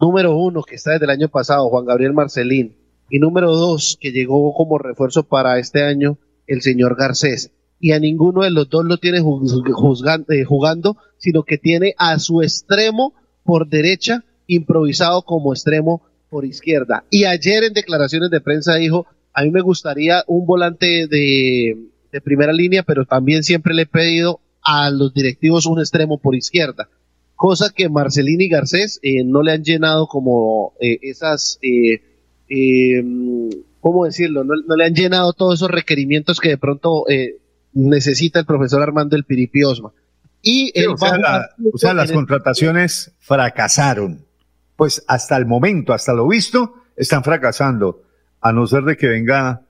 Número 0.00 0.36
uno, 0.36 0.64
que 0.64 0.74
está 0.74 0.92
desde 0.92 1.04
el 1.04 1.10
año 1.10 1.28
pasado, 1.28 1.68
Juan 1.68 1.86
Gabriel 1.86 2.12
Marcelín 2.12 2.74
y 3.10 3.18
número 3.18 3.54
dos, 3.54 3.98
que 4.00 4.12
llegó 4.12 4.52
como 4.54 4.78
refuerzo 4.78 5.24
para 5.24 5.58
este 5.58 5.82
año, 5.82 6.18
el 6.46 6.62
señor 6.62 6.96
Garcés. 6.96 7.50
Y 7.78 7.92
a 7.92 8.00
ninguno 8.00 8.42
de 8.42 8.50
los 8.50 8.68
dos 8.68 8.84
lo 8.84 8.96
tiene 8.98 9.18
eh, 9.18 10.44
jugando, 10.44 10.96
sino 11.18 11.42
que 11.42 11.58
tiene 11.58 11.94
a 11.98 12.18
su 12.18 12.42
extremo 12.42 13.14
por 13.44 13.68
derecha, 13.68 14.24
improvisado 14.46 15.22
como 15.22 15.52
extremo 15.52 16.02
por 16.30 16.44
izquierda. 16.44 17.04
Y 17.10 17.24
ayer 17.24 17.64
en 17.64 17.74
declaraciones 17.74 18.30
de 18.30 18.40
prensa 18.40 18.76
dijo, 18.76 19.06
a 19.32 19.42
mí 19.42 19.50
me 19.50 19.60
gustaría 19.60 20.24
un 20.26 20.46
volante 20.46 21.06
de, 21.06 21.76
primera 22.24 22.52
línea, 22.52 22.82
pero 22.82 23.04
también 23.04 23.42
siempre 23.42 23.74
le 23.74 23.82
he 23.82 23.86
pedido 23.86 24.40
a 24.62 24.88
los 24.90 25.12
directivos 25.12 25.66
un 25.66 25.78
extremo 25.80 26.18
por 26.18 26.34
izquierda 26.34 26.88
cosa 27.36 27.70
que 27.74 27.88
Marcelín 27.88 28.40
y 28.40 28.48
Garcés 28.48 28.98
eh, 29.02 29.22
no 29.22 29.42
le 29.42 29.52
han 29.52 29.62
llenado 29.62 30.08
como 30.08 30.72
eh, 30.80 30.98
esas 31.02 31.58
eh, 31.62 32.00
eh, 32.48 33.04
¿cómo 33.80 34.04
decirlo? 34.04 34.44
No, 34.44 34.54
le 34.76 34.84
han 34.84 34.94
llenado 34.94 35.32
todos 35.32 35.54
esos 35.54 35.70
requerimientos 35.70 36.40
que 36.40 36.50
de 36.50 36.58
pronto 36.58 37.08
eh, 37.08 37.38
necesita 37.72 38.40
el 38.40 38.46
profesor 38.46 38.82
Armando 38.82 39.16
el 39.16 39.24
Piripiosma. 39.24 39.92
Y 40.42 40.70
el 40.74 40.90
o, 40.90 40.96
sea, 41.76 41.92
las 41.92 42.12
contrataciones 42.12 43.12
fracasaron. 43.18 44.24
Pues 44.76 45.04
hasta 45.08 45.36
el 45.36 45.46
momento, 45.46 45.92
hasta 45.92 46.12
lo 46.12 46.28
visto, 46.28 46.74
están 46.96 47.24
fracasando. 47.24 48.02
A 48.40 48.52
no 48.52 48.66
ser 48.66 48.84
de 48.84 48.96
que 48.96 49.08
venga 49.08 49.62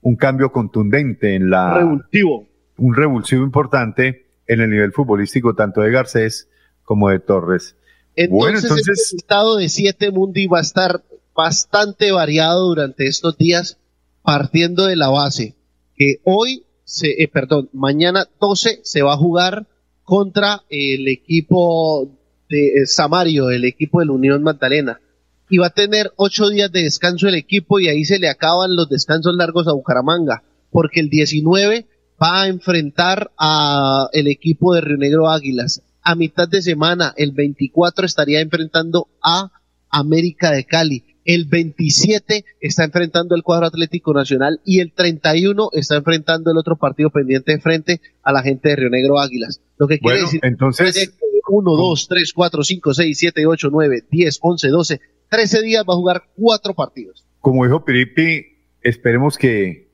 un 0.00 0.16
cambio 0.16 0.50
contundente 0.50 1.34
en 1.34 1.50
la. 1.50 1.74
Revulsivo. 1.74 2.46
Un 2.76 2.94
revulsivo 2.94 3.44
importante 3.44 4.26
en 4.46 4.60
el 4.60 4.70
nivel 4.70 4.92
futbolístico, 4.92 5.54
tanto 5.54 5.82
de 5.82 5.90
Garcés 5.90 6.48
como 6.82 7.10
de 7.10 7.20
Torres. 7.20 7.76
Entonces, 8.16 8.30
bueno, 8.30 8.58
entonces. 8.58 9.12
El 9.12 9.18
estado 9.18 9.56
de 9.56 9.68
siete 9.68 10.10
Mundi 10.10 10.46
va 10.46 10.58
a 10.58 10.62
estar 10.62 11.02
bastante 11.34 12.12
variado 12.12 12.68
durante 12.68 13.06
estos 13.06 13.36
días, 13.36 13.78
partiendo 14.22 14.86
de 14.86 14.96
la 14.96 15.08
base 15.08 15.54
que 15.96 16.20
hoy, 16.24 16.64
se, 16.84 17.22
eh, 17.22 17.28
perdón, 17.28 17.70
mañana 17.72 18.28
12 18.40 18.80
se 18.82 19.02
va 19.02 19.14
a 19.14 19.18
jugar 19.18 19.66
contra 20.02 20.62
el 20.68 21.08
equipo 21.08 22.10
de 22.48 22.66
eh, 22.66 22.86
Samario, 22.86 23.50
el 23.50 23.64
equipo 23.64 24.00
de 24.00 24.06
la 24.06 24.12
Unión 24.12 24.42
Magdalena. 24.42 25.00
Y 25.48 25.58
va 25.58 25.68
a 25.68 25.70
tener 25.70 26.12
ocho 26.16 26.48
días 26.48 26.72
de 26.72 26.82
descanso 26.82 27.28
el 27.28 27.34
equipo 27.34 27.78
y 27.78 27.88
ahí 27.88 28.04
se 28.04 28.18
le 28.18 28.28
acaban 28.28 28.76
los 28.76 28.88
descansos 28.88 29.34
largos 29.34 29.68
a 29.68 29.72
Bucaramanga, 29.72 30.42
porque 30.70 31.00
el 31.00 31.10
19 31.10 31.86
va 32.22 32.42
a 32.42 32.48
enfrentar 32.48 33.30
a 33.38 34.08
el 34.12 34.26
equipo 34.26 34.74
de 34.74 34.80
Río 34.80 34.96
Negro 34.96 35.28
Águilas. 35.28 35.82
A 36.02 36.14
mitad 36.14 36.48
de 36.48 36.62
semana, 36.62 37.14
el 37.16 37.32
24 37.32 38.04
estaría 38.04 38.40
enfrentando 38.40 39.08
a 39.22 39.52
América 39.90 40.50
de 40.50 40.64
Cali 40.64 41.13
el 41.24 41.46
27 41.46 42.44
está 42.60 42.84
enfrentando 42.84 43.34
el 43.34 43.42
cuadro 43.42 43.66
Atlético 43.66 44.12
Nacional 44.12 44.60
y 44.64 44.80
el 44.80 44.92
31 44.92 45.70
está 45.72 45.96
enfrentando 45.96 46.50
el 46.50 46.58
otro 46.58 46.76
partido 46.76 47.10
pendiente 47.10 47.58
frente 47.58 48.00
a 48.22 48.32
la 48.32 48.42
gente 48.42 48.70
de 48.70 48.76
Río 48.76 48.90
Negro 48.90 49.18
Águilas. 49.18 49.60
Lo 49.78 49.88
que 49.88 49.98
quiere 49.98 50.20
decir 50.20 50.40
entonces 50.42 51.14
1, 51.46 51.76
2, 51.76 52.08
3, 52.08 52.32
4, 52.32 52.64
5, 52.64 52.94
6, 52.94 53.18
7, 53.18 53.46
8, 53.46 53.68
9, 53.70 54.04
10, 54.10 54.38
11, 54.40 54.68
12, 54.68 55.00
13 55.28 55.62
días 55.62 55.84
va 55.88 55.94
a 55.94 55.96
jugar 55.96 56.24
cuatro 56.36 56.74
partidos. 56.74 57.24
Como 57.40 57.64
dijo 57.64 57.84
Piripi, 57.84 58.46
esperemos 58.82 59.36
que 59.36 59.88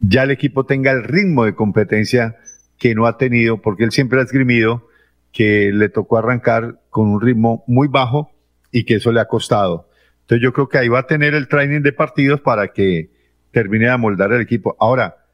ya 0.00 0.24
el 0.24 0.30
equipo 0.30 0.64
tenga 0.64 0.92
el 0.92 1.04
ritmo 1.04 1.44
de 1.44 1.54
competencia 1.54 2.36
que 2.78 2.94
no 2.94 3.06
ha 3.06 3.18
tenido, 3.18 3.60
porque 3.60 3.84
él 3.84 3.92
siempre 3.92 4.20
ha 4.20 4.22
esgrimido 4.22 4.86
que 5.32 5.72
le 5.72 5.88
tocó 5.88 6.16
arrancar 6.18 6.80
con 6.90 7.08
un 7.08 7.20
ritmo 7.20 7.64
muy 7.66 7.88
bajo 7.88 8.30
y 8.72 8.84
que 8.84 8.96
eso 8.96 9.12
le 9.12 9.20
ha 9.20 9.26
costado. 9.26 9.87
Entonces 10.28 10.42
yo 10.42 10.52
creo 10.52 10.68
que 10.68 10.76
ahí 10.76 10.88
va 10.88 10.98
a 10.98 11.06
tener 11.06 11.34
el 11.34 11.48
training 11.48 11.80
de 11.80 11.94
partidos 11.94 12.42
para 12.42 12.74
que 12.74 13.10
termine 13.50 13.86
de 13.86 13.92
amoldar 13.92 14.30
el 14.30 14.42
equipo. 14.42 14.76
Ahora, 14.78 15.24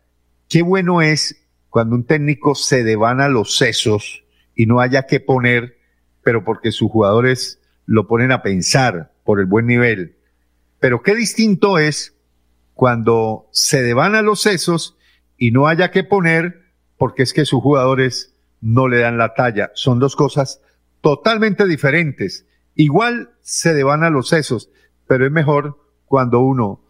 qué 0.48 0.62
bueno 0.62 1.02
es 1.02 1.48
cuando 1.68 1.96
un 1.96 2.04
técnico 2.04 2.54
se 2.54 2.84
devana 2.84 3.28
los 3.28 3.56
sesos 3.56 4.22
y 4.54 4.66
no 4.66 4.78
haya 4.78 5.06
que 5.06 5.18
poner, 5.18 5.78
pero 6.22 6.44
porque 6.44 6.70
sus 6.70 6.92
jugadores 6.92 7.60
lo 7.86 8.06
ponen 8.06 8.30
a 8.30 8.42
pensar 8.42 9.10
por 9.24 9.40
el 9.40 9.46
buen 9.46 9.66
nivel. 9.66 10.14
Pero 10.78 11.02
qué 11.02 11.16
distinto 11.16 11.78
es 11.78 12.14
cuando 12.74 13.48
se 13.50 13.82
devana 13.82 14.22
los 14.22 14.42
sesos 14.42 14.96
y 15.36 15.50
no 15.50 15.66
haya 15.66 15.90
que 15.90 16.04
poner 16.04 16.70
porque 16.98 17.24
es 17.24 17.32
que 17.32 17.46
sus 17.46 17.60
jugadores 17.60 18.32
no 18.60 18.86
le 18.86 19.00
dan 19.00 19.18
la 19.18 19.34
talla. 19.34 19.72
Son 19.74 19.98
dos 19.98 20.14
cosas 20.14 20.60
totalmente 21.00 21.66
diferentes. 21.66 22.46
Igual 22.76 23.30
se 23.40 23.74
devana 23.74 24.08
los 24.08 24.28
sesos, 24.28 24.70
pero 25.06 25.26
es 25.26 25.32
mejor 25.32 25.78
cuando 26.06 26.40
uno 26.40 26.80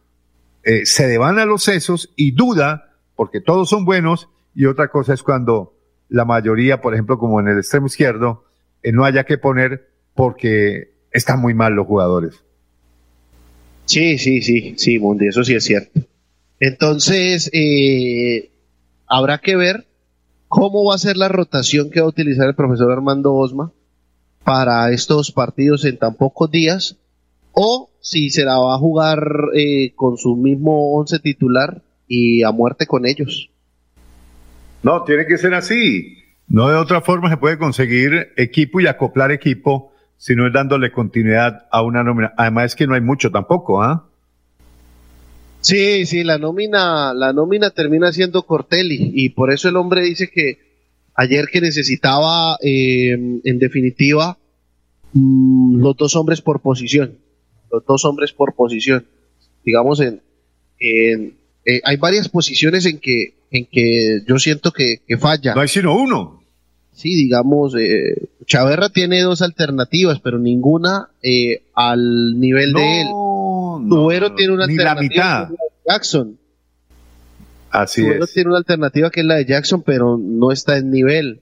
eh, 0.62 0.86
se 0.86 1.06
devana 1.06 1.44
los 1.44 1.62
sesos 1.62 2.12
y 2.16 2.32
duda, 2.32 2.94
porque 3.16 3.40
todos 3.40 3.68
son 3.68 3.84
buenos, 3.84 4.28
y 4.54 4.66
otra 4.66 4.88
cosa 4.88 5.14
es 5.14 5.22
cuando 5.22 5.74
la 6.08 6.24
mayoría, 6.24 6.80
por 6.80 6.94
ejemplo, 6.94 7.18
como 7.18 7.40
en 7.40 7.48
el 7.48 7.58
extremo 7.58 7.86
izquierdo, 7.86 8.44
eh, 8.82 8.92
no 8.92 9.04
haya 9.04 9.24
que 9.24 9.38
poner 9.38 9.88
porque 10.14 10.94
están 11.10 11.40
muy 11.40 11.54
mal 11.54 11.74
los 11.74 11.86
jugadores. 11.86 12.42
Sí, 13.86 14.18
sí, 14.18 14.42
sí, 14.42 14.74
sí, 14.76 14.98
Mundi, 14.98 15.28
eso 15.28 15.44
sí 15.44 15.54
es 15.54 15.64
cierto. 15.64 16.00
Entonces, 16.60 17.50
eh, 17.52 18.50
habrá 19.06 19.38
que 19.38 19.56
ver 19.56 19.86
cómo 20.48 20.84
va 20.84 20.94
a 20.94 20.98
ser 20.98 21.16
la 21.16 21.28
rotación 21.28 21.90
que 21.90 22.00
va 22.00 22.06
a 22.06 22.10
utilizar 22.10 22.46
el 22.46 22.54
profesor 22.54 22.90
Armando 22.92 23.34
Osma 23.34 23.72
para 24.44 24.90
estos 24.92 25.32
partidos 25.32 25.84
en 25.84 25.98
tan 25.98 26.14
pocos 26.14 26.50
días, 26.50 26.96
o 27.52 27.90
si 28.04 28.28
se 28.28 28.44
la 28.44 28.58
va 28.58 28.74
a 28.74 28.78
jugar 28.78 29.48
eh, 29.54 29.94
con 29.96 30.18
su 30.18 30.36
mismo 30.36 30.92
once 30.92 31.18
titular 31.20 31.80
y 32.06 32.42
a 32.42 32.52
muerte 32.52 32.86
con 32.86 33.06
ellos. 33.06 33.48
No, 34.82 35.04
tiene 35.04 35.24
que 35.26 35.38
ser 35.38 35.54
así. 35.54 36.18
No 36.46 36.68
de 36.68 36.76
otra 36.76 37.00
forma 37.00 37.30
se 37.30 37.38
puede 37.38 37.56
conseguir 37.56 38.28
equipo 38.36 38.78
y 38.78 38.86
acoplar 38.86 39.32
equipo 39.32 39.94
si 40.18 40.36
no 40.36 40.46
es 40.46 40.52
dándole 40.52 40.92
continuidad 40.92 41.66
a 41.72 41.80
una 41.80 42.04
nómina. 42.04 42.34
Además 42.36 42.66
es 42.66 42.76
que 42.76 42.86
no 42.86 42.94
hay 42.94 43.00
mucho 43.00 43.30
tampoco, 43.30 43.82
¿ah? 43.82 44.06
Sí, 45.62 46.04
sí, 46.04 46.24
la 46.24 46.36
nómina, 46.36 47.14
la 47.14 47.32
nómina 47.32 47.70
termina 47.70 48.12
siendo 48.12 48.42
Cortelli 48.42 49.12
y 49.14 49.30
por 49.30 49.50
eso 49.50 49.70
el 49.70 49.76
hombre 49.76 50.02
dice 50.02 50.28
que 50.28 50.58
ayer 51.14 51.46
que 51.50 51.62
necesitaba, 51.62 52.58
eh, 52.60 53.12
en 53.42 53.58
definitiva, 53.58 54.36
mm, 55.14 55.80
los 55.80 55.96
dos 55.96 56.16
hombres 56.16 56.42
por 56.42 56.60
posición, 56.60 57.23
los 57.74 57.84
dos 57.86 58.04
hombres 58.04 58.32
por 58.32 58.54
posición. 58.54 59.06
Digamos, 59.64 60.00
en, 60.00 60.22
en 60.78 61.36
eh, 61.64 61.80
hay 61.84 61.96
varias 61.96 62.28
posiciones 62.28 62.86
en 62.86 62.98
que, 62.98 63.34
en 63.50 63.66
que 63.66 64.20
yo 64.26 64.38
siento 64.38 64.72
que, 64.72 65.00
falla. 65.18 65.54
No 65.54 65.60
hay 65.60 65.68
sino 65.68 65.96
uno. 65.96 66.42
Sí, 66.92 67.16
digamos, 67.16 67.74
eh, 67.76 68.28
Chaverra 68.46 68.88
tiene 68.88 69.22
dos 69.22 69.42
alternativas, 69.42 70.20
pero 70.20 70.38
ninguna 70.38 71.08
eh, 71.22 71.62
al 71.74 72.38
nivel 72.38 72.72
de 72.72 73.00
él. 73.00 73.06
Tubero 73.88 74.34
tiene 74.34 74.52
una 74.52 74.64
alternativa. 74.64 74.94
La 74.94 75.00
mitad. 75.00 75.48
Jackson. 75.86 76.38
Así 77.70 78.02
Tubero 78.02 78.26
tiene 78.28 78.50
una 78.50 78.58
alternativa 78.58 79.10
que 79.10 79.20
es 79.20 79.26
la 79.26 79.36
de 79.36 79.46
Jackson, 79.46 79.82
pero 79.82 80.16
no 80.16 80.52
está 80.52 80.76
en 80.76 80.90
nivel. 80.90 81.40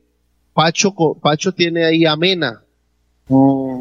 Pacho, 0.55 0.95
Pacho 1.21 1.53
tiene 1.53 1.85
ahí 1.85 2.07
a 2.07 2.17
Mena. 2.17 2.63
Mm. 3.29 3.81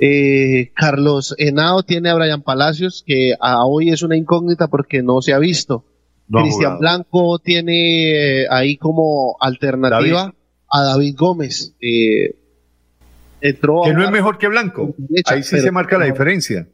Eh, 0.00 0.72
Carlos 0.74 1.34
Henao 1.36 1.82
tiene 1.82 2.08
a 2.08 2.14
Brian 2.14 2.42
Palacios, 2.42 3.04
que 3.06 3.34
a 3.38 3.64
hoy 3.66 3.90
es 3.90 4.02
una 4.02 4.16
incógnita 4.16 4.68
porque 4.68 5.02
no 5.02 5.20
se 5.20 5.32
ha 5.32 5.38
visto. 5.38 5.84
Cristian 6.30 6.78
Blanco 6.78 7.38
tiene 7.40 8.46
ahí 8.50 8.76
como 8.76 9.36
alternativa 9.40 10.32
a 10.70 10.82
David 10.82 11.16
Gómez. 11.18 11.74
Eh, 11.80 12.36
entró 13.40 13.82
que 13.84 13.92
no 13.92 14.04
es 14.04 14.10
mejor 14.10 14.38
que 14.38 14.48
Blanco. 14.48 14.94
ahí 15.26 15.42
sí 15.42 15.58
se 15.58 15.70
marca 15.70 15.98
la 15.98 16.06
diferencia. 16.06 16.68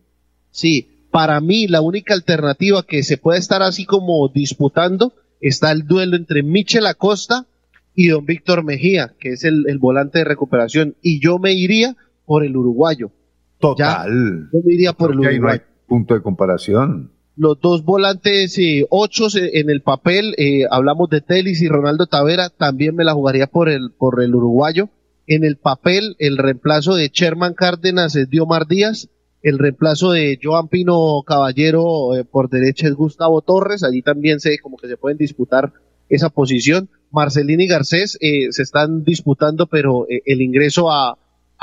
Sí, 0.51 1.09
para 1.11 1.41
mí 1.41 1.67
la 1.67 1.81
única 1.81 2.15
alternativa 2.15 2.85
que 2.85 3.03
se 3.03 3.17
puede 3.17 3.39
estar 3.39 3.63
así 3.63 3.87
como 3.87 4.29
disputando 4.29 5.15
está 5.41 5.73
el 5.73 5.87
duelo 5.87 6.17
entre 6.17 6.43
Michel 6.43 6.87
Acosta 6.87 7.47
y 7.95 8.09
don 8.09 8.27
Víctor 8.27 8.63
Mejía, 8.63 9.15
que 9.19 9.31
es 9.31 9.45
el, 9.45 9.65
volante 9.79 10.19
de 10.19 10.25
recuperación. 10.25 10.97
Y 11.01 11.21
yo 11.21 11.39
me 11.39 11.55
iría 11.55 11.97
por 12.27 12.45
el 12.45 12.57
uruguayo. 12.57 13.11
Total. 13.59 14.51
yo 14.53 14.59
me 14.65 14.75
iría 14.75 14.93
por 14.93 15.13
el 15.13 15.21
uruguayo. 15.21 15.41
no 15.41 15.49
hay 15.49 15.61
punto 15.87 16.15
de 16.15 16.23
comparación. 16.23 17.13
Los 17.37 17.61
dos 17.61 17.85
volantes 17.85 18.59
eh, 18.59 18.87
ocho 18.91 19.29
en 19.35 19.71
el 19.71 19.83
papel, 19.83 20.35
eh, 20.37 20.65
hablamos 20.71 21.09
de 21.11 21.21
Telis 21.21 21.63
y 21.63 21.69
Ronaldo 21.69 22.07
Tavera, 22.07 22.51
también 22.51 22.95
me 22.95 23.05
la 23.05 23.13
jugaría 23.13 23.47
por 23.47 23.69
el, 23.69 23.93
por 23.93 24.23
el 24.23 24.35
uruguayo. 24.35 24.89
En 25.27 25.45
el 25.45 25.57
papel, 25.57 26.17
el 26.19 26.39
reemplazo 26.39 26.95
de 26.95 27.11
Sherman 27.13 27.55
Cárdenas 27.55 28.17
es 28.17 28.29
Diomar 28.29 28.67
Díaz 28.67 29.09
el 29.47 29.61
reemplazo 29.61 30.11
de 30.11 30.41
Joan 30.43 30.67
Pino 30.67 31.23
Caballero 31.25 32.17
eh, 32.17 32.25
por 32.25 32.51
derecha 32.51 32.89
es 32.89 32.95
Gustavo 32.95 33.43
Torres. 33.43 33.85
Allí 33.85 34.03
también 34.03 34.41
se 34.41 34.59
como 34.59 34.77
que 34.77 34.89
se 34.89 34.97
pueden 34.97 35.19
disputar 35.19 35.73
esa 36.09 36.31
posición. 36.31 36.91
Marcelini 37.13 37.65
y 37.65 37.69
Garcés 37.69 38.19
eh, 38.21 38.49
se 38.51 38.63
están 38.65 39.05
disputando, 39.05 39.69
pero 39.69 40.05
eh, 40.11 40.21
el 40.27 40.43
ingreso 40.43 40.91
a, 40.91 41.17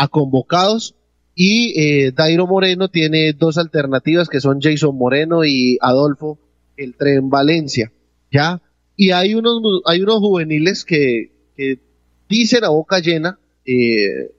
convocados. 0.10 0.96
Y 1.36 2.12
Dairo 2.12 2.46
Moreno 2.46 2.90
tiene 2.90 3.34
dos 3.34 3.58
alternativas 3.58 4.30
que 4.30 4.40
son 4.40 4.62
Jason 4.62 4.96
Moreno 4.96 5.44
y 5.44 5.80
Adolfo 5.82 6.38
el 6.78 6.96
Tren 6.96 7.30
Valencia. 7.30 7.92
¿Ya? 8.32 8.62
Y 8.96 9.12
hay 9.12 9.34
unos, 9.34 9.62
hay 9.86 10.02
unos 10.02 10.20
juveniles 10.20 10.86
que, 10.86 11.32
que 11.56 11.80
dicen 12.30 12.64
a 12.64 12.70
boca 12.70 13.00
llena, 13.00 13.40
eh, 13.66 14.32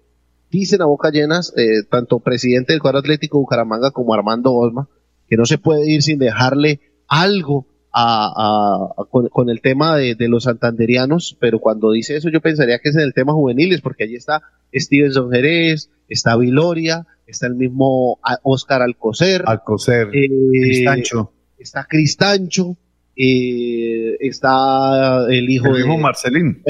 dicen 0.51 0.83
a 0.83 0.87
boca 0.87 1.11
llenas, 1.11 1.53
eh, 1.57 1.83
tanto 1.89 2.21
presidente 2.21 2.73
del 2.73 2.83
cuadro 2.83 3.01
atlético 3.01 3.39
Bucaramanga 3.39 3.91
como 3.91 4.15
Armando 4.15 4.53
Osma, 4.53 4.89
que 5.29 5.37
no 5.37 5.47
se 5.47 5.59
puede 5.59 5.91
ir 5.91 6.03
sin 6.03 6.19
dejarle 6.19 6.81
algo 7.09 7.67
a, 7.97 8.89
con, 9.11 9.49
el 9.49 9.61
tema 9.61 9.97
de, 9.97 10.17
los 10.29 10.45
santanderianos, 10.45 11.37
pero 11.39 11.61
cuando 11.61 11.93
dice 11.93 12.17
eso 12.17 12.29
yo 12.29 12.41
pensaría 12.41 12.81
que 12.81 12.89
es 12.89 12.97
en 12.97 13.03
el 13.03 13.15
tema 13.15 13.33
juveniles, 13.33 13.81
porque 13.81 14.05
allí 14.05 14.17
está 14.17 14.43
Stevenson 14.75 15.31
Jerez, 15.31 15.91
está 16.09 16.37
Viloria, 16.37 17.07
está 17.27 17.47
el 17.47 17.55
mismo 17.55 18.19
Oscar 18.43 18.83
Alcocer. 18.83 19.45
Alcocer, 19.47 20.09
eh, 20.13 20.29
Cristancho. 20.51 21.33
Está 21.57 21.85
Cristancho, 21.85 22.77
eh, 23.17 24.17
está 24.19 25.27
el 25.31 25.49
hijo 25.49 25.69
el 25.69 25.75
mismo 25.75 25.99
Marcelín. 25.99 26.63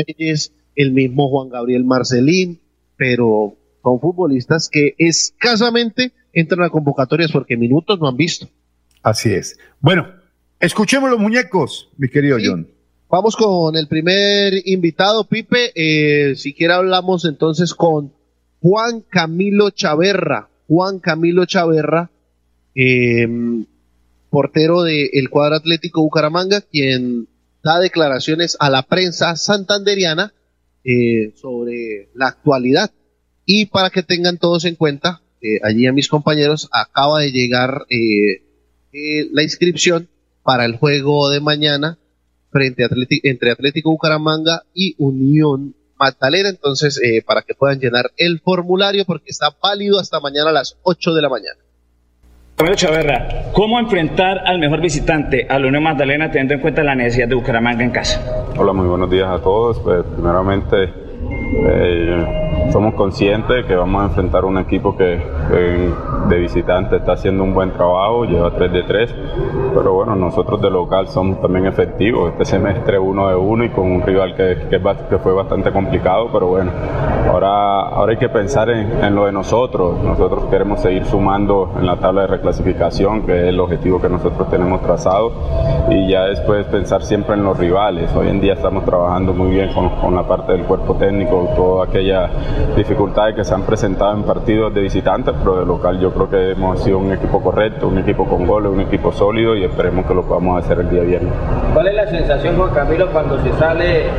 el 0.77 0.93
mismo 0.93 1.29
Juan 1.31 1.49
Gabriel 1.49 1.85
Marcelín, 1.85 2.61
pero 2.97 3.57
son 3.83 3.99
futbolistas 3.99 4.68
que 4.68 4.95
escasamente 4.99 6.12
entran 6.35 6.62
a 6.64 6.68
convocatorias 6.68 7.33
porque 7.33 7.57
minutos 7.57 7.99
no 7.99 8.09
han 8.09 8.16
visto. 8.16 8.47
Así 9.03 9.33
es. 9.33 9.59
Bueno, 9.81 10.07
escuchemos 10.64 11.10
los 11.10 11.20
muñecos, 11.20 11.90
mi 11.96 12.08
querido 12.08 12.38
John. 12.42 12.68
Vamos 13.08 13.36
con 13.36 13.76
el 13.76 13.86
primer 13.86 14.54
invitado, 14.66 15.24
Pipe. 15.24 15.72
Eh, 15.74 16.34
si 16.36 16.54
quiere 16.54 16.74
hablamos 16.74 17.24
entonces 17.24 17.74
con 17.74 18.12
Juan 18.60 19.02
Camilo 19.02 19.70
Chaverra. 19.70 20.48
Juan 20.66 20.98
Camilo 20.98 21.44
Chaverra, 21.44 22.10
em, 22.74 23.66
portero 24.30 24.82
del 24.82 25.30
cuadro 25.30 25.56
atlético 25.56 26.02
Bucaramanga, 26.02 26.62
quien 26.62 27.28
da 27.62 27.78
declaraciones 27.78 28.56
a 28.58 28.70
la 28.70 28.82
prensa 28.82 29.36
santanderiana 29.36 30.32
eh, 30.84 31.32
sobre 31.36 32.08
la 32.14 32.28
actualidad 32.28 32.90
y 33.46 33.66
para 33.66 33.90
que 33.90 34.02
tengan 34.02 34.38
todos 34.38 34.64
en 34.64 34.74
cuenta, 34.74 35.22
eh, 35.40 35.60
allí 35.62 35.86
a 35.86 35.92
mis 35.92 36.08
compañeros 36.08 36.68
acaba 36.72 37.20
de 37.20 37.32
llegar 37.32 37.84
eh, 37.90 38.42
eh, 38.92 39.28
la 39.32 39.42
inscripción 39.42 40.08
para 40.45 40.64
el 40.64 40.76
juego 40.76 41.30
de 41.30 41.40
mañana 41.40 41.99
frente 42.53 42.84
a 42.84 42.88
entre 43.24 43.51
Atlético 43.51 43.90
Bucaramanga 43.90 44.62
y 44.72 44.95
Unión 44.99 45.74
Magdalena. 45.99 46.51
Entonces, 46.51 47.01
para 47.26 47.42
que 47.42 47.55
puedan 47.55 47.80
llenar 47.80 48.12
el 48.16 48.40
formulario 48.40 49.05
porque 49.05 49.30
está 49.30 49.49
válido 49.61 49.99
hasta 49.99 50.20
mañana 50.20 50.51
a 50.51 50.53
las 50.53 50.78
8 50.82 51.14
de 51.14 51.22
la 51.22 51.28
mañana. 51.28 51.59
Camilo 52.57 52.76
Chaverra, 52.76 53.51
¿cómo 53.53 53.80
enfrentar 53.80 54.47
al 54.47 54.61
mejor 54.61 54.80
visitante, 54.80 55.49
a 55.49 55.59
la 55.59 55.66
Unión 55.66 55.82
Magdalena, 55.82 56.30
teniendo 56.30 56.55
en 56.55 56.61
cuenta 56.61 56.84
la 56.84 56.95
necesidad 56.95 57.26
de 57.26 57.34
Bucaramanga 57.34 57.82
en 57.82 57.90
casa? 57.90 58.47
Hola, 58.57 58.72
muy 58.72 58.86
buenos 58.86 59.11
días 59.11 59.28
a 59.28 59.42
todos. 59.42 59.80
Pues, 59.80 60.05
primeramente, 60.14 61.03
eh, 61.53 62.70
somos 62.72 62.95
conscientes 62.95 63.66
que 63.66 63.74
vamos 63.76 64.03
a 64.03 64.07
enfrentar 64.07 64.45
un 64.45 64.59
equipo 64.59 64.97
que, 64.97 65.20
de 66.28 66.38
visitante 66.38 66.97
está 66.97 67.12
haciendo 67.12 67.45
un 67.45 67.55
buen 67.55 67.72
trabajo, 67.72 68.24
lleva 68.24 68.51
3 68.51 68.72
de 68.72 68.82
3, 68.82 69.14
pero 69.74 69.92
bueno, 69.92 70.16
nosotros 70.16 70.61
de 70.61 70.70
local 70.70 71.09
somos 71.09 71.40
también 71.40 71.66
efectivos. 71.66 72.32
Este 72.32 72.45
semestre 72.45 72.99
uno 72.99 73.28
de 73.28 73.36
uno 73.36 73.64
y 73.64 73.70
con 73.70 73.90
un 73.90 74.03
rival 74.03 74.34
que, 74.34 74.80
fue 75.22 75.32
bastante 75.32 75.70
complicado, 75.70 76.28
pero 76.32 76.49
bueno, 76.49 76.70
ahora, 77.30 77.82
ahora 77.82 78.12
hay 78.12 78.18
que 78.18 78.28
pensar 78.28 78.70
en, 78.70 79.14
lo 79.14 79.26
de 79.26 79.32
nosotros. 79.32 80.03
Nosotros 80.03 80.45
queremos 80.51 80.80
seguir 80.80 81.05
sumando 81.05 81.72
en 81.78 81.86
la 81.86 81.97
tabla 81.97 82.22
de 82.22 82.26
reclasificación, 82.28 83.22
que 83.22 83.38
es 83.38 83.45
el 83.49 83.61
objetivo 83.61 84.01
que 84.01 84.09
nosotros 84.09 84.49
tenemos 84.51 84.82
trazado, 84.82 85.32
y 85.90 86.11
ya 86.11 86.24
después 86.24 86.66
pensar 86.66 87.03
siempre 87.03 87.34
en 87.34 87.45
los 87.45 87.59
rivales. 87.59 88.14
Hoy 88.14 88.28
en 88.28 88.40
día 88.40 88.55
estamos 88.55 88.84
trabajando 88.84 89.32
muy 89.32 89.51
bien 89.51 89.70
con 89.72 90.14
la 90.14 90.26
parte 90.26 90.53
del 90.53 90.62
cuerpo 90.62 90.95
técnico, 90.95 91.34
todas 91.55 91.89
aquellas 91.89 92.30
dificultades 92.76 93.35
que 93.35 93.45
se 93.45 93.55
han 93.55 93.62
presentado 93.62 94.14
en 94.14 94.22
partidos 94.22 94.72
de 94.74 94.80
visitantes, 94.80 95.35
pero 95.39 95.61
de 95.61 95.66
local 95.66 95.99
yo 96.01 96.12
creo 96.12 96.30
que 96.30 96.51
hemos 96.53 96.82
sido 96.82 96.99
un 96.99 97.12
equipo 97.12 97.43
correcto, 97.43 97.89
un 97.89 97.99
equipo 97.99 98.26
con 98.26 98.47
goles, 98.47 98.72
un 98.72 98.80
equipo 98.80 99.12
sólido 99.12 99.57
y 99.57 99.64
esperemos 99.64 100.07
que 100.07 100.14
lo 100.14 100.22
podamos 100.22 100.64
hacer 100.64 100.80
el 100.80 100.91
día 100.91 101.03
viernes. 101.03 101.32
¿Cuál 101.72 101.89
es 101.89 101.95
la 101.95 102.07
sensación, 102.07 102.57
Juan 102.57 102.70
Camilo, 102.72 103.11
cuando 103.11 103.39
se 103.43 103.53
sale 103.55 104.07
eh, 104.07 104.11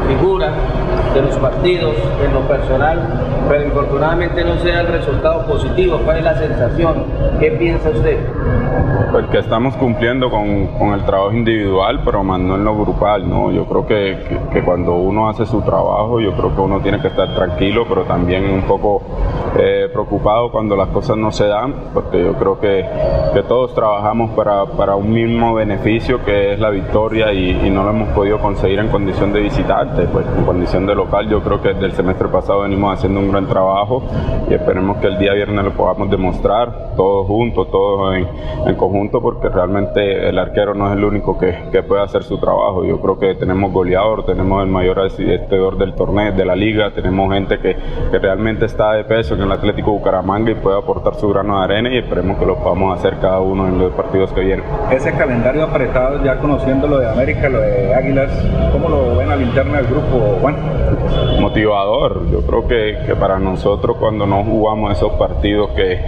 figura 0.00 0.52
de 1.14 1.22
los 1.22 1.36
partidos 1.36 1.94
en 2.24 2.34
lo 2.34 2.40
personal 2.48 3.28
pero 3.48 3.64
infortunadamente 3.64 4.44
no 4.44 4.58
sea 4.58 4.80
el 4.80 4.88
resultado 4.88 5.46
positivo. 5.46 5.98
¿Cuál 6.04 6.18
es 6.18 6.24
la 6.24 6.34
sensación? 6.34 7.04
¿Qué 7.40 7.50
piensa 7.52 7.90
usted? 7.90 8.18
Pues 9.10 9.26
que 9.28 9.38
estamos 9.38 9.74
cumpliendo 9.76 10.30
con, 10.30 10.66
con 10.78 10.92
el 10.92 11.02
trabajo 11.04 11.32
individual, 11.32 12.02
pero 12.04 12.22
más 12.22 12.40
no 12.40 12.56
en 12.56 12.64
lo 12.64 12.76
grupal, 12.76 13.28
¿no? 13.28 13.50
Yo 13.50 13.64
creo 13.64 13.86
que, 13.86 14.38
que, 14.52 14.62
cuando 14.62 14.94
uno 14.96 15.30
hace 15.30 15.46
su 15.46 15.62
trabajo, 15.62 16.20
yo 16.20 16.32
creo 16.32 16.54
que 16.54 16.60
uno 16.60 16.80
tiene 16.80 17.00
que 17.00 17.08
estar 17.08 17.34
tranquilo, 17.34 17.86
pero 17.88 18.02
también 18.02 18.44
un 18.50 18.62
poco 18.62 19.02
eh, 19.56 19.88
preocupado 19.90 20.52
cuando 20.52 20.76
las 20.76 20.88
cosas 20.88 21.16
no 21.16 21.32
se 21.32 21.46
dan, 21.46 21.74
porque 21.94 22.22
yo 22.22 22.34
creo 22.34 22.60
que, 22.60 22.84
que 23.32 23.42
todos 23.44 23.74
trabajamos 23.74 24.30
para, 24.32 24.66
para, 24.66 24.94
un 24.94 25.10
mismo 25.10 25.54
beneficio, 25.54 26.22
que 26.24 26.52
es 26.52 26.60
la 26.60 26.68
victoria, 26.68 27.32
y, 27.32 27.68
no 27.68 27.84
lo 27.84 27.90
hemos 27.90 28.08
podido 28.10 28.38
conseguir 28.38 28.78
en 28.78 28.88
condición 28.88 29.32
de 29.32 29.40
visitante, 29.88 30.12
pues 30.12 30.26
en 30.36 30.44
condición 30.44 30.86
de 30.86 30.94
local, 30.94 31.28
yo 31.28 31.42
creo 31.42 31.60
que 31.60 31.68
desde 31.68 31.86
el 31.86 31.92
semestre 31.92 32.28
pasado 32.28 32.62
venimos 32.62 32.96
haciendo 32.96 33.20
un 33.20 33.30
gran 33.30 33.46
trabajo 33.46 34.02
y 34.48 34.54
esperemos 34.54 34.98
que 34.98 35.06
el 35.06 35.18
día 35.18 35.32
viernes 35.32 35.64
lo 35.64 35.72
podamos 35.72 36.10
demostrar 36.10 36.94
todos 36.96 37.26
juntos, 37.26 37.70
todos 37.70 38.16
en, 38.16 38.26
en 38.66 38.74
conjunto, 38.74 39.20
porque 39.20 39.48
realmente 39.48 40.28
el 40.28 40.38
arquero 40.38 40.74
no 40.74 40.88
es 40.88 40.96
el 40.96 41.04
único 41.04 41.38
que, 41.38 41.56
que, 41.70 41.82
puede 41.82 42.02
hacer 42.02 42.24
su 42.24 42.38
trabajo. 42.38 42.84
Yo 42.84 43.00
creo 43.00 43.18
que 43.18 43.34
tenemos 43.36 43.72
goleador, 43.72 44.26
tenemos 44.26 44.62
el 44.64 44.70
mayor 44.70 45.00
asistidor 45.00 45.78
del 45.78 45.94
torneo, 45.94 46.32
de 46.32 46.44
la 46.44 46.56
liga, 46.56 46.90
tenemos 46.90 47.32
gente 47.32 47.58
que, 47.60 47.76
que, 48.10 48.18
realmente 48.18 48.66
está 48.66 48.92
de 48.92 49.04
peso 49.04 49.34
en 49.34 49.42
el 49.42 49.52
Atlético 49.52 49.92
Bucaramanga 49.92 50.50
y 50.50 50.54
puede 50.54 50.76
aportar 50.76 51.14
su 51.14 51.28
grano 51.28 51.58
de 51.58 51.64
arena 51.64 51.94
y 51.94 51.98
esperemos 51.98 52.36
que 52.38 52.46
lo 52.46 52.56
podamos 52.56 52.98
hacer 52.98 53.18
cada 53.20 53.40
uno 53.40 53.68
en 53.68 53.78
los 53.78 53.92
partidos 53.92 54.32
que 54.32 54.40
vienen. 54.40 54.64
Ese 54.90 55.12
calendario 55.12 55.64
apretado, 55.64 56.22
ya 56.24 56.36
conociendo 56.38 56.88
lo 56.88 56.98
de 56.98 57.08
América, 57.08 57.48
lo 57.48 57.60
de 57.60 57.94
Águilas, 57.94 58.30
¿cómo 58.72 58.88
lo 58.88 59.16
ven 59.16 59.30
al 59.30 59.42
interno 59.42 59.77
del 59.78 59.86
grupo, 59.86 60.38
Juan? 60.40 60.56
Motivador, 61.40 62.28
yo 62.30 62.42
creo 62.42 62.66
que, 62.66 62.98
que 63.06 63.14
para 63.14 63.38
nosotros 63.38 63.96
cuando 63.98 64.26
no 64.26 64.42
jugamos 64.44 64.92
esos 64.92 65.12
partidos 65.12 65.70
que, 65.70 66.00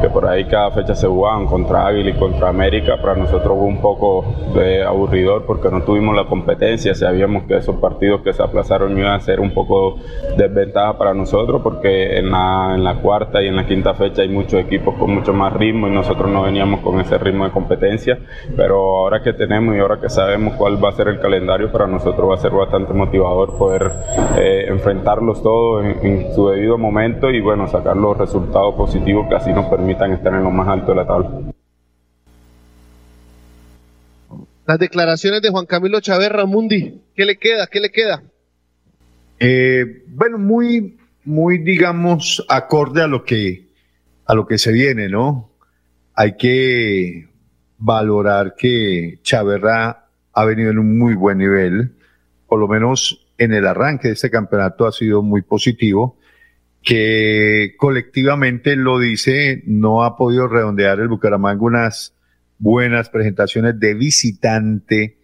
que 0.00 0.08
por 0.08 0.26
ahí 0.26 0.46
cada 0.46 0.70
fecha 0.70 0.94
se 0.94 1.06
jugaban 1.06 1.46
contra 1.46 1.86
Águila 1.86 2.10
y 2.10 2.14
contra 2.14 2.48
América, 2.48 2.96
para 3.00 3.14
nosotros 3.14 3.58
fue 3.58 3.66
un 3.66 3.80
poco 3.80 4.24
de 4.54 4.82
aburridor 4.82 5.44
porque 5.44 5.70
no 5.70 5.82
tuvimos 5.82 6.16
la 6.16 6.24
competencia, 6.24 6.94
sabíamos 6.94 7.44
que 7.44 7.56
esos 7.56 7.76
partidos 7.76 8.22
que 8.22 8.32
se 8.32 8.42
aplazaron 8.42 8.96
iban 8.98 9.12
a 9.12 9.20
ser 9.20 9.40
un 9.40 9.52
poco 9.52 9.98
desventaja 10.36 10.96
para 10.96 11.12
nosotros 11.12 11.60
porque 11.62 12.18
en 12.18 12.30
la, 12.30 12.72
en 12.74 12.84
la 12.84 12.94
cuarta 12.96 13.42
y 13.42 13.48
en 13.48 13.56
la 13.56 13.66
quinta 13.66 13.92
fecha 13.94 14.22
hay 14.22 14.28
muchos 14.28 14.60
equipos 14.60 14.94
con 14.94 15.14
mucho 15.14 15.34
más 15.34 15.52
ritmo 15.52 15.86
y 15.86 15.90
nosotros 15.90 16.30
no 16.30 16.42
veníamos 16.42 16.80
con 16.80 16.98
ese 17.00 17.18
ritmo 17.18 17.44
de 17.44 17.50
competencia, 17.50 18.18
pero 18.56 18.96
ahora 18.96 19.22
que 19.22 19.34
tenemos 19.34 19.76
y 19.76 19.80
ahora 19.80 20.00
que 20.00 20.08
sabemos 20.08 20.54
cuál 20.54 20.82
va 20.82 20.88
a 20.88 20.92
ser 20.92 21.08
el 21.08 21.20
calendario, 21.20 21.70
para 21.70 21.86
nosotros 21.86 22.30
va 22.30 22.34
a 22.34 22.38
ser 22.38 22.52
bastante 22.52 22.94
motivador 22.94 23.17
poder 23.18 23.92
eh, 24.36 24.66
enfrentarlos 24.68 25.42
todos 25.42 25.84
en, 25.84 26.06
en 26.06 26.34
su 26.34 26.48
debido 26.48 26.78
momento 26.78 27.30
y 27.30 27.40
bueno, 27.40 27.68
sacar 27.68 27.96
los 27.96 28.16
resultados 28.16 28.74
positivos 28.74 29.28
que 29.28 29.34
así 29.36 29.52
nos 29.52 29.66
permitan 29.66 30.12
estar 30.12 30.34
en 30.34 30.44
lo 30.44 30.50
más 30.50 30.68
alto 30.68 30.92
de 30.92 30.96
la 30.96 31.06
tabla. 31.06 31.30
Las 34.66 34.78
declaraciones 34.78 35.40
de 35.40 35.48
Juan 35.48 35.64
Camilo 35.64 36.00
Chaverra 36.00 36.44
Mundi, 36.44 37.00
¿qué 37.14 37.24
le 37.24 37.38
queda? 37.38 37.66
¿Qué 37.68 37.80
le 37.80 37.90
queda? 37.90 38.22
Eh, 39.40 40.04
bueno, 40.08 40.36
muy, 40.36 40.98
muy, 41.24 41.58
digamos, 41.58 42.44
acorde 42.48 43.02
a 43.02 43.06
lo 43.06 43.24
que, 43.24 43.68
a 44.26 44.34
lo 44.34 44.46
que 44.46 44.58
se 44.58 44.72
viene, 44.72 45.08
¿no? 45.08 45.50
Hay 46.14 46.36
que 46.36 47.28
valorar 47.78 48.56
que 48.56 49.20
Chaverra 49.22 50.06
ha 50.32 50.44
venido 50.44 50.70
en 50.70 50.78
un 50.78 50.98
muy 50.98 51.14
buen 51.14 51.38
nivel, 51.38 51.94
por 52.48 52.58
lo 52.58 52.66
menos 52.66 53.28
en 53.36 53.52
el 53.52 53.66
arranque 53.66 54.08
de 54.08 54.14
este 54.14 54.30
campeonato 54.30 54.86
ha 54.86 54.92
sido 54.92 55.22
muy 55.22 55.42
positivo, 55.42 56.18
que 56.82 57.74
colectivamente 57.76 58.74
lo 58.74 58.98
dice, 58.98 59.62
no 59.66 60.02
ha 60.02 60.16
podido 60.16 60.48
redondear 60.48 60.98
el 61.00 61.08
Bucaramanga 61.08 61.62
unas 61.62 62.14
buenas 62.58 63.10
presentaciones 63.10 63.78
de 63.78 63.94
visitante, 63.94 65.18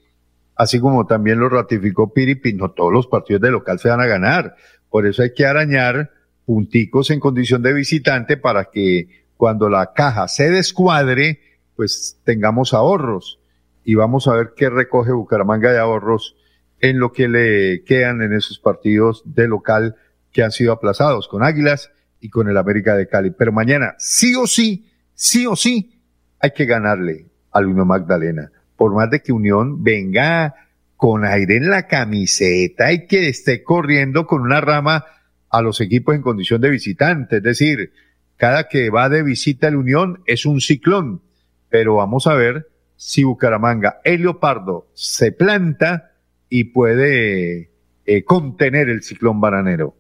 así 0.55 0.79
como 0.79 1.07
también 1.07 1.41
lo 1.41 1.49
ratificó 1.49 2.13
Piripi, 2.13 2.53
no 2.53 2.71
todos 2.73 2.93
los 2.93 3.07
partidos 3.07 3.41
de 3.43 3.51
local 3.51 3.79
se 3.79 3.89
van 3.89 4.01
a 4.01 4.07
ganar. 4.07 4.55
Por 4.91 5.07
eso 5.07 5.23
hay 5.23 5.33
que 5.33 5.47
arañar 5.47 6.11
punticos 6.45 7.11
en 7.11 7.21
condición 7.21 7.63
de 7.63 7.73
visitante 7.73 8.37
para 8.37 8.67
que 8.67 9.25
cuando 9.37 9.69
la 9.69 9.93
caja 9.95 10.29
se 10.29 10.51
descuadre, 10.51 11.41
pues 11.75 12.21
tengamos 12.25 12.75
ahorros. 12.75 13.41
Y 13.83 13.95
vamos 13.95 14.29
a 14.29 14.35
ver 14.35 14.53
qué 14.57 14.71
recoge 14.71 15.13
Bucaramanga 15.13 15.73
de 15.73 15.79
ahorros 15.79 16.37
en 16.85 16.99
lo 16.99 17.13
que 17.13 17.29
le 17.29 17.83
quedan 17.85 18.21
en 18.21 18.35
esos 18.35 18.59
partidos 18.59 19.23
de 19.25 19.49
local 19.49 19.97
que 20.31 20.43
han 20.43 20.53
sido 20.53 20.71
aplazados 20.71 21.29
con 21.29 21.43
Águilas 21.43 21.91
y 22.21 22.29
con 22.29 22.47
el 22.47 22.59
América 22.59 22.95
de 22.95 23.09
Cali. 23.09 23.31
Pero 23.31 23.53
mañana, 23.53 23.95
sí 23.97 24.35
o 24.35 24.47
sí, 24.47 24.93
sí 25.15 25.47
o 25.47 25.57
sí, 25.57 25.99
hay 26.41 26.51
que 26.51 26.67
ganarle 26.67 27.25
al 27.53 27.69
Unión 27.69 27.89
Magdalena. 27.89 28.51
Por 28.77 28.95
más 28.95 29.09
de 29.09 29.23
que 29.23 29.33
Unión 29.33 29.83
venga 29.83 30.57
con 30.99 31.25
aire 31.25 31.57
en 31.57 31.71
la 31.71 31.87
camiseta 31.87 32.93
y 32.93 33.07
que 33.07 33.31
esté 33.31 33.63
corriendo 33.63 34.27
con 34.27 34.43
una 34.43 34.61
rama 34.61 35.07
a 35.49 35.63
los 35.63 35.81
equipos 35.81 36.15
en 36.15 36.21
condición 36.21 36.61
de 36.61 36.69
visitante. 36.69 37.39
Es 37.39 37.43
decir, 37.43 37.95
cada 38.37 38.69
que 38.69 38.91
va 38.91 39.09
de 39.09 39.23
visita 39.23 39.71
la 39.71 39.79
Unión 39.79 40.23
es 40.27 40.45
un 40.45 40.61
ciclón. 40.61 41.23
Pero 41.71 41.95
vamos 41.95 42.27
a 42.27 42.35
ver 42.35 42.69
si 42.95 43.25
Bucaramanga, 43.25 44.03
el 44.05 44.21
Leopardo, 44.21 44.89
se 44.93 45.33
planta 45.33 46.11
y 46.57 46.63
puede 46.63 47.69
eh, 48.07 48.25
contener 48.25 48.89
el 48.89 49.03
ciclón 49.03 49.41
bananero. 49.41 49.97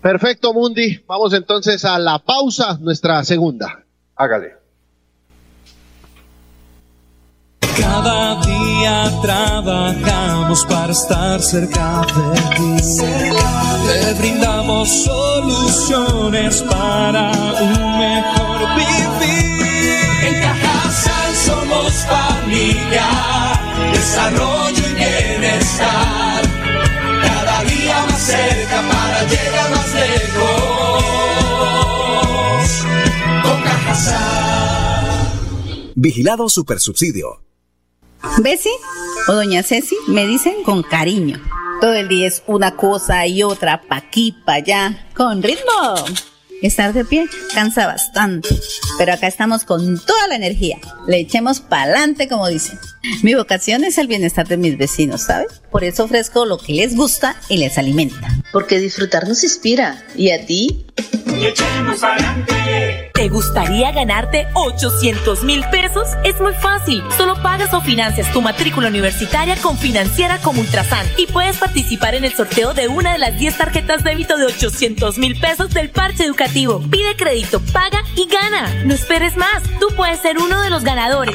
Perfecto, 0.00 0.54
Mundi. 0.54 0.98
Vamos 1.06 1.34
entonces 1.34 1.84
a 1.84 1.98
la 1.98 2.20
pausa, 2.20 2.78
nuestra 2.80 3.22
segunda. 3.22 3.84
Hágale. 4.16 4.54
Cada 7.78 8.40
día 8.46 9.10
trabajamos 9.20 10.64
para 10.64 10.92
estar 10.92 11.38
cerca 11.42 12.06
de 12.06 12.40
ti. 12.56 12.96
Te 13.86 14.14
brindamos 14.14 14.88
soluciones 14.88 16.62
para 16.62 17.30
un 17.60 17.98
mejor 17.98 18.58
vivir. 18.74 19.66
En 20.22 20.40
Cajasal 20.40 21.34
somos 21.34 21.92
familia, 22.06 23.04
desarrollo 23.92 24.83
bienestar. 25.44 26.42
Cada 27.22 27.64
día 27.64 28.06
más 28.06 28.22
cerca 28.22 28.82
para 28.90 29.24
llegar 29.24 29.70
más 29.70 29.94
lejos. 29.94 31.04
Con 33.42 33.62
Cajasal. 33.62 35.32
Vigilado 35.94 36.48
Supersubsidio. 36.48 37.40
Bessie 38.38 38.72
o 39.28 39.32
Doña 39.34 39.62
Ceci 39.62 39.96
me 40.08 40.26
dicen 40.26 40.62
con 40.64 40.82
cariño. 40.82 41.40
Todo 41.80 41.94
el 41.94 42.08
día 42.08 42.26
es 42.26 42.42
una 42.46 42.74
cosa 42.76 43.26
y 43.26 43.42
otra, 43.42 43.82
pa' 43.82 43.96
aquí, 43.96 44.34
pa' 44.46 44.54
allá, 44.54 45.08
con 45.14 45.42
ritmo. 45.42 45.94
Estar 46.62 46.92
de 46.94 47.04
pie 47.04 47.26
cansa 47.54 47.86
bastante, 47.86 48.48
pero 48.96 49.12
acá 49.12 49.26
estamos 49.26 49.64
con 49.64 49.98
toda 49.98 50.28
la 50.28 50.36
energía. 50.36 50.78
Le 51.06 51.18
echemos 51.18 51.60
pa'lante, 51.60 52.28
como 52.28 52.48
dicen. 52.48 52.78
Mi 53.22 53.34
vocación 53.34 53.84
es 53.84 53.98
el 53.98 54.06
bienestar 54.06 54.48
de 54.48 54.56
mis 54.56 54.78
vecinos, 54.78 55.22
¿sabes? 55.22 55.60
Por 55.74 55.82
eso 55.82 56.04
ofrezco 56.04 56.46
lo 56.46 56.56
que 56.56 56.72
les 56.72 56.94
gusta 56.94 57.34
y 57.48 57.56
les 57.56 57.78
alimenta. 57.78 58.28
Porque 58.52 58.78
disfrutar 58.78 59.26
nos 59.26 59.42
inspira. 59.42 60.04
¿Y 60.14 60.30
a 60.30 60.46
ti? 60.46 60.86
¿Te 63.12 63.28
gustaría 63.28 63.90
ganarte 63.90 64.46
800 64.54 65.42
mil 65.42 65.64
pesos? 65.70 66.06
Es 66.22 66.40
muy 66.40 66.54
fácil. 66.54 67.02
Solo 67.16 67.42
pagas 67.42 67.74
o 67.74 67.80
financias 67.80 68.32
tu 68.32 68.40
matrícula 68.40 68.86
universitaria 68.86 69.56
con 69.56 69.76
Financiera 69.76 70.38
como 70.38 70.60
Ultrasan 70.60 71.08
y 71.16 71.26
puedes 71.26 71.56
participar 71.56 72.14
en 72.14 72.24
el 72.24 72.32
sorteo 72.34 72.72
de 72.72 72.86
una 72.86 73.12
de 73.12 73.18
las 73.18 73.36
10 73.36 73.58
tarjetas 73.58 74.04
débito 74.04 74.36
de 74.36 74.46
800 74.46 75.18
mil 75.18 75.40
pesos 75.40 75.70
del 75.70 75.90
parche 75.90 76.22
educativo. 76.22 76.80
Pide 76.88 77.16
crédito, 77.16 77.60
paga 77.72 78.04
y 78.14 78.28
gana. 78.28 78.84
No 78.84 78.94
esperes 78.94 79.36
más. 79.36 79.64
Tú 79.80 79.88
puedes 79.96 80.20
ser 80.20 80.38
uno 80.38 80.62
de 80.62 80.70
los 80.70 80.84
ganadores. 80.84 81.34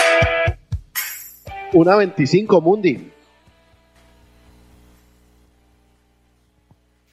Una 1.73 1.95
25, 1.95 2.59
Mundi. 2.59 3.11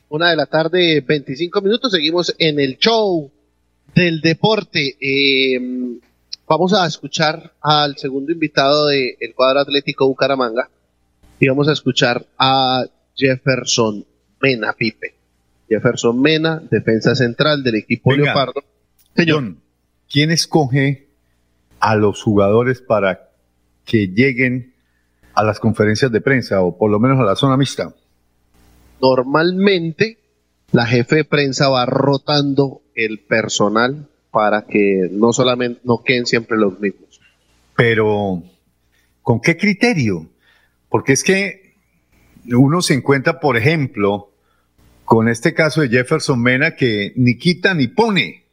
Una 0.09 0.30
de 0.30 0.36
la 0.36 0.46
tarde, 0.46 1.00
25 1.00 1.61
minutos. 1.61 1.92
Seguimos 1.92 2.34
en 2.38 2.59
el 2.59 2.76
show 2.78 3.30
del 3.94 4.20
deporte. 4.20 4.96
Eh, 5.00 5.61
vamos 6.46 6.74
a 6.74 6.86
escuchar 6.86 7.52
al 7.61 7.96
segundo 7.98 8.32
invitado 8.32 8.88
del 8.88 9.34
cuadro 9.36 9.61
atlético 9.61 10.09
Bucaramanga. 10.09 10.68
Y 11.38 11.46
vamos 11.46 11.68
a 11.68 11.72
escuchar 11.72 12.26
a 12.36 12.84
Jefferson 13.14 14.04
Mena, 14.40 14.72
Pipe. 14.72 15.14
Jefferson 15.68 16.20
Mena, 16.20 16.61
defensa 16.68 17.14
central 17.14 17.62
del 17.62 17.76
equipo 17.76 18.11
Venga, 18.11 18.24
Leopardo. 18.24 18.64
Señor, 19.14 19.54
¿quién 20.11 20.32
escoge 20.32 21.06
a 21.78 21.94
los 21.94 22.22
jugadores 22.22 22.80
para 22.80 23.28
que 23.89 24.09
lleguen 24.09 24.74
a 25.32 25.43
las 25.43 25.59
conferencias 25.59 26.12
de 26.12 26.20
prensa 26.20 26.61
o 26.61 26.76
por 26.76 26.91
lo 26.91 27.01
menos 27.01 27.18
a 27.18 27.24
la 27.24 27.34
zona 27.34 27.57
mixta? 27.57 27.95
Normalmente 29.01 30.18
la 30.72 30.86
jefe 30.86 31.16
de 31.16 31.24
prensa 31.24 31.70
va 31.70 31.86
rotando 31.86 32.82
el 32.95 33.20
personal 33.20 34.07
para 34.30 34.66
que 34.66 35.09
no 35.11 35.32
solamente 35.32 35.80
no 35.84 36.03
queden 36.05 36.26
siempre 36.26 36.59
los 36.59 36.78
mismos. 36.78 37.20
Pero, 37.74 38.43
¿con 39.22 39.41
qué 39.41 39.57
criterio? 39.57 40.26
Porque 40.91 41.14
es 41.14 41.24
que 41.24 41.74
uno 42.47 42.82
se 42.82 42.95
encuentra, 42.95 43.41
por 43.41 43.57
ejemplo, 43.57 44.30
con 45.07 45.28
este 45.28 45.55
caso 45.55 45.80
de 45.80 45.89
Jefferson 45.89 46.43
Mena 46.43 46.76
que 46.76 47.14
ni 47.16 47.39
quita 47.39 47.72
ni 47.72 47.86
pone 47.86 48.45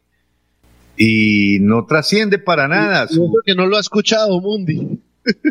y 0.95 1.57
no 1.59 1.85
trasciende 1.85 2.39
para 2.39 2.69
nada. 2.69 3.07
Y 3.09 3.13
eso 3.13 3.29
que 3.45 3.55
no 3.55 3.65
lo 3.65 3.75
ha 3.75 3.81
escuchado, 3.81 4.39
Mundi. 4.39 4.94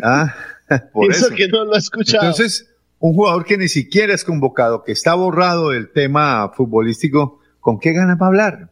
Ah, 0.03 0.35
por 0.93 1.11
eso, 1.11 1.27
eso. 1.27 1.35
que 1.35 1.47
no 1.47 1.65
lo 1.65 1.75
ha 1.75 1.77
escuchado. 1.77 2.23
Entonces, 2.23 2.69
un 2.99 3.13
jugador 3.13 3.45
que 3.45 3.57
ni 3.57 3.67
siquiera 3.67 4.13
es 4.13 4.23
convocado, 4.23 4.83
que 4.83 4.91
está 4.91 5.13
borrado 5.13 5.69
del 5.69 5.91
tema 5.91 6.51
futbolístico, 6.55 7.39
¿con 7.59 7.79
qué 7.79 7.93
ganas 7.93 8.17
va 8.21 8.25
a 8.25 8.29
hablar? 8.29 8.69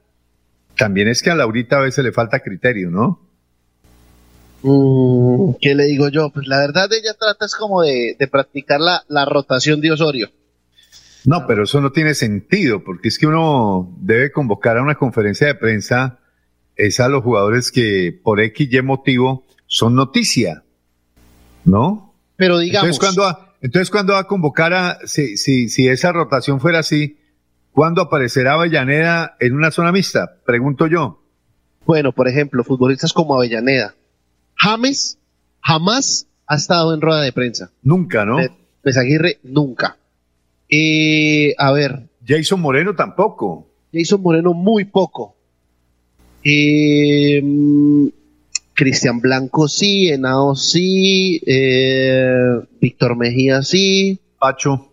También 0.77 1.07
es 1.07 1.21
que 1.21 1.29
a 1.29 1.35
Laurita 1.35 1.77
a 1.77 1.81
veces 1.81 2.03
le 2.03 2.11
falta 2.11 2.39
criterio, 2.39 2.89
¿no? 2.89 3.19
Mm, 4.63 5.55
¿Qué 5.61 5.75
le 5.75 5.85
digo 5.85 6.07
yo? 6.09 6.29
Pues 6.29 6.47
la 6.47 6.59
verdad 6.59 6.91
ella 6.93 7.13
trata 7.19 7.45
es 7.45 7.55
como 7.55 7.81
de, 7.81 8.15
de 8.17 8.27
practicar 8.27 8.79
la, 8.79 9.03
la 9.07 9.25
rotación 9.25 9.81
de 9.81 9.91
Osorio. 9.91 10.31
No, 11.25 11.45
pero 11.47 11.63
eso 11.63 11.79
no 11.79 11.91
tiene 11.91 12.15
sentido, 12.15 12.83
porque 12.83 13.07
es 13.07 13.17
que 13.17 13.27
uno 13.27 13.93
debe 13.99 14.31
convocar 14.31 14.77
a 14.77 14.81
una 14.81 14.95
conferencia 14.95 15.47
de 15.47 15.55
prensa 15.55 16.19
es 16.75 16.99
a 16.99 17.07
los 17.07 17.23
jugadores 17.23 17.71
que 17.71 18.19
por 18.23 18.41
X 18.41 18.67
y 18.71 18.81
motivo 18.81 19.45
son 19.67 19.95
noticia, 19.95 20.62
¿no? 21.65 22.13
Pero 22.35 22.59
digamos, 22.59 22.89
Entonces, 22.89 22.99
cuando 22.99 23.21
va, 23.21 23.55
entonces, 23.61 23.89
¿cuándo 23.89 24.13
va 24.13 24.19
a 24.19 24.27
convocar 24.27 24.73
a, 24.73 24.99
si, 25.05 25.37
si, 25.37 25.69
si 25.69 25.87
esa 25.87 26.11
rotación 26.11 26.59
fuera 26.59 26.79
así, 26.79 27.17
¿cuándo 27.71 28.01
aparecerá 28.01 28.53
Avellaneda 28.53 29.37
en 29.39 29.55
una 29.55 29.71
zona 29.71 29.91
mixta? 29.91 30.35
Pregunto 30.45 30.87
yo. 30.87 31.21
bueno, 31.85 32.11
por 32.11 32.27
ejemplo, 32.27 32.63
futbolistas 32.63 33.13
como 33.13 33.35
Avellaneda. 33.35 33.95
James 34.55 35.17
jamás 35.61 36.27
ha 36.47 36.55
estado 36.55 36.93
en 36.93 37.01
rueda 37.01 37.21
de 37.21 37.31
prensa. 37.31 37.71
Nunca, 37.81 38.25
¿no? 38.25 38.37
Pues 38.81 38.97
Aguirre 38.97 39.39
nunca. 39.43 39.97
Eh, 40.69 41.53
a 41.57 41.71
ver, 41.71 42.09
Jason 42.27 42.59
Moreno 42.59 42.95
tampoco. 42.95 43.67
Jason 43.93 44.21
Moreno 44.21 44.53
muy 44.53 44.85
poco. 44.85 45.35
Eh, 46.43 47.41
Cristian 48.73 49.19
Blanco 49.19 49.67
sí, 49.67 50.09
Henao 50.09 50.55
sí, 50.55 51.41
eh, 51.45 52.59
Víctor 52.81 53.15
Mejía 53.15 53.61
sí, 53.61 54.19
Pacho. 54.39 54.91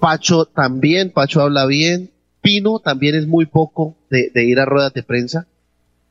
Pacho 0.00 0.46
también, 0.46 1.10
Pacho 1.10 1.40
habla 1.42 1.66
bien, 1.66 2.10
Pino 2.42 2.78
también 2.78 3.14
es 3.14 3.26
muy 3.26 3.46
poco 3.46 3.96
de, 4.10 4.30
de 4.34 4.44
ir 4.44 4.60
a 4.60 4.64
ruedas 4.64 4.92
de 4.94 5.02
prensa, 5.02 5.46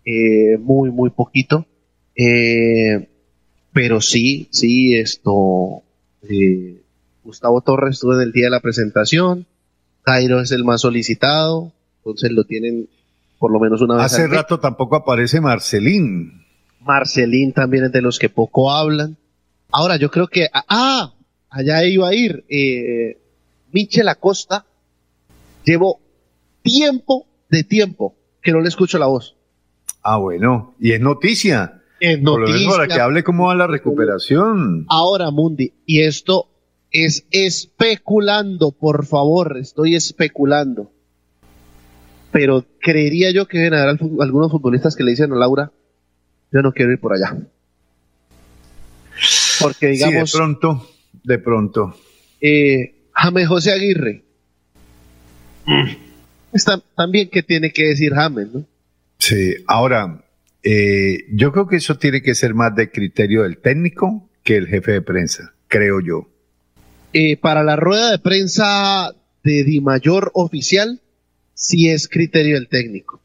eh, 0.05 0.57
muy, 0.59 0.91
muy 0.91 1.09
poquito, 1.09 1.65
Eh, 2.15 3.09
pero 3.73 3.99
sí, 3.99 4.47
sí, 4.51 4.95
esto, 4.95 5.81
eh, 6.29 6.81
Gustavo 7.25 7.59
Torres 7.61 7.95
estuvo 7.95 8.13
en 8.13 8.21
el 8.21 8.31
día 8.31 8.45
de 8.45 8.51
la 8.51 8.61
presentación, 8.61 9.45
Cairo 10.03 10.39
es 10.39 10.51
el 10.51 10.63
más 10.63 10.81
solicitado, 10.81 11.73
entonces 11.97 12.31
lo 12.31 12.45
tienen 12.45 12.87
por 13.37 13.51
lo 13.51 13.59
menos 13.59 13.81
una 13.81 13.95
vez 13.95 14.05
Hace 14.05 14.27
rato 14.27 14.59
tampoco 14.59 14.95
aparece 14.95 15.41
Marcelín. 15.41 16.44
Marcelín 16.85 17.51
también 17.51 17.85
es 17.85 17.91
de 17.91 18.01
los 18.01 18.19
que 18.19 18.29
poco 18.29 18.71
hablan. 18.71 19.17
Ahora, 19.71 19.97
yo 19.97 20.09
creo 20.11 20.27
que, 20.27 20.47
ah, 20.53 21.13
allá 21.49 21.83
iba 21.83 22.07
a 22.07 22.13
ir, 22.13 22.45
eh, 22.47 23.17
Michel 23.71 24.07
Acosta, 24.07 24.65
llevo 25.63 25.99
tiempo 26.61 27.25
de 27.49 27.63
tiempo 27.63 28.15
que 28.41 28.51
no 28.51 28.61
le 28.61 28.69
escucho 28.69 28.97
la 28.97 29.07
voz. 29.07 29.35
Ah, 30.03 30.17
bueno. 30.17 30.75
Y 30.79 30.91
es 30.91 31.01
noticia. 31.01 31.81
Es 31.99 32.19
Por 32.19 32.41
lo 32.41 32.47
menos 32.47 32.63
para 32.65 32.77
noticia. 32.83 32.95
que 32.95 33.01
hable 33.01 33.23
cómo 33.23 33.47
va 33.47 33.55
la 33.55 33.67
recuperación. 33.67 34.85
Ahora, 34.89 35.31
Mundi, 35.31 35.73
y 35.85 36.01
esto 36.01 36.47
es 36.91 37.25
especulando, 37.31 38.71
por 38.71 39.05
favor, 39.05 39.57
estoy 39.57 39.95
especulando. 39.95 40.91
Pero 42.31 42.65
creería 42.79 43.31
yo 43.31 43.47
que 43.47 43.57
deben 43.57 43.79
haber 43.79 43.97
algunos 44.19 44.51
futbolistas 44.51 44.95
que 44.95 45.03
le 45.03 45.11
dicen 45.11 45.31
a 45.33 45.35
Laura, 45.35 45.71
yo 46.55 46.61
no 46.61 46.71
quiero 46.71 46.93
ir 46.93 46.99
por 46.99 47.13
allá. 47.13 47.37
Porque 49.59 49.87
digamos, 49.87 50.31
Sí, 50.31 50.37
de 50.37 50.39
pronto, 50.39 50.89
de 51.23 51.39
pronto. 51.39 51.99
eh, 52.39 52.95
James 53.13 53.47
José 53.47 53.71
Aguirre. 53.73 54.23
Está, 56.53 56.81
también 56.95 57.29
que 57.29 57.43
tiene 57.43 57.71
que 57.71 57.87
decir 57.87 58.13
James, 58.13 58.47
¿no? 58.53 58.65
Sí, 59.19 59.55
ahora, 59.67 60.23
eh, 60.63 61.25
yo 61.33 61.51
creo 61.51 61.67
que 61.67 61.77
eso 61.77 61.97
tiene 61.97 62.21
que 62.21 62.35
ser 62.35 62.53
más 62.53 62.73
de 62.75 62.89
criterio 62.91 63.43
del 63.43 63.57
técnico 63.57 64.29
que 64.43 64.55
el 64.57 64.67
jefe 64.67 64.91
de 64.93 65.01
prensa, 65.01 65.53
creo 65.67 65.99
yo. 65.99 66.29
Eh, 67.13 67.35
para 67.37 67.63
la 67.63 67.75
rueda 67.75 68.11
de 68.11 68.19
prensa 68.19 69.11
de 69.43 69.63
Di 69.63 69.81
Mayor 69.81 70.31
oficial, 70.33 71.01
sí 71.53 71.89
es 71.89 72.07
criterio 72.07 72.55
del 72.55 72.67
técnico. 72.69 73.21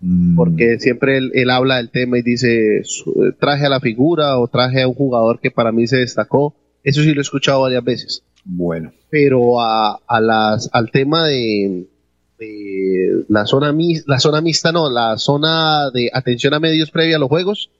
Mm. 0.00 0.36
Porque 0.36 0.78
siempre 0.78 1.16
él, 1.18 1.32
él 1.34 1.50
habla 1.50 1.76
del 1.78 1.90
tema 1.90 2.18
y 2.18 2.22
dice, 2.22 2.82
su- 2.84 3.34
traje 3.40 3.66
a 3.66 3.68
la 3.68 3.80
figura 3.80 4.38
o 4.38 4.46
traje 4.48 4.82
a 4.82 4.88
un 4.88 4.94
jugador 4.94 5.40
que 5.40 5.50
para 5.50 5.72
mí 5.72 5.86
se 5.86 5.96
destacó. 5.98 6.54
Eso 6.84 7.02
sí 7.02 7.12
lo 7.14 7.20
he 7.20 7.22
escuchado 7.22 7.62
varias 7.62 7.82
veces. 7.84 8.22
Bueno, 8.44 8.92
Pero 9.10 9.60
a, 9.60 9.98
a 10.06 10.20
las, 10.20 10.70
al 10.72 10.90
tema 10.90 11.26
de, 11.26 11.86
de 12.38 13.24
la 13.28 13.44
zona 13.46 13.74
la 14.06 14.18
zona 14.20 14.40
mixta, 14.40 14.72
no, 14.72 14.88
la 14.88 15.18
zona 15.18 15.90
de 15.92 16.10
atención 16.12 16.54
a 16.54 16.60
medios 16.60 16.90
previa 16.90 17.16
a 17.16 17.18
los 17.18 17.28
juegos, 17.28 17.70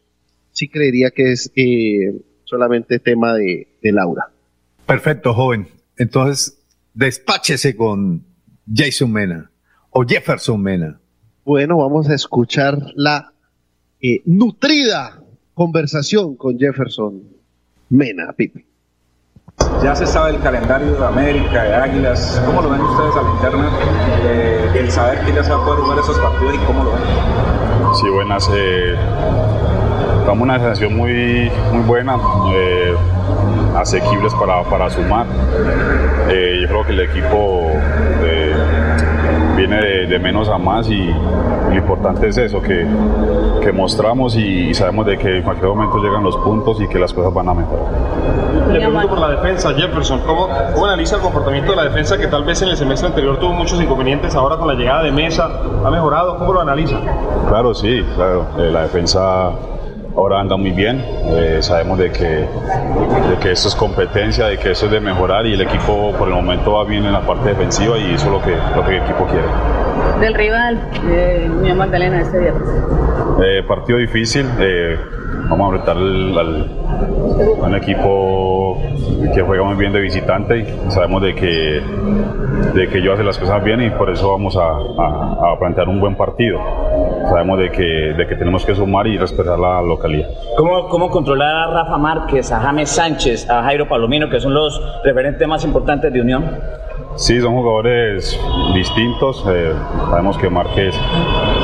sí 0.52 0.68
creería 0.68 1.10
que 1.10 1.32
es 1.32 1.50
eh, 1.56 2.20
solamente 2.44 2.98
tema 2.98 3.34
de, 3.34 3.68
de 3.82 3.92
Laura. 3.92 4.24
perfecto, 4.86 5.32
joven. 5.32 5.68
Entonces, 5.96 6.58
despáchese 6.94 7.76
con 7.76 8.24
Jason 8.72 9.12
Mena 9.12 9.50
o 9.90 10.04
Jefferson 10.04 10.60
Mena. 10.60 11.00
Bueno, 11.48 11.78
vamos 11.78 12.10
a 12.10 12.14
escuchar 12.14 12.76
la 12.94 13.32
eh, 14.02 14.20
nutrida 14.26 15.18
conversación 15.54 16.36
con 16.36 16.58
Jefferson 16.58 17.22
Mena, 17.88 18.34
Pipe. 18.34 18.66
Ya 19.82 19.94
se 19.94 20.06
sabe 20.06 20.32
el 20.32 20.42
calendario 20.42 20.94
de 20.94 21.06
América, 21.06 21.62
de 21.62 21.74
Águilas. 21.74 22.42
¿Cómo 22.44 22.60
lo 22.60 22.68
ven 22.68 22.82
ustedes 22.82 23.16
a 23.16 23.22
la 23.22 23.30
interna? 23.30 23.70
Eh, 24.24 24.72
el 24.74 24.90
saber 24.90 25.24
que 25.24 25.32
ya 25.32 25.42
se 25.42 25.50
va 25.50 25.62
a 25.62 25.64
poder 25.64 25.80
jugar 25.80 25.98
esos 26.00 26.18
partidos 26.18 26.54
y 26.54 26.58
cómo 26.66 26.84
lo 26.84 26.90
ven. 26.90 27.00
Sí, 27.94 28.10
buenas. 28.10 28.46
Eh, 28.52 28.94
estamos 30.28 30.42
una 30.42 30.58
sensación 30.58 30.94
muy, 30.94 31.50
muy 31.72 31.82
buena, 31.86 32.18
eh, 32.52 32.94
asequibles 33.74 34.34
para, 34.34 34.62
para 34.64 34.90
sumar. 34.90 35.26
Eh, 36.28 36.58
yo 36.60 36.68
creo 36.68 36.84
que 36.84 36.92
el 36.92 37.00
equipo 37.00 37.72
viene 39.58 39.80
de, 39.80 40.06
de 40.06 40.18
menos 40.20 40.48
a 40.48 40.56
más 40.56 40.88
y, 40.88 41.12
lo 41.68 41.74
importante 41.74 42.28
es 42.28 42.38
eso, 42.38 42.62
que, 42.62 42.86
que 43.60 43.72
mostramos 43.72 44.36
y, 44.36 44.72
sabemos 44.72 45.04
de 45.04 45.18
que 45.18 45.38
en 45.38 45.42
cualquier 45.42 45.68
momento 45.68 45.98
llegan 45.98 46.22
los 46.22 46.36
puntos 46.38 46.80
y 46.80 46.88
que 46.88 46.98
las 46.98 47.12
cosas 47.12 47.34
van 47.34 47.48
a 47.48 47.54
mejorar. 47.54 47.86
Le 48.72 48.78
pregunto 48.78 49.08
por 49.08 49.18
la 49.18 49.30
defensa, 49.30 49.74
Jefferson. 49.74 50.20
¿Cómo, 50.20 50.48
¿Cómo 50.74 50.86
analiza 50.86 51.16
el 51.16 51.22
comportamiento 51.22 51.72
de 51.72 51.76
la 51.76 51.84
defensa 51.84 52.16
que 52.16 52.28
tal 52.28 52.44
vez 52.44 52.62
en 52.62 52.68
el 52.68 52.76
semestre 52.76 53.08
anterior 53.08 53.38
tuvo 53.38 53.52
muchos 53.52 53.80
inconvenientes? 53.80 54.34
Ahora 54.34 54.56
con 54.56 54.68
la 54.68 54.74
llegada 54.74 55.02
de 55.02 55.10
Mesa, 55.10 55.50
¿ha 55.84 55.90
mejorado? 55.90 56.38
¿Cómo 56.38 56.52
lo 56.52 56.60
analiza? 56.60 56.96
Claro, 57.48 57.74
sí, 57.74 58.04
claro. 58.14 58.46
Eh, 58.58 58.70
la 58.70 58.82
defensa 58.82 59.50
ahora 60.18 60.40
anda 60.40 60.56
muy 60.56 60.72
bien. 60.72 61.04
Eh, 61.30 61.58
sabemos 61.60 61.98
de 61.98 62.10
que, 62.10 62.24
de 62.26 63.36
que 63.40 63.52
esto 63.52 63.68
es 63.68 63.74
competencia, 63.74 64.46
de 64.46 64.58
que 64.58 64.72
eso 64.72 64.86
es 64.86 64.92
de 64.92 65.00
mejorar 65.00 65.46
y 65.46 65.54
el 65.54 65.60
equipo 65.60 66.12
por 66.18 66.28
el 66.28 66.34
momento 66.34 66.72
va 66.74 66.84
bien 66.84 67.04
en 67.04 67.12
la 67.12 67.20
parte 67.20 67.48
defensiva 67.50 67.96
y 67.98 68.14
eso 68.14 68.26
es 68.26 68.32
lo 68.32 68.42
que, 68.42 68.56
lo 68.76 68.84
que 68.84 68.96
el 68.96 69.02
equipo 69.02 69.26
quiere. 69.26 69.46
Del 70.20 70.34
rival, 70.34 70.80
eh, 71.08 71.48
Unión 71.48 71.78
Magdalena, 71.78 72.20
este 72.20 72.38
viernes. 72.40 72.68
Eh, 73.44 73.62
partido 73.66 73.98
difícil. 73.98 74.46
eh, 74.58 74.98
vamos 75.48 75.60
a 75.72 75.76
enfrentar 75.76 75.96
al, 75.96 76.38
al- 76.38 76.66
a 77.62 77.66
un 77.66 77.74
equipo 77.74 78.80
que 79.34 79.42
juega 79.42 79.64
muy 79.64 79.76
bien 79.76 79.92
de 79.92 80.00
visitante 80.00 80.58
y 80.60 80.90
sabemos 80.90 81.22
de 81.22 81.34
que, 81.34 81.82
de 82.74 82.88
que 82.88 82.98
ellos 82.98 83.14
hacen 83.14 83.26
las 83.26 83.38
cosas 83.38 83.62
bien 83.62 83.82
y 83.82 83.90
por 83.90 84.10
eso 84.10 84.30
vamos 84.30 84.56
a, 84.56 84.62
a- 84.62 85.52
a 85.52 85.58
plantear 85.58 85.88
un 85.88 86.00
buen 86.00 86.16
partido. 86.16 86.58
Sabemos 87.30 87.58
de 87.58 87.70
que, 87.70 87.82
de 87.82 88.26
que 88.26 88.34
tenemos 88.36 88.64
que 88.64 88.74
sumar 88.74 89.06
y 89.06 89.18
respetar 89.18 89.58
la 89.58 89.82
localidad. 89.82 90.28
¿Cómo, 90.56 90.88
¿Cómo 90.88 91.10
controlar 91.10 91.54
a 91.54 91.70
Rafa 91.72 91.98
Márquez, 91.98 92.50
a 92.52 92.60
James 92.60 92.88
Sánchez, 92.90 93.48
a 93.50 93.62
Jairo 93.62 93.86
Palomino, 93.88 94.28
que 94.30 94.40
son 94.40 94.54
los 94.54 94.80
referentes 95.04 95.46
más 95.46 95.64
importantes 95.64 96.12
de 96.12 96.20
Unión? 96.20 96.44
Sí, 97.18 97.40
son 97.40 97.52
jugadores 97.54 98.38
distintos. 98.74 99.44
eh, 99.48 99.74
sabemos 100.08 100.38
que 100.38 100.48
Márquez 100.48 100.94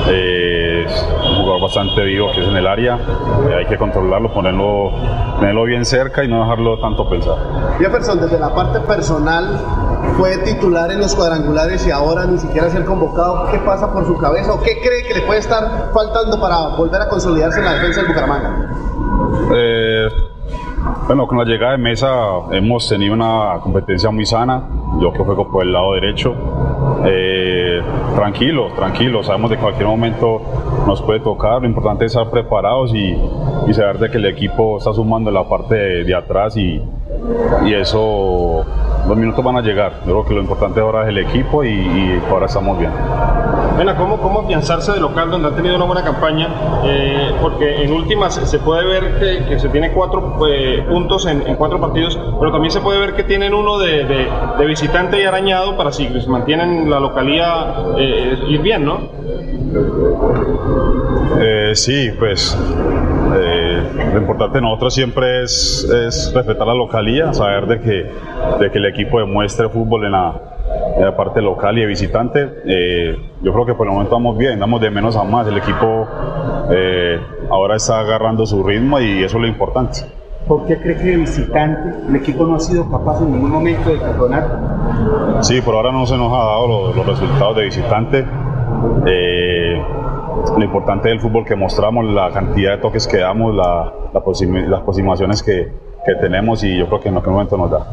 eh, 0.08 0.84
es 0.84 1.06
un 1.30 1.36
jugador 1.36 1.62
bastante 1.62 2.02
vivo 2.02 2.32
que 2.34 2.40
es 2.42 2.48
en 2.48 2.56
el 2.56 2.66
área. 2.66 2.98
eh, 3.48 3.54
hay 3.58 3.66
que 3.66 3.78
controlarlo, 3.78 4.32
ponerlo, 4.32 4.90
tenerlo 5.38 5.62
bien 5.62 5.84
cerca 5.84 6.24
y 6.24 6.28
no 6.28 6.40
dejarlo 6.40 6.80
tanto 6.80 7.08
pensar. 7.08 7.36
Jefferson, 7.78 8.20
desde 8.20 8.40
la 8.40 8.52
parte 8.52 8.80
personal, 8.80 9.60
fue 10.18 10.38
titular 10.38 10.90
en 10.90 10.98
los 10.98 11.14
cuadrangulares 11.14 11.86
y 11.86 11.92
ahora 11.92 12.26
ni 12.26 12.36
siquiera 12.38 12.68
ser 12.68 12.84
convocado. 12.84 13.48
¿Qué 13.52 13.58
pasa 13.58 13.92
por 13.92 14.04
su 14.06 14.18
cabeza 14.18 14.54
o 14.54 14.60
qué 14.60 14.80
cree 14.80 15.04
que 15.06 15.14
le 15.14 15.20
puede 15.20 15.38
estar 15.38 15.92
faltando 15.94 16.40
para 16.40 16.76
volver 16.76 17.00
a 17.00 17.08
consolidarse 17.08 17.60
en 17.60 17.64
la 17.64 17.74
defensa 17.74 18.00
del 18.00 18.08
Bucaramanga? 18.08 18.70
Eh, 19.54 20.08
bueno, 21.06 21.28
con 21.28 21.38
la 21.38 21.44
llegada 21.44 21.72
de 21.72 21.78
Mesa 21.78 22.08
hemos 22.50 22.88
tenido 22.88 23.14
una 23.14 23.60
competencia 23.62 24.10
muy 24.10 24.26
sana. 24.26 24.64
Yo 25.00 25.12
que 25.12 25.22
juego 25.22 25.50
por 25.50 25.64
el 25.64 25.72
lado 25.72 25.94
derecho. 25.94 26.34
Eh, 27.04 27.82
tranquilo, 28.14 28.68
tranquilo. 28.74 29.22
Sabemos 29.22 29.50
de 29.50 29.56
cualquier 29.56 29.86
momento 29.86 30.40
nos 30.86 31.02
puede 31.02 31.20
tocar. 31.20 31.62
Lo 31.62 31.68
importante 31.68 32.04
es 32.04 32.12
estar 32.12 32.30
preparados 32.30 32.94
y, 32.94 33.16
saber 33.72 33.98
de 33.98 34.10
que 34.10 34.18
el 34.18 34.26
equipo 34.26 34.78
está 34.78 34.92
sumando 34.92 35.30
en 35.30 35.34
la 35.34 35.48
parte 35.48 35.74
de, 35.74 36.14
atrás 36.14 36.56
y, 36.56 36.80
y 37.64 37.74
eso, 37.74 38.64
los 39.08 39.16
minutos 39.16 39.44
van 39.44 39.56
a 39.56 39.62
llegar. 39.62 39.92
Yo 40.06 40.12
creo 40.12 40.24
que 40.24 40.34
lo 40.34 40.40
importante 40.40 40.80
ahora 40.80 41.02
es 41.02 41.08
el 41.08 41.18
equipo 41.18 41.64
y, 41.64 41.70
y 41.70 42.22
ahora 42.30 42.46
estamos 42.46 42.78
bien. 42.78 42.92
Mena, 43.76 43.96
¿cómo, 43.96 44.18
¿cómo 44.20 44.40
afianzarse 44.42 44.92
de 44.92 45.00
local 45.00 45.30
donde 45.30 45.48
ha 45.48 45.50
tenido 45.56 45.74
una 45.74 45.84
buena 45.84 46.04
campaña? 46.04 46.48
Eh, 46.84 47.32
porque 47.40 47.82
en 47.82 47.92
últimas 47.92 48.34
se 48.34 48.58
puede 48.60 48.86
ver 48.86 49.18
que, 49.18 49.58
se 49.58 49.68
tiene 49.68 49.90
cuatro 49.92 50.36
eh, 50.48 50.84
puntos 50.88 51.26
en, 51.26 51.40
cuatro 51.56 51.80
partidos, 51.80 52.16
pero 52.38 52.52
también 52.52 52.70
se 52.70 52.80
puede 52.80 53.00
ver 53.00 53.14
que 53.14 53.24
tienen 53.24 53.52
uno 53.52 53.78
de, 53.78 54.04
de- 54.04 54.64
visitante 54.66 55.20
y 55.20 55.24
arañado 55.24 55.76
para 55.76 55.92
si 55.92 56.08
mantienen 56.28 56.88
la 56.88 57.00
localidad 57.00 57.98
eh, 57.98 58.38
ir 58.48 58.60
bien, 58.60 58.84
¿no? 58.84 58.98
Eh, 61.40 61.72
sí, 61.74 62.10
pues 62.18 62.56
eh, 63.36 63.82
lo 64.12 64.18
importante 64.20 64.58
de 64.58 64.62
nosotros 64.62 64.94
siempre 64.94 65.42
es, 65.42 65.84
es 66.06 66.32
respetar 66.32 66.66
la 66.66 66.74
localía, 66.74 67.32
saber 67.34 67.66
de 67.66 67.80
que, 67.80 68.10
de 68.60 68.70
que 68.70 68.78
el 68.78 68.86
equipo 68.86 69.18
demuestre 69.18 69.68
fútbol 69.68 70.04
en 70.04 70.12
la, 70.12 70.40
en 70.96 71.04
la 71.04 71.16
parte 71.16 71.40
local 71.40 71.76
y 71.78 71.82
de 71.82 71.86
visitante. 71.86 72.48
Eh, 72.66 73.16
yo 73.42 73.52
creo 73.52 73.66
que 73.66 73.74
por 73.74 73.86
el 73.86 73.92
momento 73.92 74.14
vamos 74.14 74.38
bien, 74.38 74.58
vamos 74.58 74.80
de 74.80 74.90
menos 74.90 75.16
a 75.16 75.24
más. 75.24 75.46
El 75.46 75.58
equipo 75.58 76.06
eh, 76.70 77.18
ahora 77.50 77.76
está 77.76 78.00
agarrando 78.00 78.46
su 78.46 78.62
ritmo 78.62 79.00
y 79.00 79.22
eso 79.22 79.36
es 79.36 79.42
lo 79.42 79.48
importante. 79.48 80.00
¿Por 80.46 80.66
qué 80.66 80.78
cree 80.78 80.96
que 80.96 81.04
de 81.04 81.16
visitante 81.16 81.94
el 82.06 82.16
equipo 82.16 82.46
no 82.46 82.56
ha 82.56 82.60
sido 82.60 82.90
capaz 82.90 83.20
en 83.22 83.32
ningún 83.32 83.50
momento 83.50 83.88
de 83.88 83.98
campeonato? 83.98 85.42
Sí, 85.42 85.60
por 85.62 85.74
ahora 85.74 85.90
no 85.90 86.06
se 86.06 86.16
nos 86.18 86.32
ha 86.32 86.44
dado 86.44 86.68
los, 86.68 86.96
los 86.96 87.06
resultados 87.06 87.56
de 87.56 87.64
visitante. 87.64 88.26
Eh, 89.06 89.82
lo 90.56 90.62
importante 90.64 91.08
del 91.08 91.20
fútbol 91.20 91.44
que 91.44 91.56
mostramos, 91.56 92.04
la 92.04 92.30
cantidad 92.30 92.72
de 92.72 92.78
toques 92.78 93.06
que 93.06 93.18
damos, 93.18 93.54
la, 93.54 93.92
la 94.12 94.22
las 94.68 94.80
aproximaciones 94.80 95.42
que, 95.42 95.72
que 96.04 96.14
tenemos 96.16 96.62
y 96.62 96.76
yo 96.76 96.86
creo 96.86 97.00
que 97.00 97.08
en 97.08 97.16
aquel 97.16 97.32
momento 97.32 97.56
nos 97.56 97.70
da. 97.70 97.86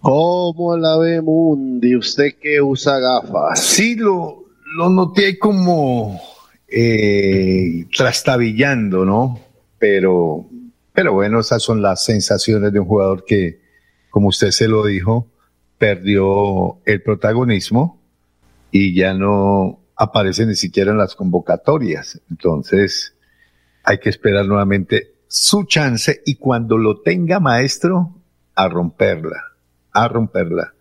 ¿Cómo 0.00 0.76
la 0.76 0.96
ve 0.98 1.20
Mundi? 1.20 1.96
Usted 1.96 2.34
que 2.40 2.60
usa 2.60 2.98
gafas. 2.98 3.60
Sí, 3.60 3.96
lo, 3.96 4.44
lo 4.76 4.88
noté 4.90 5.38
como 5.38 6.20
eh, 6.68 7.86
trastabillando, 7.96 9.04
¿no? 9.04 9.40
Pero, 9.78 10.46
pero 10.92 11.14
bueno, 11.14 11.40
esas 11.40 11.62
son 11.62 11.82
las 11.82 12.04
sensaciones 12.04 12.72
de 12.72 12.80
un 12.80 12.86
jugador 12.86 13.24
que, 13.24 13.60
como 14.10 14.28
usted 14.28 14.50
se 14.50 14.68
lo 14.68 14.84
dijo, 14.84 15.26
perdió 15.78 16.78
el 16.84 17.02
protagonismo 17.02 18.00
y 18.70 18.94
ya 18.94 19.14
no 19.14 19.80
aparece 19.96 20.46
ni 20.46 20.54
siquiera 20.54 20.92
en 20.92 20.98
las 20.98 21.14
convocatorias. 21.14 22.20
Entonces, 22.30 23.14
hay 23.82 23.98
que 23.98 24.10
esperar 24.10 24.46
nuevamente 24.46 25.14
su 25.26 25.64
chance 25.64 26.22
y 26.24 26.36
cuando 26.36 26.78
lo 26.78 27.00
tenga 27.00 27.40
maestro, 27.40 28.14
a 28.54 28.68
romperla, 28.68 29.47
a 29.92 30.08
romperla. 30.08 30.72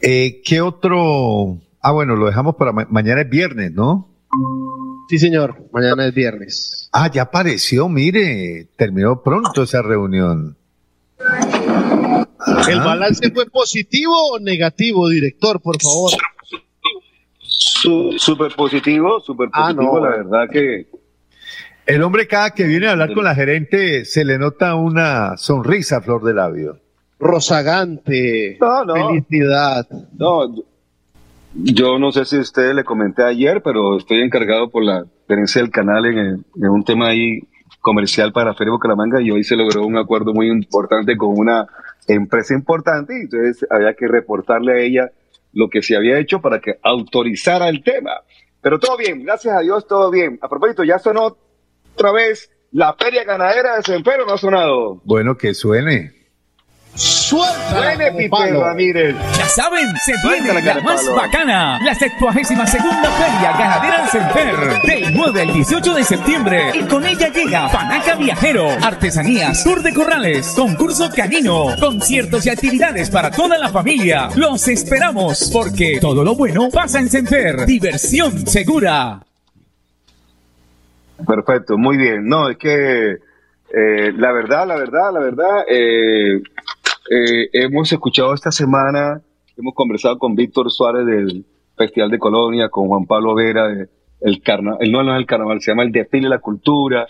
Eh, 0.00 0.42
¿Qué 0.44 0.60
otro? 0.60 1.58
Ah, 1.80 1.92
bueno, 1.92 2.16
lo 2.16 2.26
dejamos 2.26 2.56
para 2.56 2.72
ma- 2.72 2.86
mañana 2.90 3.22
es 3.22 3.30
viernes, 3.30 3.72
¿no? 3.72 4.08
Sí, 5.08 5.18
señor. 5.18 5.56
Mañana 5.72 6.06
es 6.06 6.14
viernes. 6.14 6.88
Ah, 6.92 7.10
ya 7.10 7.22
apareció, 7.22 7.88
mire, 7.88 8.68
terminó 8.76 9.22
pronto 9.22 9.62
esa 9.62 9.82
reunión. 9.82 10.56
¿El 12.68 12.80
balance 12.80 13.30
fue 13.30 13.46
positivo 13.46 14.12
o 14.32 14.38
negativo, 14.38 15.08
director, 15.08 15.60
por 15.60 15.80
favor? 15.80 16.12
Súper 18.18 18.54
positivo, 18.54 19.20
súper 19.20 19.48
Ah, 19.52 19.68
positivo, 19.72 20.00
no. 20.00 20.04
la 20.10 20.16
verdad 20.16 20.48
que 20.50 20.86
El 21.86 22.02
hombre 22.02 22.26
cada 22.26 22.50
que 22.50 22.64
viene 22.64 22.88
a 22.88 22.92
hablar 22.92 23.14
con 23.14 23.22
la 23.24 23.34
gerente 23.34 24.04
se 24.04 24.24
le 24.24 24.38
nota 24.38 24.74
una 24.74 25.36
sonrisa 25.36 25.98
a 25.98 26.00
flor 26.00 26.24
de 26.24 26.34
labio. 26.34 26.80
Rozagante. 27.18 28.58
No, 28.60 28.84
no. 28.84 28.94
Felicidad. 29.08 29.86
No, 30.18 30.54
yo 31.54 31.98
no 31.98 32.12
sé 32.12 32.24
si 32.24 32.38
usted 32.38 32.74
le 32.74 32.84
comenté 32.84 33.22
ayer, 33.24 33.62
pero 33.62 33.96
estoy 33.96 34.20
encargado 34.22 34.68
por 34.70 34.84
la 34.84 35.04
gerencia 35.28 35.62
del 35.62 35.70
canal 35.70 36.06
en, 36.06 36.18
el- 36.18 36.44
en 36.56 36.68
un 36.68 36.84
tema 36.84 37.08
ahí 37.08 37.40
comercial 37.80 38.32
para 38.32 38.54
Feria 38.54 38.72
Bucaramanga 38.72 39.20
y 39.22 39.30
hoy 39.30 39.44
se 39.44 39.56
logró 39.56 39.86
un 39.86 39.96
acuerdo 39.96 40.32
muy 40.34 40.48
importante 40.48 41.16
con 41.16 41.30
una 41.38 41.66
empresa 42.08 42.54
importante 42.54 43.14
y 43.16 43.22
entonces 43.22 43.66
había 43.70 43.94
que 43.94 44.06
reportarle 44.08 44.72
a 44.72 44.78
ella 44.84 45.10
lo 45.52 45.68
que 45.70 45.82
se 45.82 45.96
había 45.96 46.18
hecho 46.18 46.40
para 46.40 46.60
que 46.60 46.78
autorizara 46.82 47.68
el 47.68 47.82
tema. 47.82 48.10
Pero 48.60 48.78
todo 48.78 48.96
bien, 48.96 49.22
gracias 49.24 49.56
a 49.56 49.60
Dios, 49.60 49.86
todo 49.86 50.10
bien. 50.10 50.38
A 50.42 50.48
propósito, 50.48 50.84
ya 50.84 50.98
sonó 50.98 51.36
otra 51.94 52.12
vez 52.12 52.50
la 52.72 52.92
Feria 52.94 53.24
Ganadera 53.24 53.76
de 53.76 53.82
Sempero, 53.82 54.26
¿no 54.26 54.34
ha 54.34 54.38
sonado? 54.38 55.00
Bueno, 55.04 55.36
que 55.36 55.54
suene. 55.54 56.12
Suelta, 56.96 57.92
Pipe 58.16 58.52
Ramírez. 58.58 59.14
Ya 59.36 59.44
saben, 59.46 59.86
se 60.04 60.14
viene 60.26 60.62
la 60.62 60.80
más 60.80 61.02
palo. 61.02 61.14
bacana, 61.14 61.78
la 61.84 61.94
72 61.94 62.70
segunda 62.70 63.10
Feria 63.10 63.52
Ganadera 63.52 64.00
del 64.00 64.08
Semper, 64.08 64.82
del 64.82 65.14
9 65.14 65.42
al 65.42 65.52
18 65.52 65.94
de 65.94 66.04
septiembre. 66.04 66.70
Y 66.72 66.80
con 66.84 67.04
ella 67.04 67.28
llega 67.28 67.68
Panaca 67.70 68.14
Viajero, 68.14 68.70
artesanías, 68.82 69.62
tour 69.62 69.82
de 69.82 69.92
corrales, 69.92 70.54
concurso 70.56 71.10
canino, 71.14 71.66
conciertos 71.78 72.46
y 72.46 72.50
actividades 72.50 73.10
para 73.10 73.30
toda 73.30 73.58
la 73.58 73.68
familia. 73.68 74.30
Los 74.34 74.66
esperamos, 74.66 75.50
porque 75.52 75.98
todo 76.00 76.24
lo 76.24 76.34
bueno 76.34 76.70
pasa 76.70 76.98
en 76.98 77.10
Semper. 77.10 77.66
Diversión 77.66 78.46
segura. 78.46 79.20
Perfecto, 81.26 81.76
muy 81.76 81.98
bien. 81.98 82.26
No, 82.26 82.48
es 82.48 82.56
que 82.56 83.16
eh, 83.68 84.12
la 84.16 84.32
verdad, 84.32 84.66
la 84.66 84.76
verdad, 84.76 85.12
la 85.12 85.20
verdad, 85.20 85.64
eh, 85.68 86.40
eh, 87.10 87.48
hemos 87.52 87.92
escuchado 87.92 88.34
esta 88.34 88.50
semana, 88.50 89.20
hemos 89.56 89.74
conversado 89.74 90.18
con 90.18 90.34
Víctor 90.34 90.70
Suárez 90.70 91.06
del 91.06 91.44
Festival 91.76 92.10
de 92.10 92.18
Colonia, 92.18 92.68
con 92.68 92.88
Juan 92.88 93.06
Pablo 93.06 93.34
Vera, 93.34 93.68
de- 93.68 93.88
el 94.20 94.40
carnaval, 94.42 94.90
no, 94.90 95.02
no 95.02 95.12
es 95.14 95.18
el 95.20 95.26
carnaval, 95.26 95.60
se 95.60 95.70
llama 95.70 95.82
el 95.82 95.92
Desfile 95.92 96.24
de 96.24 96.30
la 96.30 96.38
Cultura, 96.38 97.06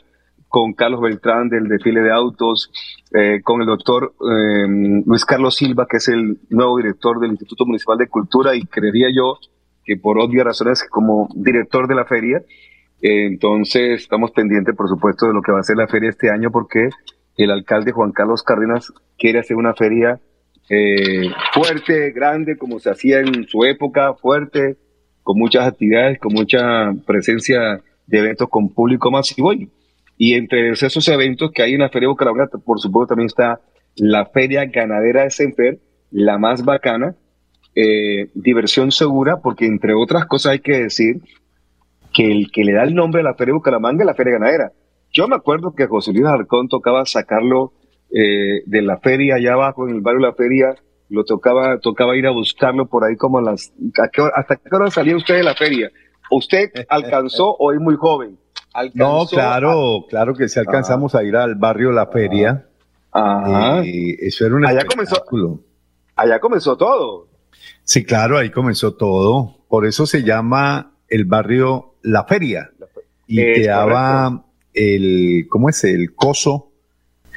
con 0.49 0.73
Carlos 0.73 1.01
Beltrán 1.01 1.49
del 1.49 1.69
Desfile 1.69 2.01
de 2.01 2.13
Autos, 2.13 2.71
eh, 3.13 3.41
con 3.43 3.61
el 3.61 3.67
doctor 3.67 4.15
eh, 4.31 4.67
Luis 5.05 5.25
Carlos 5.25 5.55
Silva, 5.57 5.87
que 5.89 5.99
es 5.99 6.09
el 6.09 6.39
nuevo 6.51 6.77
director 6.79 7.21
del 7.21 7.31
Instituto 7.33 7.65
Municipal 7.67 7.97
de 7.99 8.09
Cultura, 8.09 8.55
y 8.57 8.63
creería 8.63 9.09
yo 9.15 9.39
que 9.85 9.97
por 9.97 10.19
obvias 10.19 10.45
razones 10.47 10.85
como 10.91 11.29
director 11.35 11.87
de 11.87 11.95
la 11.95 12.05
feria, 12.07 12.39
eh, 13.03 13.27
entonces 13.27 14.03
estamos 14.03 14.31
pendientes, 14.33 14.75
por 14.75 14.89
supuesto, 14.89 15.27
de 15.27 15.33
lo 15.35 15.43
que 15.43 15.53
va 15.53 15.61
a 15.61 15.63
ser 15.63 15.77
la 15.77 15.87
feria 15.87 16.11
este 16.11 16.31
año, 16.31 16.51
porque 16.51 16.89
el 17.37 17.51
alcalde 17.51 17.93
Juan 17.93 18.13
Carlos 18.13 18.43
Cárdenas 18.43 18.93
quiere 19.19 19.41
hacer 19.41 19.57
una 19.57 19.75
feria 19.75 20.21
eh, 20.69 21.31
fuerte, 21.53 22.11
grande, 22.11 22.57
como 22.57 22.79
se 22.81 22.91
hacía 22.91 23.21
en 23.21 23.47
su 23.47 23.65
época, 23.65 24.15
fuerte, 24.15 24.77
con 25.23 25.39
muchas 25.39 25.67
actividades, 25.67 26.19
con 26.19 26.33
mucha 26.33 26.93
presencia 27.07 27.81
de 28.07 28.19
eventos 28.19 28.49
con 28.49 28.73
público 28.73 29.11
masivo. 29.11 29.53
Y, 29.53 29.71
y 30.17 30.35
entre 30.35 30.71
esos 30.71 31.07
eventos 31.09 31.51
que 31.53 31.63
hay 31.63 31.75
en 31.75 31.81
la 31.81 31.91
Feria 31.91 32.09
Bucaramanga, 32.09 32.49
por 32.65 32.81
supuesto, 32.81 33.09
también 33.09 33.27
está 33.27 33.61
la 33.97 34.27
Feria 34.27 34.65
Ganadera 34.65 35.25
de 35.25 35.31
Semper, 35.31 35.79
la 36.11 36.39
más 36.39 36.65
bacana, 36.65 37.15
eh, 37.75 38.31
diversión 38.35 38.91
segura, 38.91 39.39
porque 39.43 39.67
entre 39.67 39.95
otras 39.95 40.27
cosas 40.27 40.53
hay 40.53 40.61
que 40.61 40.83
decir 40.83 41.21
que 42.15 42.31
el 42.31 42.51
que 42.51 42.65
le 42.65 42.73
da 42.73 42.85
el 42.85 42.95
nombre 42.95 43.21
a 43.21 43.25
la 43.25 43.35
Feria 43.35 43.55
Bucaramanga 43.55 44.03
es 44.03 44.07
la 44.07 44.15
Feria 44.15 44.35
Ganadera. 44.35 44.73
Yo 45.17 45.29
me 45.29 45.37
acuerdo 45.37 45.75
que 45.75 45.87
José 45.87 46.13
Luis 46.13 46.27
Alarcón 46.27 46.69
tocaba 46.69 47.07
sacarlo 47.07 47.73
eh, 48.11 48.63
de 48.67 48.83
la 48.83 48.99
feria 48.99 49.37
allá 49.37 49.55
abajo, 49.55 49.89
en 49.89 49.95
el 49.95 50.03
barrio 50.03 50.21
de 50.21 50.27
la 50.27 50.35
feria, 50.35 50.75
lo 51.09 51.25
tocaba, 51.25 51.79
tocaba 51.81 52.15
ir 52.17 52.27
a 52.27 52.33
buscarlo 52.33 52.87
por 52.87 53.03
ahí 53.05 53.17
como 53.17 53.39
a 53.39 53.43
las... 53.43 53.73
¿a 54.03 54.09
qué 54.09 54.21
hora- 54.21 54.35
¿Hasta 54.37 54.57
qué 54.57 54.77
hora 54.77 54.91
salía 54.91 55.17
usted 55.17 55.37
de 55.37 55.43
la 55.43 55.55
feria? 55.55 55.91
¿Usted 56.31 56.71
alcanzó 56.91 57.51
o 57.59 57.73
es 57.73 57.81
muy 57.81 57.97
joven? 57.97 58.37
No, 58.93 59.25
claro, 59.27 60.05
claro 60.11 60.35
que 60.35 60.51
sí 60.51 60.59
alcanzamos 60.61 61.15
a 61.15 61.23
ir 61.25 61.35
al 61.35 61.55
barrio 61.55 61.93
La 61.93 62.09
Feria. 62.09 62.67
Ajá. 63.11 63.83
Y 63.87 64.17
eso 64.21 64.45
era 64.45 64.55
un 64.55 64.67
Allá 64.67 64.85
comenzó- 64.85 65.15
espectáculo. 65.15 65.61
Allá 66.15 66.39
comenzó 66.41 66.77
todo. 66.77 67.29
Sí, 67.85 68.05
claro, 68.05 68.37
ahí 68.37 68.51
comenzó 68.51 68.93
todo. 68.95 69.57
Por 69.69 69.87
eso 69.87 70.05
se 70.05 70.23
llama 70.25 70.93
el 71.09 71.25
barrio 71.25 71.95
La 72.03 72.25
Feria. 72.25 72.71
Y 73.27 73.41
Es 73.41 73.61
quedaba 73.61 74.45
el, 74.77 75.47
¿cómo 75.49 75.69
es? 75.71 75.83
El 75.85 76.15
coso, 76.15 76.71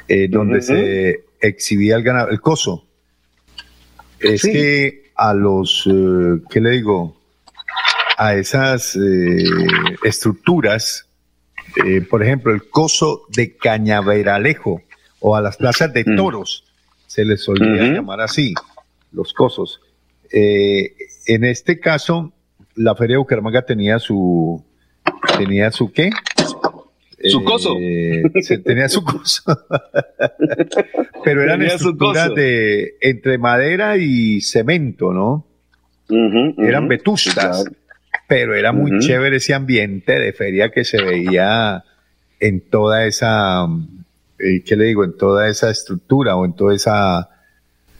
eh, 0.06 0.28
donde 0.28 0.62
se 0.62 1.24
exhibía 1.40 1.96
el 1.96 2.02
ganado. 2.04 2.28
El 2.28 2.40
coso. 2.40 2.86
Es 4.20 4.42
Sí. 4.42 4.52
que 4.52 5.10
a 5.16 5.34
los, 5.34 5.88
eh, 5.90 6.40
¿qué 6.50 6.60
le 6.60 6.70
digo? 6.70 7.16
A 8.16 8.34
esas 8.34 8.94
eh, 8.96 9.44
estructuras, 10.04 11.06
eh, 11.84 12.02
por 12.02 12.22
ejemplo, 12.22 12.52
el 12.52 12.68
coso 12.68 13.22
de 13.34 13.56
Cañaveralejo 13.56 14.82
o 15.20 15.36
a 15.36 15.40
las 15.40 15.56
plazas 15.56 15.92
de 15.92 16.04
toros, 16.04 16.64
se 17.06 17.24
les 17.24 17.42
solía 17.42 17.82
llamar 17.94 18.20
así, 18.20 18.54
los 19.12 19.32
cosos. 19.32 19.80
Eh, 20.30 20.94
en 21.26 21.44
este 21.44 21.80
caso, 21.80 22.32
la 22.74 22.94
Feria 22.94 23.14
de 23.14 23.18
Bucaramanga 23.18 23.62
tenía 23.62 23.98
su, 23.98 24.62
tenía 25.38 25.70
su 25.70 25.90
qué? 25.92 26.10
Su 27.24 27.44
coso. 27.44 27.76
Eh, 27.78 28.22
se- 28.42 28.58
tenía 28.58 28.88
su 28.88 29.02
coso. 29.04 29.42
Pero 31.24 31.42
eran 31.42 31.58
Tenía 31.60 31.74
estructuras 31.74 32.28
coso. 32.30 32.34
de 32.40 32.94
entre 33.00 33.38
madera 33.38 33.96
y 33.98 34.40
cemento, 34.40 35.12
¿no? 35.12 35.46
Eran 36.58 36.88
vetustas, 36.88 37.64
pero 38.26 38.56
era 38.56 38.72
muy 38.72 38.98
chévere 38.98 39.36
ese 39.36 39.54
ambiente 39.54 40.18
de 40.18 40.32
feria 40.32 40.70
que 40.72 40.84
se 40.84 41.00
veía 41.00 41.84
en 42.40 42.60
toda 42.62 43.06
esa, 43.06 43.66
eh, 44.40 44.62
¿qué 44.66 44.74
le 44.74 44.86
digo? 44.86 45.04
En 45.04 45.16
toda 45.16 45.48
esa 45.48 45.70
estructura 45.70 46.34
o 46.34 46.44
en 46.44 46.54
toda 46.54 46.74
esa 46.74 47.28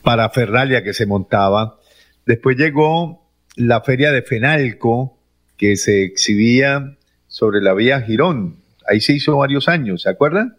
parafernalia 0.03 0.83
que 0.83 0.93
se 0.93 1.05
montaba. 1.05 1.79
Después 2.25 2.57
llegó 2.57 3.23
la 3.55 3.79
feria 3.81 4.11
de 4.11 4.23
Fenalco, 4.23 5.17
que 5.57 5.77
se 5.77 6.03
exhibía 6.03 6.97
sobre 7.27 7.61
la 7.61 7.73
vía 7.73 8.01
Girón. 8.01 8.57
Ahí 8.87 8.99
se 9.01 9.13
hizo 9.13 9.37
varios 9.37 9.67
años, 9.69 10.01
¿se 10.03 10.09
acuerdan? 10.09 10.55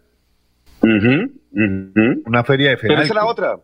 Una 2.25 2.43
feria 2.43 2.71
de 2.71 2.77
Pero 2.77 2.93
Fenalco. 2.95 3.03
esa 3.03 3.13
era 3.13 3.25
otra. 3.25 3.55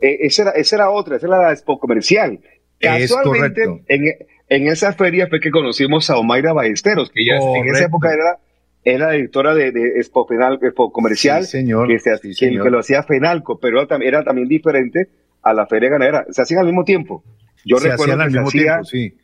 Eh, 0.00 0.18
esa, 0.26 0.42
era, 0.42 0.50
esa 0.52 0.76
era 0.76 0.90
otra, 0.90 1.16
esa 1.16 1.26
era 1.26 1.42
la 1.42 1.52
expo 1.52 1.78
comercial. 1.78 2.40
Casualmente, 2.80 3.62
en, 3.88 4.04
en 4.48 4.66
esa 4.66 4.92
feria 4.92 5.28
fue 5.28 5.40
que 5.40 5.50
conocimos 5.50 6.10
a 6.10 6.16
Omaira 6.16 6.52
Ballesteros, 6.52 7.10
que 7.10 7.22
ella 7.22 7.36
en 7.56 7.68
esa 7.68 7.84
época 7.84 8.12
era, 8.12 8.38
era 8.84 9.06
la 9.08 9.12
directora 9.12 9.54
de, 9.54 9.70
de 9.70 9.98
Expo, 9.98 10.26
Penal, 10.26 10.58
Expo 10.60 10.90
Comercial, 10.92 11.44
Sí, 11.44 11.58
señor. 11.58 11.86
que, 11.86 11.98
se- 12.00 12.16
Sí, 12.18 12.28
que- 12.30 12.34
señor. 12.34 12.64
que 12.64 12.70
lo 12.70 12.80
hacía 12.80 13.04
Fenalco, 13.04 13.60
pero 13.60 13.78
era, 13.80 13.88
tam- 13.88 14.02
era 14.04 14.24
también 14.24 14.48
diferente 14.48 15.08
a 15.42 15.54
la 15.54 15.66
feria 15.66 15.90
ganadera. 15.90 16.26
Se 16.30 16.42
hacían 16.42 16.60
al 16.60 16.66
mismo 16.66 16.84
tiempo. 16.84 17.22
Yo 17.64 17.76
Se 17.78 17.90
recuerdo 17.90 18.14
hacían 18.14 18.18
que 18.18 18.24
al 18.24 18.30
se 18.32 18.36
mismo 18.38 18.48
hacía 18.48 18.62
tiempo, 18.62 18.84
sí. 18.84 19.18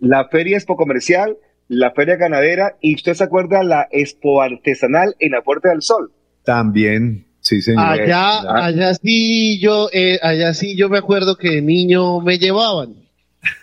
la 0.00 0.28
feria 0.28 0.56
Expo 0.56 0.76
Comercial, 0.76 1.36
la 1.68 1.90
feria 1.92 2.16
ganadera, 2.16 2.76
y 2.80 2.94
usted 2.94 3.14
se 3.14 3.24
acuerda 3.24 3.62
la 3.62 3.88
Expo 3.90 4.42
Artesanal 4.42 5.14
en 5.18 5.32
la 5.32 5.42
Puerta 5.42 5.70
del 5.70 5.82
Sol. 5.82 6.12
También, 6.44 7.26
sí, 7.40 7.62
señor. 7.62 7.84
Allá, 7.84 8.40
allá 8.66 8.94
sí 8.94 9.58
yo, 9.60 9.88
eh, 9.92 10.18
allá 10.22 10.52
sí 10.54 10.76
yo 10.76 10.88
me 10.88 10.98
acuerdo 10.98 11.36
que 11.36 11.50
de 11.50 11.62
niño 11.62 12.20
me 12.20 12.38
llevaban. 12.38 12.94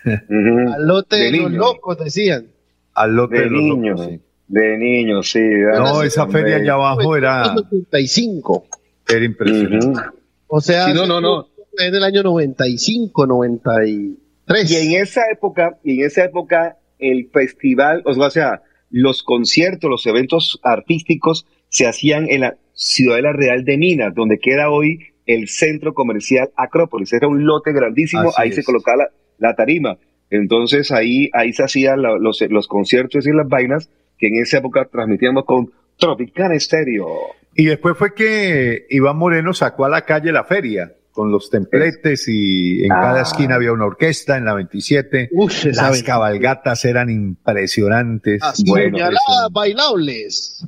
Al 0.04 0.86
lote 0.86 1.16
De 1.16 1.30
de, 1.32 1.38
los 1.38 1.52
locos 1.52 1.98
decían. 1.98 2.46
Al 2.94 3.14
lote 3.14 3.36
De 3.36 3.44
de 3.44 3.50
los 3.50 3.62
niños, 3.62 4.00
locos, 4.00 4.14
sí. 4.14 4.20
de 4.48 4.78
niños, 4.78 5.30
sí. 5.30 5.40
No, 5.76 6.02
esa 6.02 6.26
feria 6.28 6.56
allá 6.56 6.74
abajo 6.74 7.16
era, 7.16 7.54
95. 7.54 8.66
era 9.08 9.24
impresionante. 9.24 10.00
O 10.48 10.60
sea, 10.60 10.86
Sí, 10.86 10.92
no, 10.94 11.06
no, 11.06 11.20
no. 11.20 11.48
en 11.78 11.94
el 11.94 12.02
año 12.04 12.22
95, 12.22 13.26
93. 13.26 14.70
Y 14.70 14.76
en 14.76 15.02
esa 15.02 15.22
época, 15.32 15.78
y 15.82 16.00
en 16.00 16.06
esa 16.06 16.24
época, 16.24 16.76
el 17.02 17.28
festival, 17.32 18.02
o 18.06 18.30
sea, 18.30 18.62
los 18.90 19.22
conciertos, 19.22 19.90
los 19.90 20.06
eventos 20.06 20.60
artísticos 20.62 21.46
se 21.68 21.86
hacían 21.86 22.28
en 22.30 22.40
la 22.42 22.56
Ciudadela 22.74 23.32
Real 23.32 23.64
de 23.64 23.76
Minas, 23.78 24.14
donde 24.14 24.38
queda 24.38 24.70
hoy 24.70 24.98
el 25.26 25.48
centro 25.48 25.94
comercial 25.94 26.50
Acrópolis. 26.56 27.12
Era 27.12 27.28
un 27.28 27.44
lote 27.46 27.72
grandísimo, 27.72 28.28
Así 28.28 28.34
ahí 28.38 28.48
es. 28.50 28.54
se 28.56 28.64
colocaba 28.64 28.96
la, 29.04 29.08
la 29.38 29.54
tarima. 29.54 29.98
Entonces 30.30 30.90
ahí, 30.92 31.28
ahí 31.34 31.52
se 31.52 31.62
hacían 31.62 32.02
la- 32.02 32.18
los, 32.18 32.40
los 32.48 32.66
conciertos 32.68 33.26
y 33.26 33.32
las 33.32 33.48
vainas 33.48 33.90
que 34.18 34.28
en 34.28 34.36
esa 34.42 34.58
época 34.58 34.86
transmitíamos 34.90 35.44
con 35.44 35.70
Tropicana 35.98 36.58
Stereo. 36.58 37.08
Y 37.54 37.66
después 37.66 37.96
fue 37.98 38.14
que 38.14 38.86
Iván 38.90 39.16
Moreno 39.18 39.52
sacó 39.52 39.84
a 39.84 39.88
la 39.90 40.02
calle 40.06 40.32
la 40.32 40.44
feria 40.44 40.92
con 41.12 41.30
los 41.30 41.50
templetes 41.50 42.26
y 42.26 42.82
en 42.82 42.88
cada 42.88 43.20
Ah. 43.20 43.22
esquina 43.22 43.54
había 43.56 43.72
una 43.72 43.84
orquesta 43.84 44.36
en 44.38 44.44
la 44.46 44.54
27. 44.54 45.30
esa 45.66 45.90
Las 45.90 46.02
cabalgatas 46.02 46.84
eran 46.84 47.10
impresionantes. 47.10 48.42
Así 48.42 48.64
Bueno, 48.66 48.96
señaladas, 48.96 49.52
bailables. 49.52 50.66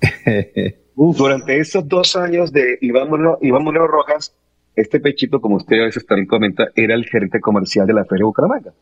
Durante 0.96 1.58
esos 1.58 1.86
dos 1.88 2.16
años 2.16 2.52
de 2.52 2.78
Iván 2.80 3.08
Moreno 3.08 3.86
Rojas, 3.86 4.34
este 4.76 5.00
pechito, 5.00 5.40
como 5.40 5.56
usted 5.56 5.80
a 5.80 5.84
veces 5.84 6.06
también 6.06 6.26
comenta, 6.26 6.68
era 6.74 6.94
el 6.94 7.04
gerente 7.06 7.40
comercial 7.40 7.86
de 7.86 7.94
la 7.94 8.04
Feria 8.04 8.20
de 8.22 8.24
Bucaramanga. 8.24 8.72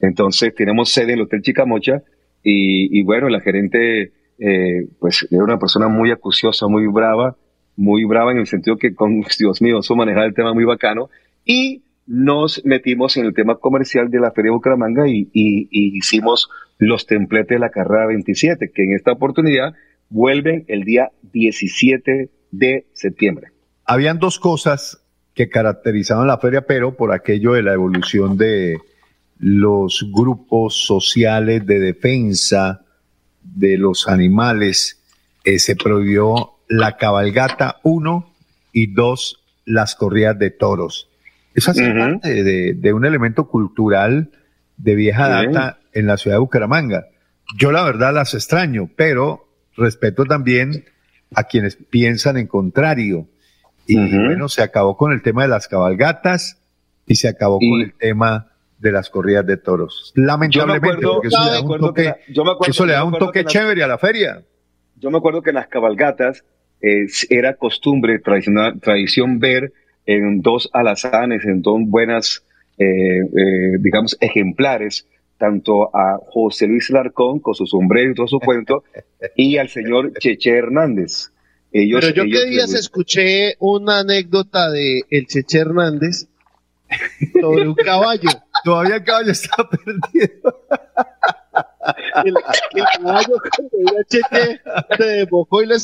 Entonces, 0.00 0.54
tenemos 0.54 0.90
sede 0.92 1.12
en 1.12 1.18
el 1.18 1.24
Hotel 1.24 1.42
Chicamocha 1.42 2.02
y, 2.42 2.98
y 2.98 3.02
bueno, 3.02 3.28
la 3.28 3.40
gerente, 3.40 4.12
eh, 4.38 4.86
pues, 5.00 5.26
era 5.30 5.42
una 5.42 5.58
persona 5.58 5.88
muy 5.88 6.10
acuciosa, 6.10 6.66
muy 6.68 6.86
brava, 6.86 7.36
muy 7.78 8.04
brava 8.04 8.32
en 8.32 8.38
el 8.38 8.46
sentido 8.46 8.76
que, 8.76 8.94
con, 8.94 9.22
Dios 9.38 9.62
mío, 9.62 9.80
su 9.82 9.96
manejaba 9.96 10.26
el 10.26 10.34
tema 10.34 10.52
muy 10.52 10.64
bacano 10.64 11.08
y 11.44 11.82
nos 12.06 12.62
metimos 12.64 13.16
en 13.16 13.24
el 13.26 13.34
tema 13.34 13.56
comercial 13.56 14.10
de 14.10 14.18
la 14.20 14.32
Feria 14.32 14.50
Bucaramanga 14.52 15.06
y, 15.08 15.28
y- 15.32 15.68
y 15.70 15.96
hicimos 15.98 16.48
los 16.78 17.06
templetes 17.06 17.56
de 17.56 17.58
la 17.60 17.70
carrera 17.70 18.06
27, 18.06 18.70
que 18.74 18.84
en 18.84 18.94
esta 18.94 19.12
oportunidad 19.12 19.74
vuelven 20.10 20.64
el 20.68 20.84
día 20.84 21.10
17 21.32 22.30
de 22.50 22.86
septiembre. 22.94 23.48
Habían 23.84 24.18
dos 24.18 24.38
cosas 24.38 25.02
que 25.34 25.48
caracterizaban 25.48 26.26
la 26.26 26.38
feria, 26.38 26.62
pero 26.62 26.96
por 26.96 27.12
aquello 27.12 27.52
de 27.52 27.62
la 27.62 27.74
evolución 27.74 28.36
de 28.36 28.78
los 29.38 30.04
grupos 30.12 30.82
sociales 30.86 31.64
de 31.66 31.78
defensa 31.78 32.84
de 33.42 33.76
los 33.78 34.08
animales, 34.08 35.02
eh, 35.44 35.58
se 35.58 35.76
prohibió 35.76 36.57
la 36.68 36.96
cabalgata, 36.96 37.78
uno, 37.82 38.32
y 38.72 38.92
dos, 38.92 39.42
las 39.64 39.94
corridas 39.94 40.38
de 40.38 40.50
toros. 40.50 41.08
Eso 41.54 41.72
hace 41.72 41.92
parte 41.92 42.44
de, 42.44 42.74
de, 42.74 42.92
un 42.92 43.04
elemento 43.04 43.48
cultural 43.48 44.30
de 44.76 44.94
vieja 44.94 45.28
data 45.28 45.78
en 45.92 46.06
la 46.06 46.16
ciudad 46.16 46.36
de 46.36 46.40
Bucaramanga. 46.40 47.06
Yo 47.56 47.72
la 47.72 47.82
verdad 47.82 48.14
las 48.14 48.34
extraño, 48.34 48.88
pero 48.94 49.48
respeto 49.76 50.24
también 50.24 50.84
a 51.34 51.44
quienes 51.44 51.76
piensan 51.76 52.36
en 52.36 52.46
contrario. 52.46 53.26
Y 53.86 53.96
bueno, 53.96 54.48
se 54.48 54.62
acabó 54.62 54.96
con 54.96 55.12
el 55.12 55.22
tema 55.22 55.42
de 55.42 55.48
las 55.48 55.66
cabalgatas 55.66 56.58
y 57.06 57.16
se 57.16 57.28
acabó 57.28 57.58
con 57.58 57.80
el 57.80 57.94
tema 57.94 58.48
de 58.78 58.92
las 58.92 59.08
corridas 59.08 59.46
de 59.46 59.56
toros. 59.56 60.12
Lamentablemente, 60.14 61.06
porque 61.06 61.28
eso 61.28 61.44
le 61.44 61.50
da 61.50 61.60
un 61.62 61.80
toque, 61.80 62.14
eso 62.66 62.86
le 62.86 62.92
da 62.92 63.04
un 63.04 63.18
toque 63.18 63.44
chévere 63.44 63.82
a 63.82 63.88
la 63.88 63.98
feria. 63.98 64.42
Yo 64.96 65.10
me 65.10 65.18
acuerdo 65.18 65.42
que 65.42 65.50
en 65.50 65.56
las 65.56 65.68
cabalgatas 65.68 66.44
eh, 66.80 67.06
era 67.30 67.54
costumbre, 67.54 68.18
tradicional, 68.18 68.80
tradición 68.80 69.38
ver 69.38 69.72
en 70.06 70.40
dos 70.40 70.70
alazanes, 70.72 71.44
en 71.44 71.60
dos 71.60 71.80
buenas, 71.86 72.44
eh, 72.78 73.20
eh, 73.20 73.78
digamos, 73.80 74.16
ejemplares, 74.20 75.06
tanto 75.36 75.94
a 75.94 76.18
José 76.30 76.66
Luis 76.66 76.90
Larcón 76.90 77.40
con 77.40 77.54
su 77.54 77.66
sombrero 77.66 78.10
y 78.10 78.14
todo 78.14 78.26
su 78.26 78.40
cuento, 78.40 78.84
y 79.36 79.56
al 79.56 79.68
señor 79.68 80.12
Cheche 80.18 80.50
Hernández. 80.50 81.30
Ellos, 81.70 82.00
Pero 82.00 82.14
yo 82.14 82.24
qué 82.24 82.46
días 82.46 82.72
escuché 82.72 83.54
una 83.58 84.00
anécdota 84.00 84.70
de 84.70 85.02
el 85.10 85.26
Cheche 85.26 85.58
Hernández 85.58 86.26
sobre 87.40 87.68
un 87.68 87.74
caballo. 87.74 88.30
Todavía 88.64 88.96
el 88.96 89.04
caballo 89.04 89.32
está 89.32 89.68
perdido. 89.84 90.64
El, 92.24 92.34
caballo 92.96 93.36
cuando 93.56 94.02
Cheche 94.08 94.60
se 94.96 95.04
desbocó 95.04 95.62
y 95.62 95.66
lo, 95.66 95.74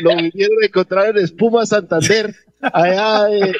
lo, 0.00 0.16
vinieron 0.16 0.62
a 0.62 0.66
encontrar 0.66 1.16
en 1.16 1.24
Espuma 1.24 1.66
Santander, 1.66 2.34
allá 2.60 3.24
de, 3.24 3.54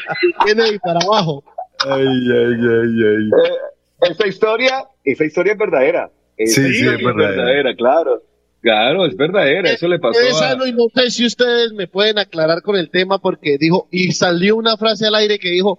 y 0.75 0.79
para 0.79 1.01
abajo. 1.01 1.45
Ay, 1.87 2.07
ay, 2.07 2.55
ay, 2.61 3.05
ay. 3.07 3.31
Eh, 3.31 4.11
esa 4.11 4.27
historia, 4.27 4.85
esa 5.05 5.25
historia 5.25 5.53
es 5.53 5.59
verdadera. 5.59 6.11
sí, 6.37 6.47
sí, 6.47 6.87
es 6.87 7.03
verdadera. 7.03 7.75
claro. 7.75 8.23
Claro, 8.61 9.07
es 9.07 9.17
verdadera, 9.17 9.71
eso 9.71 9.87
le 9.87 10.01
pasó. 10.01 10.19
a... 10.19 10.69
y 10.69 10.73
no 10.73 10.87
sé 10.93 11.11
si 11.13 11.25
ustedes 11.25 11.73
me 11.73 11.87
pueden 11.87 12.19
aclarar 12.19 12.61
con 12.63 12.77
el 12.77 12.91
tema 12.91 13.21
porque 13.21 13.57
dijo, 13.57 13.87
y 13.93 14.11
salió 14.13 14.57
una 14.57 14.77
frase 14.77 15.07
al 15.07 15.15
aire 15.15 15.39
que 15.39 15.51
dijo, 15.51 15.79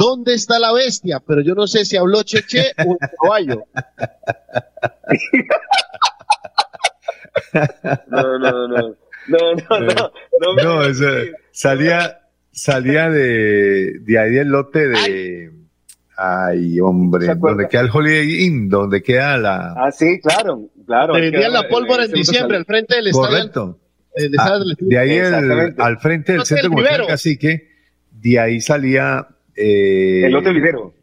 ¿dónde 0.00 0.32
está 0.34 0.58
la 0.58 0.72
bestia? 0.72 1.20
Pero 1.26 1.42
yo 1.42 1.54
no 1.54 1.66
sé 1.66 1.84
si 1.84 1.98
habló 1.98 2.22
Cheche 2.22 2.72
o 2.86 2.96
el 2.98 3.08
caballo. 3.22 3.64
No, 8.08 8.38
no, 8.38 8.68
no. 8.68 8.96
No, 9.28 9.54
no, 9.54 9.80
no. 9.80 10.12
No, 10.40 10.82
no 10.82 10.94
salía, 11.52 12.20
salía 12.50 13.10
de, 13.10 13.98
de 14.00 14.18
ahí 14.18 14.30
del 14.30 14.48
lote 14.48 14.88
de. 14.88 15.52
Ay, 16.16 16.80
hombre, 16.80 17.34
donde 17.34 17.68
queda 17.68 17.82
el 17.82 17.90
Holiday 17.92 18.44
Inn, 18.44 18.68
donde 18.68 19.02
queda 19.02 19.36
la. 19.36 19.74
Ah, 19.76 19.90
sí, 19.90 20.20
claro, 20.20 20.68
claro. 20.86 21.14
vendían 21.14 21.52
la 21.52 21.68
pólvora 21.68 22.04
en 22.04 22.12
diciembre 22.12 22.56
al 22.56 22.64
frente 22.64 22.96
del 22.96 23.08
estadio. 23.08 23.28
Correcto. 23.28 23.78
Ah, 24.38 24.58
de 24.78 24.98
ahí 24.98 25.18
al 25.18 25.98
frente 25.98 26.32
del 26.32 26.44
centro 26.44 26.70
comercial 26.70 27.06
Cacique, 27.06 27.68
de 28.10 28.38
ahí 28.38 28.60
salía. 28.60 29.28
Eh, 29.56 30.22
el 30.24 30.34
Hotel 30.34 30.54
Vivero. 30.54 30.94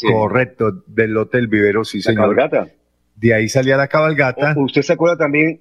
Correcto, 0.00 0.82
del 0.86 1.16
Hotel 1.16 1.48
Vivero, 1.48 1.84
sí, 1.84 2.00
señor. 2.00 2.34
Cabalgata. 2.36 2.68
De 3.16 3.34
ahí 3.34 3.48
salía 3.48 3.76
la 3.76 3.88
cabalgata. 3.88 4.54
¿Usted 4.56 4.82
se 4.82 4.94
acuerda 4.94 5.16
también 5.16 5.60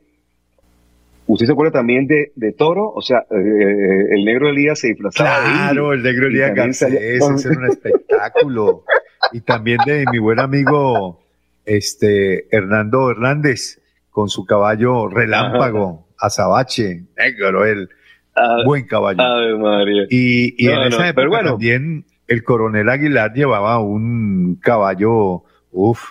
¿Usted 1.32 1.46
se 1.46 1.52
acuerda 1.54 1.72
también 1.72 2.08
de, 2.08 2.34
de 2.36 2.52
Toro? 2.52 2.92
O 2.92 3.02
sea, 3.02 3.20
eh, 3.20 3.36
eh, 3.36 4.16
el 4.16 4.26
negro 4.26 4.50
Elías 4.50 4.80
se 4.80 4.88
disfrazaba. 4.88 5.44
Claro, 5.46 5.94
el 5.94 6.04
negro 6.04 6.28
Elías 6.28 6.54
Garcés, 6.54 6.92
ese 6.94 7.48
era 7.50 7.58
un 7.60 7.66
espectáculo. 7.70 8.84
y 9.32 9.40
también 9.40 9.78
de 9.86 10.04
mi 10.12 10.20
buen 10.20 10.40
amigo 10.40 11.24
este 11.64 12.54
Hernando 12.54 13.12
Hernández 13.12 13.80
con 14.10 14.28
su 14.28 14.46
caballo 14.46 15.08
relámpago, 15.08 16.08
azabache, 16.18 17.04
negro, 17.16 17.66
el 17.66 17.90
ah, 18.36 18.64
buen 18.66 18.86
caballo. 18.86 19.24
María. 19.58 20.08
Y, 20.10 20.62
y 20.62 20.68
en 20.68 20.82
esa 20.82 21.08
época 21.08 21.28
bueno. 21.28 21.50
también 21.52 22.04
el 22.32 22.44
coronel 22.44 22.90
Aguilar 22.90 23.34
llevaba 23.34 23.80
un 23.80 24.56
caballo, 24.62 25.44
uff, 25.72 26.02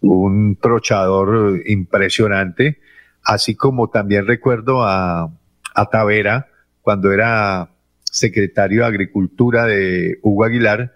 un 0.00 0.56
trochador 0.60 1.60
impresionante 1.66 2.78
así 3.24 3.54
como 3.54 3.88
también 3.88 4.26
recuerdo 4.26 4.82
a, 4.82 5.32
a 5.74 5.90
Tavera 5.90 6.48
cuando 6.82 7.12
era 7.12 7.70
secretario 8.02 8.82
de 8.82 8.86
Agricultura 8.86 9.64
de 9.64 10.18
Hugo 10.22 10.44
Aguilar 10.44 10.92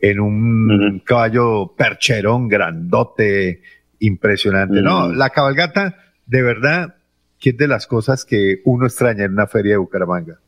en 0.00 0.20
un 0.20 1.02
caballo 1.04 1.74
percherón 1.76 2.48
grandote, 2.48 3.62
impresionante. 3.98 4.82
No, 4.82 5.12
la 5.12 5.30
cabalgata, 5.30 5.96
de 6.26 6.42
verdad, 6.42 6.96
que 7.38 7.50
es 7.50 7.56
de 7.56 7.68
las 7.68 7.86
cosas 7.86 8.24
que 8.24 8.60
uno 8.64 8.86
extraña 8.86 9.24
en 9.24 9.32
una 9.32 9.46
feria 9.46 9.72
de 9.72 9.78
Bucaramanga. 9.78 10.38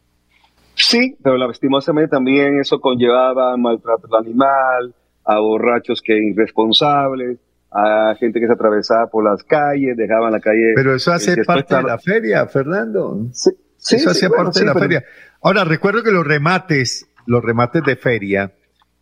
Sí, 0.79 1.17
pero 1.23 1.37
lastimosamente 1.37 2.11
también 2.11 2.61
eso 2.61 2.81
conllevaba 2.81 3.57
maltrato 3.57 4.07
al 4.13 4.25
animal, 4.25 4.95
a 5.25 5.39
borrachos 5.41 6.01
que 6.01 6.17
irresponsables, 6.17 7.39
a 7.71 8.15
gente 8.19 8.41
que 8.41 8.47
se 8.47 8.53
atravesaba 8.53 9.09
por 9.09 9.25
las 9.25 9.43
calles, 9.43 9.97
dejaban 9.97 10.33
la 10.33 10.41
calle. 10.41 10.73
Pero 10.75 10.95
eso 10.95 11.13
hace 11.13 11.45
parte 11.45 11.77
de 11.77 11.83
la 11.83 11.99
feria, 11.99 12.47
Fernando. 12.47 13.27
Sí, 13.33 13.97
eso 13.97 14.11
hacía 14.11 14.31
parte 14.31 14.61
de 14.61 14.67
la 14.67 14.75
feria. 14.75 15.05
Ahora, 15.43 15.65
recuerdo 15.65 16.03
que 16.03 16.11
los 16.11 16.27
remates, 16.27 17.09
los 17.27 17.45
remates 17.45 17.83
de 17.85 17.97
feria, 17.97 18.53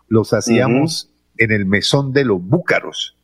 los 0.09 0.33
hacíamos 0.33 1.11
en 1.39 1.53
el 1.53 1.67
mesón 1.67 2.13
de 2.13 2.25
los 2.25 2.43
búcaros. 2.43 3.17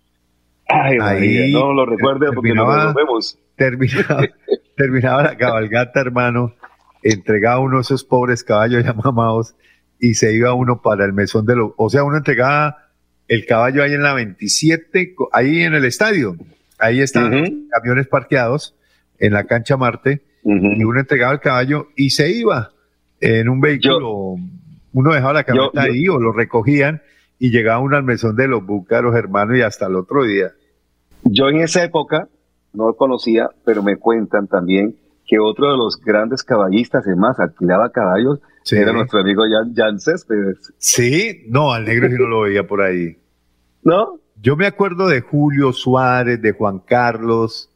Ay, 0.69 0.99
Ahí 1.01 1.53
no 1.53 1.73
lo 1.73 1.85
recuerdo 1.85 2.33
porque 2.33 2.55
no 2.55 2.65
lo 2.65 2.95
vemos. 2.95 3.39
Terminaba, 3.57 4.23
terminaba 4.77 5.23
la 5.23 5.37
cabalgata, 5.37 6.01
hermano, 6.01 6.55
entregaba 7.03 7.61
uno 7.61 7.77
de 7.77 7.83
esos 7.83 8.05
pobres 8.05 8.45
caballos 8.45 8.85
ya 8.85 8.93
mamados 9.05 9.55
y 9.99 10.15
se 10.15 10.35
iba 10.35 10.53
uno 10.55 10.83
para 10.83 11.05
el 11.05 11.13
mesón 11.13 11.47
de 11.47 11.57
los, 11.57 11.73
o 11.77 11.89
sea, 11.89 12.05
uno 12.05 12.17
entregaba 12.17 12.89
el 13.29 13.47
caballo 13.47 13.83
ahí 13.83 13.93
en 13.93 14.03
la 14.03 14.15
27, 14.15 15.15
ahí 15.33 15.63
en 15.63 15.75
el 15.75 15.85
estadio. 15.85 16.37
Ahí 16.79 17.01
están 17.01 17.31
los 17.31 17.49
camiones 17.71 18.09
parqueados 18.09 18.75
en 19.19 19.33
la 19.33 19.45
cancha 19.45 19.77
Marte 19.77 20.23
y 20.45 20.83
uno 20.83 20.99
entregaba 20.99 21.33
el 21.33 21.41
caballo 21.41 21.89
y 21.97 22.11
se 22.11 22.31
iba 22.31 22.73
en 23.21 23.49
un 23.49 23.61
vehículo. 23.61 24.35
uno 24.93 25.13
dejaba 25.13 25.33
la 25.33 25.45
camioneta 25.45 25.83
ahí 25.83 26.09
o 26.09 26.19
lo 26.19 26.33
recogían 26.33 27.01
y 27.39 27.51
llegaba 27.51 27.79
uno 27.79 27.97
al 27.97 28.03
mesón 28.03 28.35
de 28.35 28.49
los 28.49 28.67
búcaros, 28.67 29.15
hermano, 29.15 29.57
y 29.57 29.63
hasta 29.63 29.87
el 29.87 29.95
otro 29.95 30.25
día. 30.25 30.53
Yo 31.23 31.49
en 31.49 31.61
esa 31.61 31.85
época 31.85 32.29
no 32.73 32.89
lo 32.89 32.97
conocía, 32.97 33.51
pero 33.65 33.83
me 33.83 33.97
cuentan 33.97 34.49
también 34.49 34.97
que 35.33 35.39
otro 35.39 35.71
de 35.71 35.79
los 35.79 35.99
grandes 35.99 36.43
caballistas, 36.43 37.07
además, 37.07 37.41
alquilaba 37.41 37.91
caballos, 37.91 38.39
era 38.71 38.93
nuestro 38.93 39.21
amigo 39.21 39.45
Jan, 39.51 39.75
Jan 39.75 39.99
Céspedes. 39.99 40.75
Sí, 40.77 41.45
no, 41.49 41.73
al 41.73 41.87
negro 41.87 42.11
sí 42.11 42.17
no 42.19 42.27
lo 42.27 42.41
veía 42.43 42.67
por 42.67 42.83
ahí. 42.83 43.17
¿no? 43.83 44.21
Yo 44.43 44.57
me 44.57 44.67
acuerdo 44.67 45.09
de 45.09 45.23
Julio 45.23 45.73
Suárez, 45.73 46.43
de 46.43 46.53
Juan 46.53 46.81
Carlos, 46.81 47.71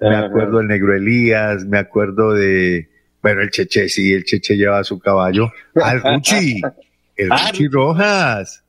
me 0.00 0.16
acuerdo 0.16 0.58
del 0.58 0.66
Negro 0.66 0.96
Elías, 0.96 1.64
me 1.64 1.78
acuerdo 1.78 2.32
de, 2.32 2.88
bueno, 3.22 3.40
el 3.42 3.50
Cheche, 3.50 3.88
sí, 3.88 4.12
el 4.12 4.24
Cheche 4.24 4.56
lleva 4.56 4.82
su 4.82 4.98
caballo, 4.98 5.52
al 5.76 6.02
Ruchi, 6.02 6.60
el 7.16 7.30
ah, 7.30 7.38
Ruchi 7.46 7.68
Rojas. 7.68 8.64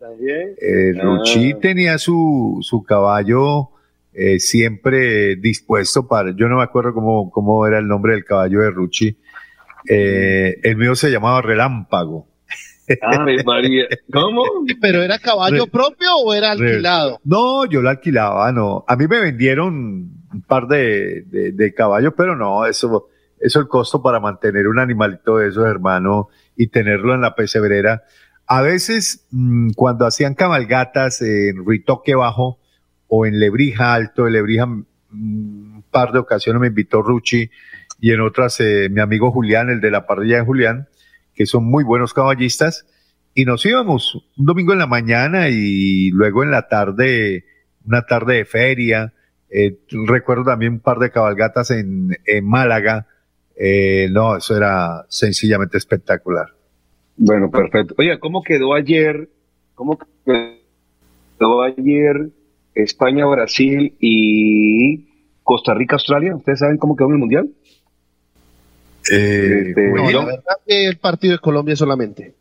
El 0.62 1.02
Ruchi 1.02 1.54
ah. 1.54 1.58
tenía 1.60 1.98
su, 1.98 2.60
su 2.62 2.84
caballo 2.84 3.72
eh, 4.20 4.40
siempre 4.40 5.36
dispuesto 5.36 6.08
para, 6.08 6.32
yo 6.36 6.50
no 6.50 6.58
me 6.58 6.64
acuerdo 6.64 6.92
cómo, 6.92 7.30
cómo 7.30 7.68
era 7.68 7.78
el 7.78 7.88
nombre 7.88 8.14
del 8.14 8.26
caballo 8.26 8.62
de 8.62 8.72
Ruchi. 8.72 9.16
Eh, 9.88 10.60
el 10.64 10.76
mío 10.76 10.96
se 10.96 11.12
llamaba 11.12 11.40
Relámpago. 11.44 12.28
María. 13.46 13.86
¿Cómo? 14.12 14.44
¿Pero 14.82 15.04
era 15.04 15.20
caballo 15.20 15.68
propio 15.68 16.16
o 16.16 16.34
era 16.34 16.50
alquilado? 16.50 17.20
No, 17.26 17.66
yo 17.66 17.84
lo 17.84 17.90
alquilaba, 17.90 18.52
no. 18.52 18.84
A 18.88 18.96
mí 18.96 19.06
me 19.08 19.20
vendieron 19.20 19.76
un 20.34 20.42
par 20.48 20.66
de, 20.66 21.22
de, 21.54 21.74
caballos, 21.76 22.14
pero 22.18 22.36
no, 22.36 22.66
eso, 22.66 23.10
eso 23.40 23.60
el 23.60 23.68
costo 23.68 24.02
para 24.02 24.20
mantener 24.20 24.68
un 24.68 24.80
animalito 24.80 25.38
de 25.38 25.50
esos, 25.50 25.68
hermano, 25.68 26.30
y 26.56 26.70
tenerlo 26.70 27.14
en 27.14 27.22
la 27.22 27.36
pesebrera. 27.36 28.02
A 28.48 28.64
veces, 28.64 29.28
mm, 29.30 29.74
cuando 29.76 30.08
hacían 30.08 30.34
cabalgatas 30.34 31.22
en 31.22 31.58
Ruitoque 31.58 32.16
Bajo 32.16 32.58
o 33.08 33.26
en 33.26 33.40
Lebrija 33.40 33.94
Alto, 33.94 34.28
en 34.28 34.34
Lebrija, 34.34 34.66
mm, 34.66 34.84
un 35.12 35.84
par 35.90 36.12
de 36.12 36.20
ocasiones 36.20 36.62
me 36.62 36.68
invitó 36.68 37.02
Ruchi 37.02 37.50
y 38.00 38.12
en 38.12 38.22
otras 38.22 38.60
eh, 38.60 38.90
mi 38.92 39.02
amigo 39.02 39.32
Julián, 39.32 39.70
el 39.70 39.82
de 39.82 39.92
la 39.92 40.06
parrilla 40.06 40.38
de 40.38 40.46
Julián, 40.46 40.88
que 41.34 41.46
son 41.46 41.66
muy 41.66 41.84
buenos 41.84 42.14
caballistas, 42.14 42.86
y 43.34 43.46
nos 43.46 43.66
íbamos 43.66 44.16
un 44.38 44.46
domingo 44.46 44.74
en 44.74 44.80
la 44.80 44.88
mañana 44.88 45.50
y 45.50 46.10
luego 46.10 46.44
en 46.44 46.52
la 46.52 46.68
tarde, 46.68 47.46
una 47.86 48.04
tarde 48.04 48.38
de 48.38 48.46
feria. 48.46 49.14
Eh, 49.50 49.78
recuerdo 50.08 50.44
también 50.44 50.74
un 50.74 50.80
par 50.80 50.98
de 50.98 51.12
cabalgatas 51.12 51.70
en, 51.70 52.18
en 52.26 52.46
Málaga. 52.46 53.06
Eh, 53.56 54.10
no, 54.12 54.38
eso 54.38 54.58
era 54.58 55.06
sencillamente 55.10 55.78
espectacular. 55.78 56.48
Bueno, 57.16 57.52
perfecto. 57.52 57.94
Oye, 58.00 58.20
¿cómo 58.20 58.42
quedó 58.42 58.74
ayer? 58.74 59.30
¿Cómo 59.76 60.00
quedó 60.26 61.62
ayer 61.62 62.32
España, 62.84 63.26
Brasil 63.26 63.96
y 64.00 65.06
Costa 65.44 65.74
Rica, 65.74 65.96
Australia? 65.96 66.36
¿Ustedes 66.36 66.60
saben 66.60 66.78
cómo 66.78 66.96
quedó 66.96 67.08
en 67.08 67.14
el 67.14 67.20
Mundial? 67.20 67.50
Eh, 69.12 69.64
Este, 69.70 69.92
No, 69.92 70.10
yo- 70.12 70.20
la 70.20 70.26
verdad 70.26 70.56
que 70.66 70.86
el 70.88 70.98
partido 70.98 71.34
de 71.34 71.40
Colombia 71.40 71.76
solamente. 71.76 72.36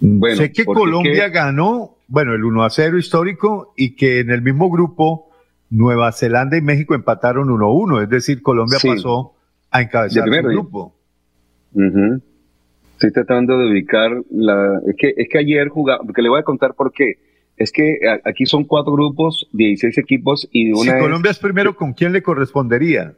Bueno, 0.00 0.36
sé 0.36 0.52
que 0.52 0.64
Colombia 0.64 1.26
que- 1.26 1.30
ganó, 1.30 1.96
bueno, 2.06 2.34
el 2.34 2.44
1 2.44 2.62
a 2.64 2.70
0 2.70 2.98
histórico 2.98 3.72
y 3.76 3.96
que 3.96 4.20
en 4.20 4.30
el 4.30 4.42
mismo 4.42 4.70
grupo 4.70 5.30
Nueva 5.70 6.12
Zelanda 6.12 6.56
y 6.56 6.60
México 6.60 6.94
empataron 6.94 7.50
1 7.50 7.66
a 7.66 7.72
1, 7.72 8.00
es 8.02 8.08
decir, 8.08 8.42
Colombia 8.42 8.78
Sí. 8.78 8.88
pasó 8.88 9.34
a 9.70 9.82
encabezar 9.82 10.30
ya. 10.30 10.42
grupo. 10.42 10.94
Ujú. 11.74 12.20
Estoy 12.92 13.12
tratando 13.12 13.58
de 13.58 13.68
ubicar 13.70 14.10
la. 14.30 14.80
Es 14.86 14.94
que, 14.96 15.12
es 15.16 15.28
que 15.28 15.38
ayer 15.38 15.68
jugaba, 15.68 16.02
porque 16.04 16.22
le 16.22 16.28
voy 16.28 16.40
a 16.40 16.44
contar 16.44 16.74
por 16.74 16.92
qué. 16.92 17.14
Es 17.56 17.72
que 17.72 17.98
aquí 18.24 18.44
son 18.46 18.64
cuatro 18.64 18.92
grupos, 18.92 19.48
16 19.52 19.96
equipos 19.98 20.46
y 20.52 20.66
Si 20.66 20.72
una 20.72 20.96
es 20.98 21.02
Colombia 21.02 21.30
es 21.30 21.38
primero, 21.38 21.74
¿con 21.76 21.92
quién 21.94 22.12
le 22.12 22.22
correspondería? 22.22 23.14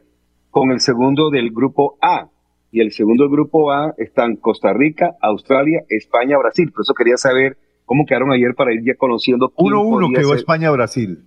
con 0.51 0.71
el 0.71 0.79
segundo 0.79 1.29
del 1.29 1.51
grupo 1.51 1.97
A. 2.01 2.27
Y 2.71 2.81
el 2.81 2.91
segundo 2.91 3.23
del 3.23 3.31
grupo 3.31 3.71
A 3.71 3.93
están 3.97 4.35
Costa 4.35 4.73
Rica, 4.73 5.15
Australia, 5.21 5.81
España, 5.89 6.37
Brasil. 6.39 6.71
Por 6.71 6.81
eso 6.81 6.93
quería 6.95 7.17
saber 7.17 7.57
cómo 7.85 8.05
quedaron 8.05 8.31
ayer 8.31 8.53
para 8.55 8.73
ir 8.73 8.81
ya 8.83 8.95
conociendo. 8.95 9.49
quién 9.49 9.73
1-1 9.73 10.01
podía 10.05 10.19
quedó 10.19 10.29
ser. 10.29 10.37
España-Brasil. 10.39 11.23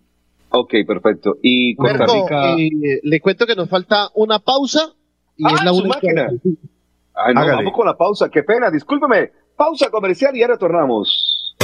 Ok, 0.50 0.74
perfecto. 0.86 1.36
Y 1.42 1.74
Costa 1.76 2.06
Rica. 2.06 2.54
eh, 2.58 3.00
le 3.02 3.20
cuento 3.20 3.46
que 3.46 3.54
nos 3.54 3.68
falta 3.68 4.08
una 4.14 4.38
pausa 4.38 4.92
y 5.36 5.44
Ah, 5.46 5.54
es 5.54 5.64
la 5.64 5.70
su 5.72 5.78
única. 5.82 5.94
máquina. 5.96 6.28
Ay, 7.14 7.34
no, 7.34 7.46
vamos 7.46 7.72
con 7.72 7.86
la 7.86 7.96
pausa. 7.96 8.28
Qué 8.28 8.42
pena, 8.42 8.70
discúlpeme. 8.70 9.30
Pausa 9.56 9.88
comercial 9.90 10.34
y 10.36 10.40
ya 10.40 10.48
retornamos. 10.48 11.31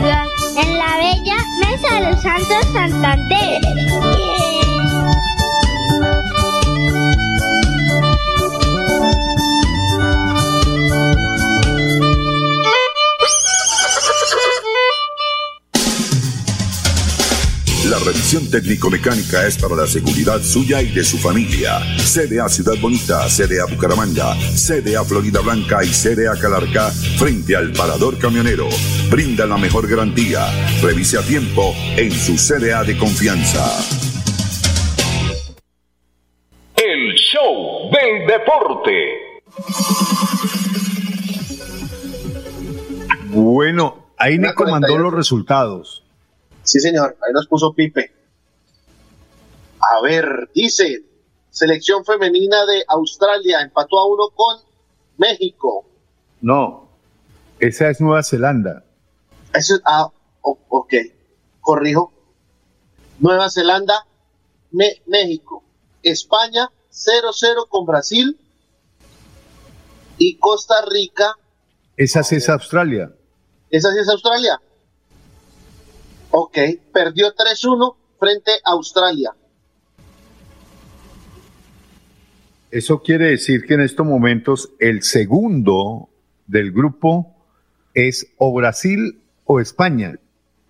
En 0.00 0.78
la 0.78 0.96
bella 0.96 1.36
Mesa 1.58 1.94
de 1.94 2.12
los 2.12 2.22
Santos 2.22 2.72
Santander. 2.72 4.17
Revisión 18.30 18.50
técnico-mecánica 18.50 19.46
es 19.46 19.56
para 19.56 19.74
la 19.74 19.86
seguridad 19.86 20.42
suya 20.42 20.82
y 20.82 20.90
de 20.90 21.02
su 21.02 21.16
familia. 21.16 21.80
CDA 21.96 22.46
Ciudad 22.50 22.74
Bonita, 22.78 23.26
CDA 23.26 23.64
Bucaramanga, 23.64 24.36
CDA 24.54 25.02
Florida 25.02 25.40
Blanca 25.40 25.82
y 25.82 25.88
CDA 25.88 26.38
Calarca 26.38 26.90
frente 27.18 27.56
al 27.56 27.72
parador 27.72 28.18
camionero. 28.18 28.68
Brinda 29.10 29.46
la 29.46 29.56
mejor 29.56 29.88
garantía. 29.88 30.46
Revise 30.82 31.16
a 31.16 31.22
tiempo 31.22 31.72
en 31.96 32.10
su 32.12 32.36
CDA 32.36 32.84
de 32.84 32.98
confianza. 32.98 33.64
El 36.76 37.14
show 37.14 37.90
del 37.90 38.26
deporte. 38.26 38.92
Bueno, 43.30 44.12
ahí 44.18 44.38
Nico 44.38 44.64
mandó 44.64 44.88
48. 44.88 45.02
los 45.02 45.14
resultados. 45.14 46.02
Sí, 46.62 46.78
señor, 46.78 47.16
ahí 47.26 47.32
nos 47.32 47.46
puso 47.46 47.72
Pipe. 47.72 48.17
A 49.96 50.00
ver, 50.02 50.50
dice, 50.54 51.04
selección 51.50 52.04
femenina 52.04 52.66
de 52.66 52.84
Australia 52.88 53.60
empató 53.62 53.98
a 53.98 54.06
uno 54.06 54.28
con 54.34 54.56
México. 55.16 55.86
No, 56.40 56.88
esa 57.58 57.90
es 57.90 58.00
Nueva 58.00 58.22
Zelanda. 58.22 58.84
Eso 59.54 59.76
es, 59.76 59.82
ah, 59.84 60.10
ok, 60.42 60.94
corrijo. 61.60 62.12
Nueva 63.18 63.50
Zelanda, 63.50 64.06
Me- 64.70 65.02
México. 65.06 65.64
España 66.02 66.70
0-0 66.90 67.66
con 67.68 67.86
Brasil. 67.86 68.38
Y 70.18 70.36
Costa 70.38 70.84
Rica, 70.88 71.34
Esa 71.96 72.22
sí 72.22 72.36
es 72.36 72.48
Australia. 72.48 73.12
esa 73.70 73.92
sí 73.92 73.98
es 74.00 74.08
Australia. 74.08 74.60
Ok, 76.30 76.58
perdió 76.92 77.32
3-1 77.34 77.96
frente 78.18 78.52
a 78.64 78.72
Australia. 78.72 79.34
Eso 82.70 83.02
quiere 83.02 83.30
decir 83.30 83.64
que 83.64 83.74
en 83.74 83.80
estos 83.80 84.06
momentos 84.06 84.72
el 84.78 85.02
segundo 85.02 86.08
del 86.46 86.72
grupo 86.72 87.34
es 87.94 88.32
o 88.36 88.52
Brasil 88.52 89.20
o 89.44 89.60
España. 89.60 90.18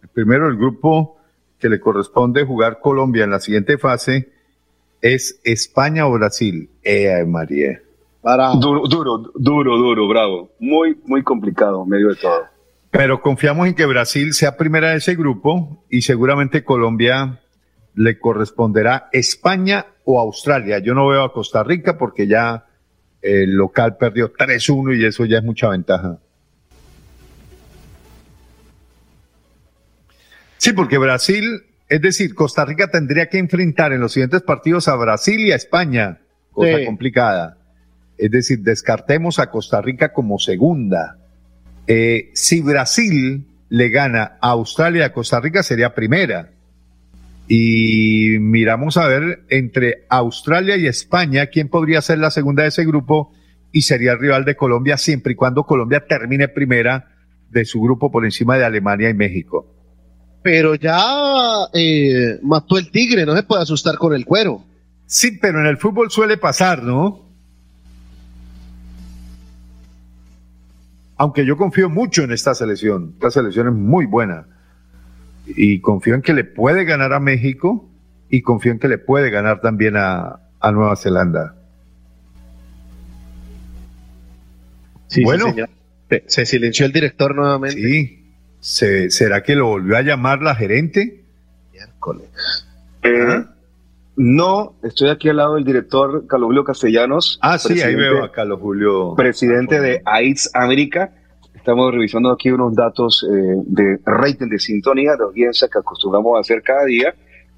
El 0.03 0.09
primero 0.09 0.47
del 0.47 0.57
grupo 0.57 1.16
que 1.59 1.69
le 1.69 1.81
corresponde 1.81 2.45
jugar 2.45 2.81
Colombia 2.81 3.25
en 3.25 3.31
la 3.31 3.41
siguiente 3.41 3.79
fase 3.79 4.31
es 5.03 5.41
España 5.45 6.07
o 6.07 6.12
Brasil. 6.12 6.70
Eh, 6.83 7.25
María. 7.27 7.81
Duro, 8.61 8.83
duro, 8.89 9.33
duro, 9.35 9.77
duro, 9.77 10.09
bravo. 10.09 10.51
Muy, 10.59 10.99
muy 11.05 11.23
complicado, 11.23 11.85
medio 11.85 12.09
de 12.09 12.16
todo. 12.16 12.43
Pero 12.91 13.20
confiamos 13.20 13.66
en 13.66 13.75
que 13.75 13.87
Brasil 13.87 14.33
sea 14.33 14.57
primera 14.57 14.91
de 14.91 14.97
ese 14.97 15.15
grupo 15.15 15.85
y 15.91 16.03
seguramente 16.03 16.65
Colombia 16.65 17.41
le 17.99 18.19
corresponderá 18.19 19.09
España 19.12 19.85
o 20.05 20.20
Australia. 20.20 20.79
Yo 20.79 20.95
no 20.95 21.09
veo 21.09 21.25
a 21.25 21.33
Costa 21.33 21.65
Rica 21.65 21.99
porque 21.99 22.29
ya 22.29 22.65
el 23.20 23.55
local 23.57 23.97
perdió 23.97 24.33
3-1 24.33 24.97
y 24.97 25.05
eso 25.05 25.25
ya 25.25 25.39
es 25.39 25.45
mucha 25.45 25.69
ventaja. 25.69 26.19
Sí, 30.59 30.73
porque 30.73 30.99
Brasil, 30.99 31.65
es 31.89 32.01
decir, 32.01 32.35
Costa 32.35 32.65
Rica 32.65 32.89
tendría 32.89 33.29
que 33.29 33.39
enfrentar 33.39 33.93
en 33.93 34.01
los 34.01 34.12
siguientes 34.12 34.43
partidos 34.43 34.87
a 34.87 34.95
Brasil 34.95 35.41
y 35.41 35.53
a 35.53 35.57
España, 35.57 36.20
cosa 36.53 36.79
Sí. 36.79 36.85
complicada. 36.85 37.59
Es 38.16 38.31
decir, 38.31 38.61
descartemos 38.61 39.41
a 39.41 39.51
Costa 39.51 39.81
Rica 39.83 40.12
como 40.12 40.39
segunda. 40.39 41.19
Eh, 41.87 42.31
si 42.35 42.61
Brasil 42.61 43.45
le 43.70 43.89
gana 43.89 44.39
a 44.41 44.51
Australia 44.51 45.01
y 45.01 45.05
a 45.05 45.12
Costa 45.12 45.41
Rica, 45.41 45.62
sería 45.65 45.95
primera. 45.95 46.51
Y 47.49 48.37
miramos 48.41 48.99
a 48.99 49.09
ver 49.09 49.45
entre 49.49 50.05
Australia 50.11 50.77
y 50.77 50.87
España 50.87 51.47
quién 51.47 51.69
podría 51.69 52.03
ser 52.03 52.19
la 52.19 52.31
segunda 52.31 52.62
de 52.62 52.69
ese 52.69 52.85
grupo 52.85 53.33
y 53.73 53.83
sería 53.83 54.12
el 54.12 54.19
rival 54.19 54.45
de 54.45 54.55
Colombia 54.55 54.99
siempre 54.99 55.33
y 55.33 55.37
cuando 55.37 55.65
Colombia 55.65 56.05
termine 56.07 56.49
primera 56.49 57.09
de 57.51 57.65
su 57.65 57.81
grupo 57.81 58.11
por 58.11 58.27
encima 58.27 58.59
de 58.59 58.66
Alemania 58.66 59.09
y 59.09 59.15
México. 59.15 59.75
Pero 60.43 60.75
ya 60.75 61.01
eh, 61.73 62.39
mató 62.43 62.77
el 62.77 62.91
tigre, 62.91 63.25
no 63.25 63.35
se 63.35 63.43
puede 63.43 63.62
asustar 63.62 63.97
con 63.97 64.15
el 64.15 64.27
cuero. 64.27 64.62
Sí, 65.07 65.39
pero 65.41 65.61
en 65.61 65.66
el 65.66 65.79
fútbol 65.79 66.11
suele 66.11 66.37
pasar, 66.37 66.83
¿no? 66.83 67.27
Aunque 71.16 71.47
yo 71.47 71.57
confío 71.57 71.89
mucho 71.89 72.23
en 72.23 72.33
esta 72.33 72.55
selección. 72.55 73.12
Esta 73.15 73.31
selección 73.31 73.69
es 73.69 73.75
muy 73.75 74.05
buena. 74.05 74.47
Y 75.57 75.81
confío 75.81 76.15
en 76.15 76.23
que 76.23 76.35
le 76.35 76.45
puede 76.45 76.85
ganar 76.85 77.12
a 77.12 77.20
México 77.20 77.89
y 78.31 78.43
confío 78.43 78.73
en 78.73 78.79
que 78.79 78.89
le 78.89 78.99
puede 78.99 79.31
ganar 79.31 79.61
también 79.61 79.97
a, 79.97 80.41
a 80.61 80.73
Nueva 80.73 80.95
Zelanda. 80.97 81.55
Sí, 85.09 85.25
bueno, 85.25 85.47
sí, 85.47 85.51
señor. 85.53 85.70
Se- 86.27 86.47
silenció 86.47 86.87
el 86.87 86.93
director 86.93 87.35
nuevamente. 87.35 87.81
Sí. 87.81 88.25
Se- 88.61 89.11
¿Será 89.11 89.43
que 89.43 89.55
lo 89.55 89.66
volvió 89.66 89.97
a 89.97 90.03
llamar 90.03 90.43
la 90.43 90.55
gerente? 90.55 91.25
Eh, 93.03 93.45
No, 94.16 94.75
estoy 94.83 95.11
aquí 95.11 95.29
al 95.29 95.37
lado 95.37 95.55
del 95.55 95.65
director 95.65 96.27
Carlos 96.27 96.49
Julio 96.49 96.65
Castellanos. 96.65 97.39
Ah, 97.41 97.57
sí, 97.59 97.81
ahí 97.81 97.95
veo 97.95 98.25
a 98.25 98.33
Carlos 98.33 98.59
Julio. 98.61 99.15
Presidente 99.16 99.81
de 99.81 100.03
AIDS 100.05 100.51
América. 100.55 101.12
Estamos 101.69 101.93
revisando 101.93 102.31
aquí 102.31 102.51
unos 102.51 102.74
datos 102.74 103.28
eh, 103.31 103.62
de 103.66 103.99
rating 104.07 104.49
de 104.49 104.59
sintonía, 104.59 105.11
de 105.19 105.24
audiencia 105.24 105.69
que 105.70 105.78
acostumbramos 105.78 106.35
a 106.39 106.40
hacer 106.40 106.62
cada 106.62 106.86
día, 106.86 107.15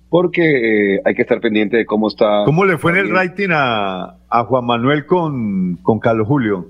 porque 0.08 0.96
eh, 0.96 1.00
hay 1.04 1.14
que 1.14 1.22
estar 1.22 1.40
pendiente 1.40 1.76
de 1.76 1.86
cómo 1.86 2.08
está. 2.08 2.42
¿Cómo 2.44 2.64
le 2.64 2.76
fue 2.76 2.90
en 2.90 2.98
el 2.98 3.10
rating 3.10 3.50
a, 3.52 4.16
a 4.28 4.44
Juan 4.46 4.66
Manuel 4.66 5.06
con, 5.06 5.76
con 5.76 6.00
Carlos 6.00 6.26
Julio? 6.26 6.66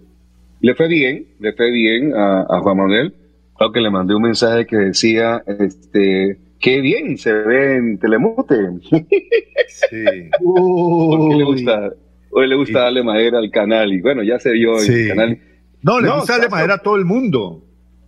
Le 0.61 0.75
fue 0.75 0.87
bien, 0.89 1.29
le 1.39 1.55
fue 1.55 1.71
bien 1.71 2.13
a, 2.15 2.43
a 2.43 2.61
Juan 2.61 2.77
Manuel. 2.77 3.15
Claro 3.57 3.73
que 3.73 3.81
le 3.81 3.89
mandé 3.91 4.15
un 4.15 4.21
mensaje 4.23 4.67
que 4.67 4.77
decía, 4.77 5.43
este, 5.47 6.39
qué 6.59 6.83
bien 6.83 7.17
se 7.17 7.33
ve 7.33 7.77
en 7.77 7.99
Telemute. 7.99 8.55
Sí. 8.83 10.05
Porque 10.45 11.37
le 11.37 11.45
gusta, 11.45 11.91
hoy 12.33 12.49
le 12.49 12.57
gusta 12.57 12.81
darle 12.81 13.03
madera 13.03 13.39
al 13.39 13.51
canal 13.51 13.95
y 13.95 14.03
bueno, 14.03 14.23
ya 14.23 14.39
se 14.39 14.53
vio 14.53 14.75
en 14.75 14.81
Sí. 14.81 14.93
el 14.93 15.09
canal. 15.09 15.39
No, 15.83 16.01
le 16.01 16.09
No, 16.09 16.17
gusta 16.17 16.35
darle 16.35 16.49
madera 16.49 16.75
a 16.75 16.79
todo 16.79 16.97
el 16.97 17.05
mundo. 17.05 17.65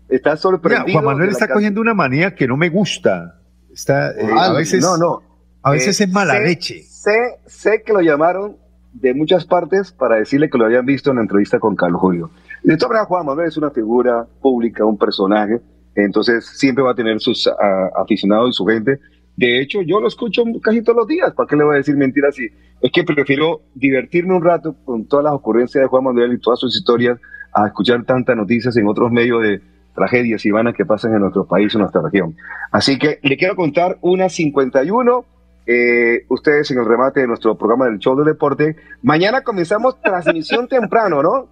Está 0.08 0.30
Mira, 0.30 0.36
sorprendido. 0.36 0.92
Juan 0.92 1.04
Manuel 1.04 1.28
de 1.28 1.32
está 1.32 1.48
cogiendo 1.48 1.80
una 1.80 1.94
manía 1.94 2.34
que 2.34 2.46
no 2.46 2.56
me 2.56 2.68
gusta. 2.68 3.40
Está, 3.72 4.10
eh, 4.12 4.28
Ah, 4.36 4.46
a 4.46 4.52
veces, 4.52 4.82
no, 4.82 4.96
no. 4.98 5.22
a 5.62 5.70
veces 5.70 5.98
Eh, 6.00 6.04
es 6.04 6.10
mala 6.10 6.34
sé- 6.34 6.40
leche. 6.44 6.82
Sé, 6.82 7.16
sé 7.46 7.82
que 7.82 7.92
lo 7.92 8.00
llamaron 8.00 8.56
de 8.92 9.14
muchas 9.14 9.46
partes 9.46 9.90
para 9.90 10.16
decirle 10.16 10.50
que 10.50 10.58
lo 10.58 10.66
habían 10.66 10.84
visto 10.84 11.10
en 11.10 11.16
la 11.16 11.22
entrevista 11.22 11.58
con 11.58 11.74
Carlos 11.74 12.00
Julio. 12.00 12.30
De 12.62 12.76
todas 12.76 12.90
maneras, 12.90 13.08
Juan 13.08 13.26
Manuel 13.26 13.48
es 13.48 13.56
una 13.56 13.70
figura 13.70 14.26
pública, 14.42 14.84
un 14.84 14.98
personaje, 14.98 15.60
entonces 15.94 16.46
siempre 16.46 16.84
va 16.84 16.92
a 16.92 16.94
tener 16.94 17.18
sus 17.20 17.46
ah, 17.48 17.90
aficionados 17.96 18.50
y 18.50 18.52
su 18.52 18.66
gente. 18.66 19.00
De 19.36 19.60
hecho, 19.60 19.82
yo 19.82 20.00
lo 20.00 20.08
escucho 20.08 20.42
casi 20.62 20.82
todos 20.82 20.98
los 20.98 21.08
días. 21.08 21.32
¿Para 21.34 21.46
qué 21.46 21.56
le 21.56 21.64
voy 21.64 21.74
a 21.74 21.78
decir 21.78 21.96
mentiras 21.96 22.34
así? 22.34 22.48
Es 22.80 22.92
que 22.92 23.04
prefiero 23.04 23.62
divertirme 23.74 24.34
un 24.34 24.44
rato 24.44 24.76
con 24.84 25.06
todas 25.06 25.24
las 25.24 25.32
ocurrencias 25.34 25.82
de 25.82 25.88
Juan 25.88 26.04
Manuel 26.04 26.34
y 26.34 26.38
todas 26.38 26.60
sus 26.60 26.76
historias 26.76 27.18
a 27.52 27.66
escuchar 27.66 28.04
tantas 28.04 28.36
noticias 28.36 28.76
en 28.76 28.86
otros 28.86 29.10
medios 29.10 29.42
de 29.42 29.60
tragedias 29.94 30.44
y 30.44 30.50
vanas 30.50 30.74
que 30.74 30.84
pasan 30.84 31.14
en 31.14 31.20
nuestro 31.20 31.46
país, 31.46 31.74
en 31.74 31.80
nuestra 31.80 32.02
región. 32.02 32.36
Así 32.70 32.98
que 32.98 33.18
le 33.22 33.36
quiero 33.36 33.56
contar 33.56 33.98
una 34.00 34.28
51. 34.28 35.24
eh, 35.64 36.24
ustedes 36.28 36.70
en 36.72 36.78
el 36.78 36.86
remate 36.86 37.20
de 37.20 37.28
nuestro 37.28 37.56
programa 37.56 37.86
del 37.86 37.98
show 37.98 38.16
del 38.16 38.26
deporte. 38.26 38.76
Mañana 39.02 39.42
comenzamos 39.42 40.00
transmisión 40.00 40.66
temprano, 40.68 41.22
¿no? 41.22 41.48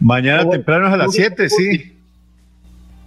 Mañana 0.00 0.48
temprano 0.48 0.88
es 0.88 0.94
a 0.94 0.96
las 0.96 1.12
7, 1.12 1.48
sí. 1.48 1.96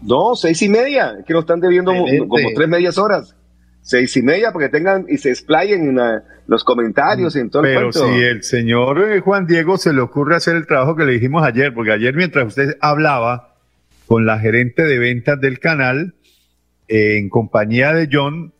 No, 0.03 0.35
seis 0.35 0.61
y 0.61 0.69
media, 0.69 1.15
es 1.19 1.25
que 1.25 1.33
nos 1.33 1.43
están 1.43 1.59
debiendo 1.59 1.91
Excelente. 1.91 2.27
como 2.27 2.49
tres 2.55 2.67
medias 2.67 2.97
horas. 2.97 3.35
Seis 3.83 4.15
y 4.17 4.21
media, 4.23 4.51
porque 4.51 4.69
tengan 4.69 5.05
y 5.09 5.17
se 5.17 5.29
explayen 5.29 5.89
en 5.89 5.95
la- 5.97 6.23
los 6.47 6.63
comentarios 6.63 7.35
y 7.35 7.39
en 7.39 7.49
todo 7.49 7.63
el 7.63 7.69
Pero 7.75 7.91
cuento. 7.91 8.07
si 8.13 8.23
el 8.23 8.41
señor 8.43 8.99
eh, 9.11 9.19
Juan 9.19 9.45
Diego 9.45 9.77
se 9.77 9.93
le 9.93 10.01
ocurre 10.01 10.35
hacer 10.35 10.55
el 10.55 10.65
trabajo 10.65 10.95
que 10.95 11.03
le 11.05 11.11
dijimos 11.13 11.43
ayer, 11.43 11.73
porque 11.73 11.91
ayer 11.91 12.15
mientras 12.15 12.47
usted 12.47 12.77
hablaba 12.81 13.55
con 14.07 14.25
la 14.25 14.39
gerente 14.39 14.83
de 14.83 14.99
ventas 14.99 15.39
del 15.39 15.59
canal, 15.59 16.15
eh, 16.87 17.17
en 17.17 17.29
compañía 17.29 17.93
de 17.93 18.09
John, 18.11 18.53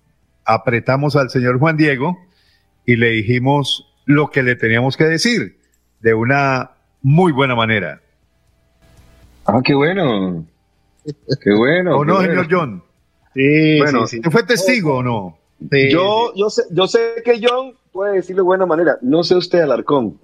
apretamos 0.45 1.15
al 1.15 1.29
señor 1.29 1.57
Juan 1.59 1.77
Diego 1.77 2.17
y 2.85 2.97
le 2.97 3.09
dijimos 3.09 3.89
lo 4.05 4.29
que 4.29 4.43
le 4.43 4.55
teníamos 4.55 4.97
que 4.97 5.05
decir 5.05 5.57
de 6.01 6.13
una 6.13 6.71
muy 7.01 7.31
buena 7.31 7.55
manera. 7.55 8.01
Ah, 9.45 9.59
qué 9.63 9.73
bueno. 9.73 10.45
Qué 11.05 11.53
bueno. 11.53 11.97
¿O 11.97 12.01
qué 12.01 12.07
no, 12.07 12.13
bueno. 12.15 12.29
señor 12.29 12.47
John? 12.49 12.83
Sí, 13.33 13.79
Bueno, 13.79 14.07
sí, 14.07 14.11
sí. 14.11 14.17
¿Usted 14.17 14.31
fue 14.31 14.43
testigo 14.43 14.97
o 14.97 15.03
no? 15.03 15.37
yo, 15.59 16.33
yo, 16.35 16.49
sé, 16.49 16.63
yo 16.71 16.87
sé 16.87 17.21
que 17.23 17.39
John 17.41 17.73
puede 17.91 18.15
decirlo 18.15 18.43
de 18.43 18.47
buena 18.47 18.65
manera. 18.65 18.97
No 19.01 19.23
sé 19.23 19.35
usted, 19.35 19.61
Alarcón. 19.61 20.19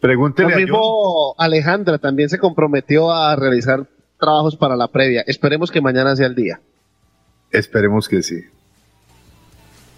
Pregúntele 0.00 0.48
Lo 0.48 0.54
a 0.54 0.58
John. 0.58 0.62
mismo 0.62 1.34
Alejandra 1.38 1.98
también 1.98 2.28
se 2.28 2.38
comprometió 2.38 3.12
a 3.12 3.36
realizar 3.36 3.86
trabajos 4.18 4.56
para 4.56 4.76
la 4.76 4.88
previa. 4.88 5.22
Esperemos 5.26 5.70
que 5.70 5.80
mañana 5.80 6.16
sea 6.16 6.26
el 6.26 6.34
día. 6.34 6.60
Esperemos 7.50 8.08
que 8.08 8.22
sí. 8.22 8.40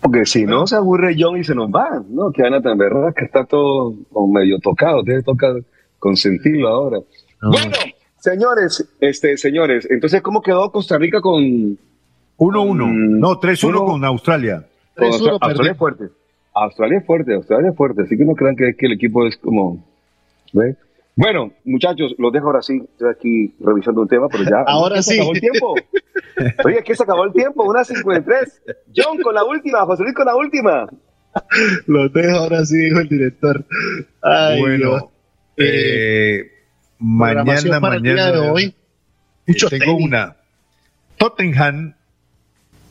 Porque 0.00 0.24
si 0.24 0.46
no, 0.46 0.66
se 0.66 0.76
aburre 0.76 1.14
John 1.18 1.38
y 1.38 1.44
se 1.44 1.54
nos 1.54 1.68
va. 1.70 2.02
No, 2.08 2.32
que 2.32 2.42
Ana 2.42 2.62
tan 2.62 2.78
verdad 2.78 3.14
que 3.14 3.24
está 3.24 3.44
todo 3.44 3.94
medio 4.28 4.58
tocado. 4.58 5.02
Debe 5.02 5.22
tocar 5.22 5.54
consentirlo 5.98 6.68
ahora. 6.68 6.98
Bueno, 7.42 7.76
señores, 8.20 8.88
este, 9.00 9.36
señores, 9.36 9.86
entonces, 9.90 10.22
¿cómo 10.22 10.40
quedó 10.42 10.70
Costa 10.70 10.96
Rica 10.98 11.20
con. 11.20 11.78
1-1. 12.38 12.86
Mm, 12.86 13.18
No, 13.20 13.38
3-1 13.40 13.68
uno- 13.80 13.84
con 13.92 14.04
Australia. 14.04 14.64
con 14.96 15.04
3-1 15.08 15.12
Austra- 15.12 15.30
Australia 15.32 15.56
perdió. 15.56 15.72
es 15.72 15.78
fuerte. 15.78 16.04
Australia 16.54 16.98
es 16.98 17.06
fuerte, 17.06 17.34
Australia 17.34 17.70
es 17.70 17.76
fuerte. 17.76 18.02
Así 18.02 18.16
que 18.16 18.24
no 18.24 18.34
crean 18.34 18.56
que, 18.56 18.74
que 18.76 18.86
el 18.86 18.92
equipo 18.92 19.26
es 19.26 19.36
como. 19.36 19.84
¿ve? 20.52 20.74
Bueno, 21.16 21.52
muchachos, 21.64 22.14
los 22.18 22.32
dejo 22.32 22.46
ahora 22.46 22.62
sí. 22.62 22.80
Estoy 22.92 23.10
aquí 23.10 23.54
revisando 23.60 24.00
un 24.00 24.08
tema, 24.08 24.26
pero 24.28 24.44
ya. 24.44 24.62
Ahora 24.66 24.96
ya 24.96 25.02
se 25.02 25.12
sí. 25.14 25.18
acabó 25.18 25.34
el 25.34 25.40
tiempo. 25.40 25.74
Oye, 26.64 26.78
es 26.78 26.84
que 26.84 26.94
se 26.94 27.02
acabó 27.02 27.24
el 27.24 27.32
tiempo, 27.32 27.64
una 27.64 27.84
53. 27.84 28.62
John 28.96 29.18
con 29.22 29.34
la 29.34 29.44
última, 29.44 29.84
José 29.84 30.02
Luis 30.04 30.14
con 30.14 30.24
la 30.26 30.34
última. 30.36 30.86
Lo 31.86 32.08
dejo 32.08 32.36
ahora 32.38 32.64
sí, 32.64 32.76
dijo 32.78 33.00
el 33.00 33.08
director. 33.08 33.64
Ay, 34.22 34.60
bueno, 34.60 34.88
Dios. 34.90 35.04
eh, 35.58 36.50
mañana, 37.00 37.80
para 37.80 37.96
el 37.96 38.02
mañana. 38.02 38.30
día 38.30 38.32
de 38.40 38.48
hoy. 38.50 38.64
eh, 38.64 38.74
Mucho 39.46 39.68
tengo 39.68 39.84
tenis. 39.84 40.04
una. 40.06 40.36
Tottenham, 41.16 41.94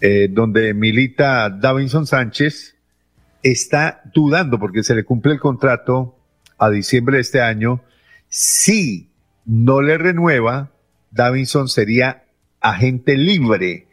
eh, 0.02 0.27
donde 0.30 0.73
milita 0.73 1.49
Davinson 1.49 2.06
Sánchez, 2.06 2.76
está 3.41 4.02
dudando 4.14 4.60
porque 4.60 4.84
se 4.84 4.95
le 4.95 5.03
cumple 5.03 5.34
el 5.34 5.40
contrato 5.40 6.15
a 6.57 6.69
diciembre 6.69 7.15
de 7.18 7.22
este 7.22 7.41
año. 7.41 7.81
Si 8.27 9.10
no 9.45 9.81
le 9.81 9.98
renueva, 9.98 10.72
Davinson 11.11 11.69
sería 11.69 12.23
agente 12.61 13.18
libre. 13.18 13.88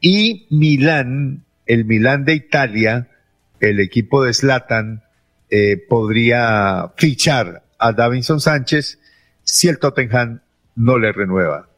Y 0.00 0.46
Milán, 0.50 1.44
el 1.66 1.84
Milán 1.84 2.24
de 2.24 2.34
Italia, 2.34 3.08
el 3.60 3.80
equipo 3.80 4.22
de 4.24 4.32
Slatan, 4.32 5.02
eh, 5.50 5.76
podría 5.88 6.92
fichar 6.96 7.64
a 7.78 7.92
Davinson 7.92 8.40
Sánchez 8.40 8.98
si 9.46 9.68
el 9.68 9.78
Tottenham 9.78 10.40
no 10.74 10.98
le 10.98 11.12
renueva. 11.12 11.68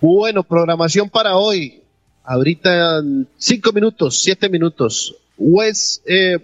Bueno, 0.00 0.42
programación 0.42 1.08
para 1.10 1.36
hoy. 1.36 1.82
Ahorita 2.24 3.02
cinco 3.36 3.72
minutos, 3.72 4.22
siete 4.22 4.48
minutos. 4.48 5.14
West 5.36 6.02
eh, 6.06 6.38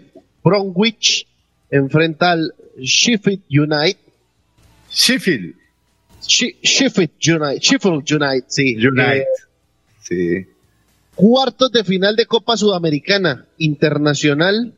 Bromwich 0.45 1.27
enfrenta 1.71 2.33
al 2.33 2.55
Sheffield 2.79 3.43
United. 3.49 3.97
Sheffield. 4.93 5.55
She- 6.27 6.57
Sheffield 6.63 7.13
United. 7.27 7.61
Sheffield 7.63 8.13
United, 8.13 8.45
sí. 8.49 8.77
United. 8.77 9.21
Eh, 9.23 9.25
Sí. 10.03 10.47
Cuartos 11.15 11.71
de 11.73 11.85
final 11.85 12.17
de 12.17 12.27
Copa 12.27 12.57
Sudamericana 12.57 13.47
Internacional 13.59 14.75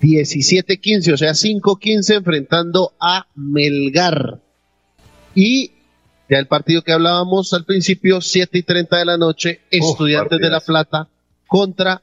17-15, 0.00 1.12
o 1.12 1.16
sea, 1.16 1.32
5-15 1.34 2.14
enfrentando 2.16 2.92
a 3.00 3.26
Melgar. 3.34 4.40
Y 5.40 5.70
ya 6.28 6.40
el 6.40 6.48
partido 6.48 6.82
que 6.82 6.90
hablábamos 6.90 7.54
al 7.54 7.64
principio, 7.64 8.20
7 8.20 8.58
y 8.58 8.62
30 8.64 8.98
de 8.98 9.04
la 9.04 9.16
noche, 9.16 9.60
Estudiantes 9.70 10.40
de 10.40 10.50
La 10.50 10.58
Plata 10.58 11.06
contra 11.46 12.02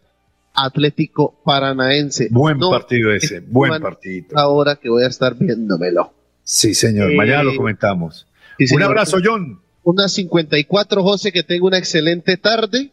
Atlético 0.53 1.35
Paranaense. 1.43 2.29
Buen 2.31 2.57
partido 2.59 3.11
ese, 3.11 3.41
buen 3.41 3.81
partido. 3.81 4.39
Ahora 4.39 4.77
que 4.77 4.89
voy 4.89 5.03
a 5.03 5.07
estar 5.07 5.35
viéndomelo. 5.35 6.13
Sí, 6.45 6.73
señor, 6.73 7.13
mañana 7.13 7.43
lo 7.43 7.51
eh, 7.51 7.57
comentamos. 7.57 8.25
Un 8.71 8.83
abrazo, 8.83 9.17
John. 9.21 9.59
Una 9.83 10.07
54, 10.07 11.03
José, 11.03 11.33
que 11.33 11.43
tenga 11.43 11.67
una 11.67 11.77
excelente 11.77 12.37
tarde. 12.37 12.91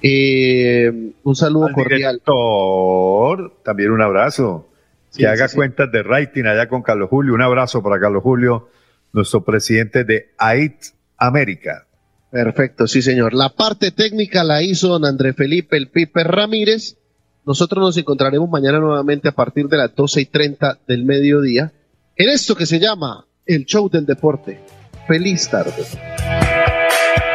Eh, 0.00 1.12
un 1.22 1.36
saludo 1.36 1.68
cordial. 1.74 2.22
también 3.62 3.90
un 3.90 4.00
abrazo. 4.00 4.70
que 5.14 5.26
haga 5.26 5.50
cuentas 5.50 5.92
de 5.92 6.02
rating 6.02 6.44
allá 6.44 6.66
con 6.66 6.80
Carlos 6.80 7.10
Julio. 7.10 7.34
Un 7.34 7.42
abrazo 7.42 7.82
para 7.82 8.00
Carlos 8.00 8.22
Julio, 8.22 8.70
nuestro 9.16 9.42
presidente 9.44 10.04
de 10.04 10.34
AIT 10.38 10.76
América. 11.16 11.86
Perfecto, 12.30 12.86
sí, 12.86 13.02
señor. 13.02 13.34
La 13.34 13.48
parte 13.48 13.90
técnica 13.90 14.44
la 14.44 14.62
hizo 14.62 14.88
don 14.88 15.04
André 15.04 15.32
Felipe 15.32 15.76
El 15.76 15.88
Pipe 15.88 16.22
Ramírez. 16.22 16.98
Nosotros 17.44 17.82
nos 17.82 17.96
encontraremos 17.96 18.48
mañana 18.50 18.78
nuevamente 18.78 19.28
a 19.28 19.32
partir 19.32 19.68
de 19.68 19.78
las 19.78 19.94
12 19.94 20.20
y 20.20 20.26
30 20.26 20.80
del 20.86 21.04
mediodía 21.04 21.72
en 22.16 22.28
esto 22.28 22.54
que 22.54 22.66
se 22.66 22.78
llama 22.78 23.26
el 23.46 23.64
show 23.64 23.88
del 23.88 24.04
deporte. 24.04 24.60
Feliz 25.06 25.48
tarde. 25.48 26.35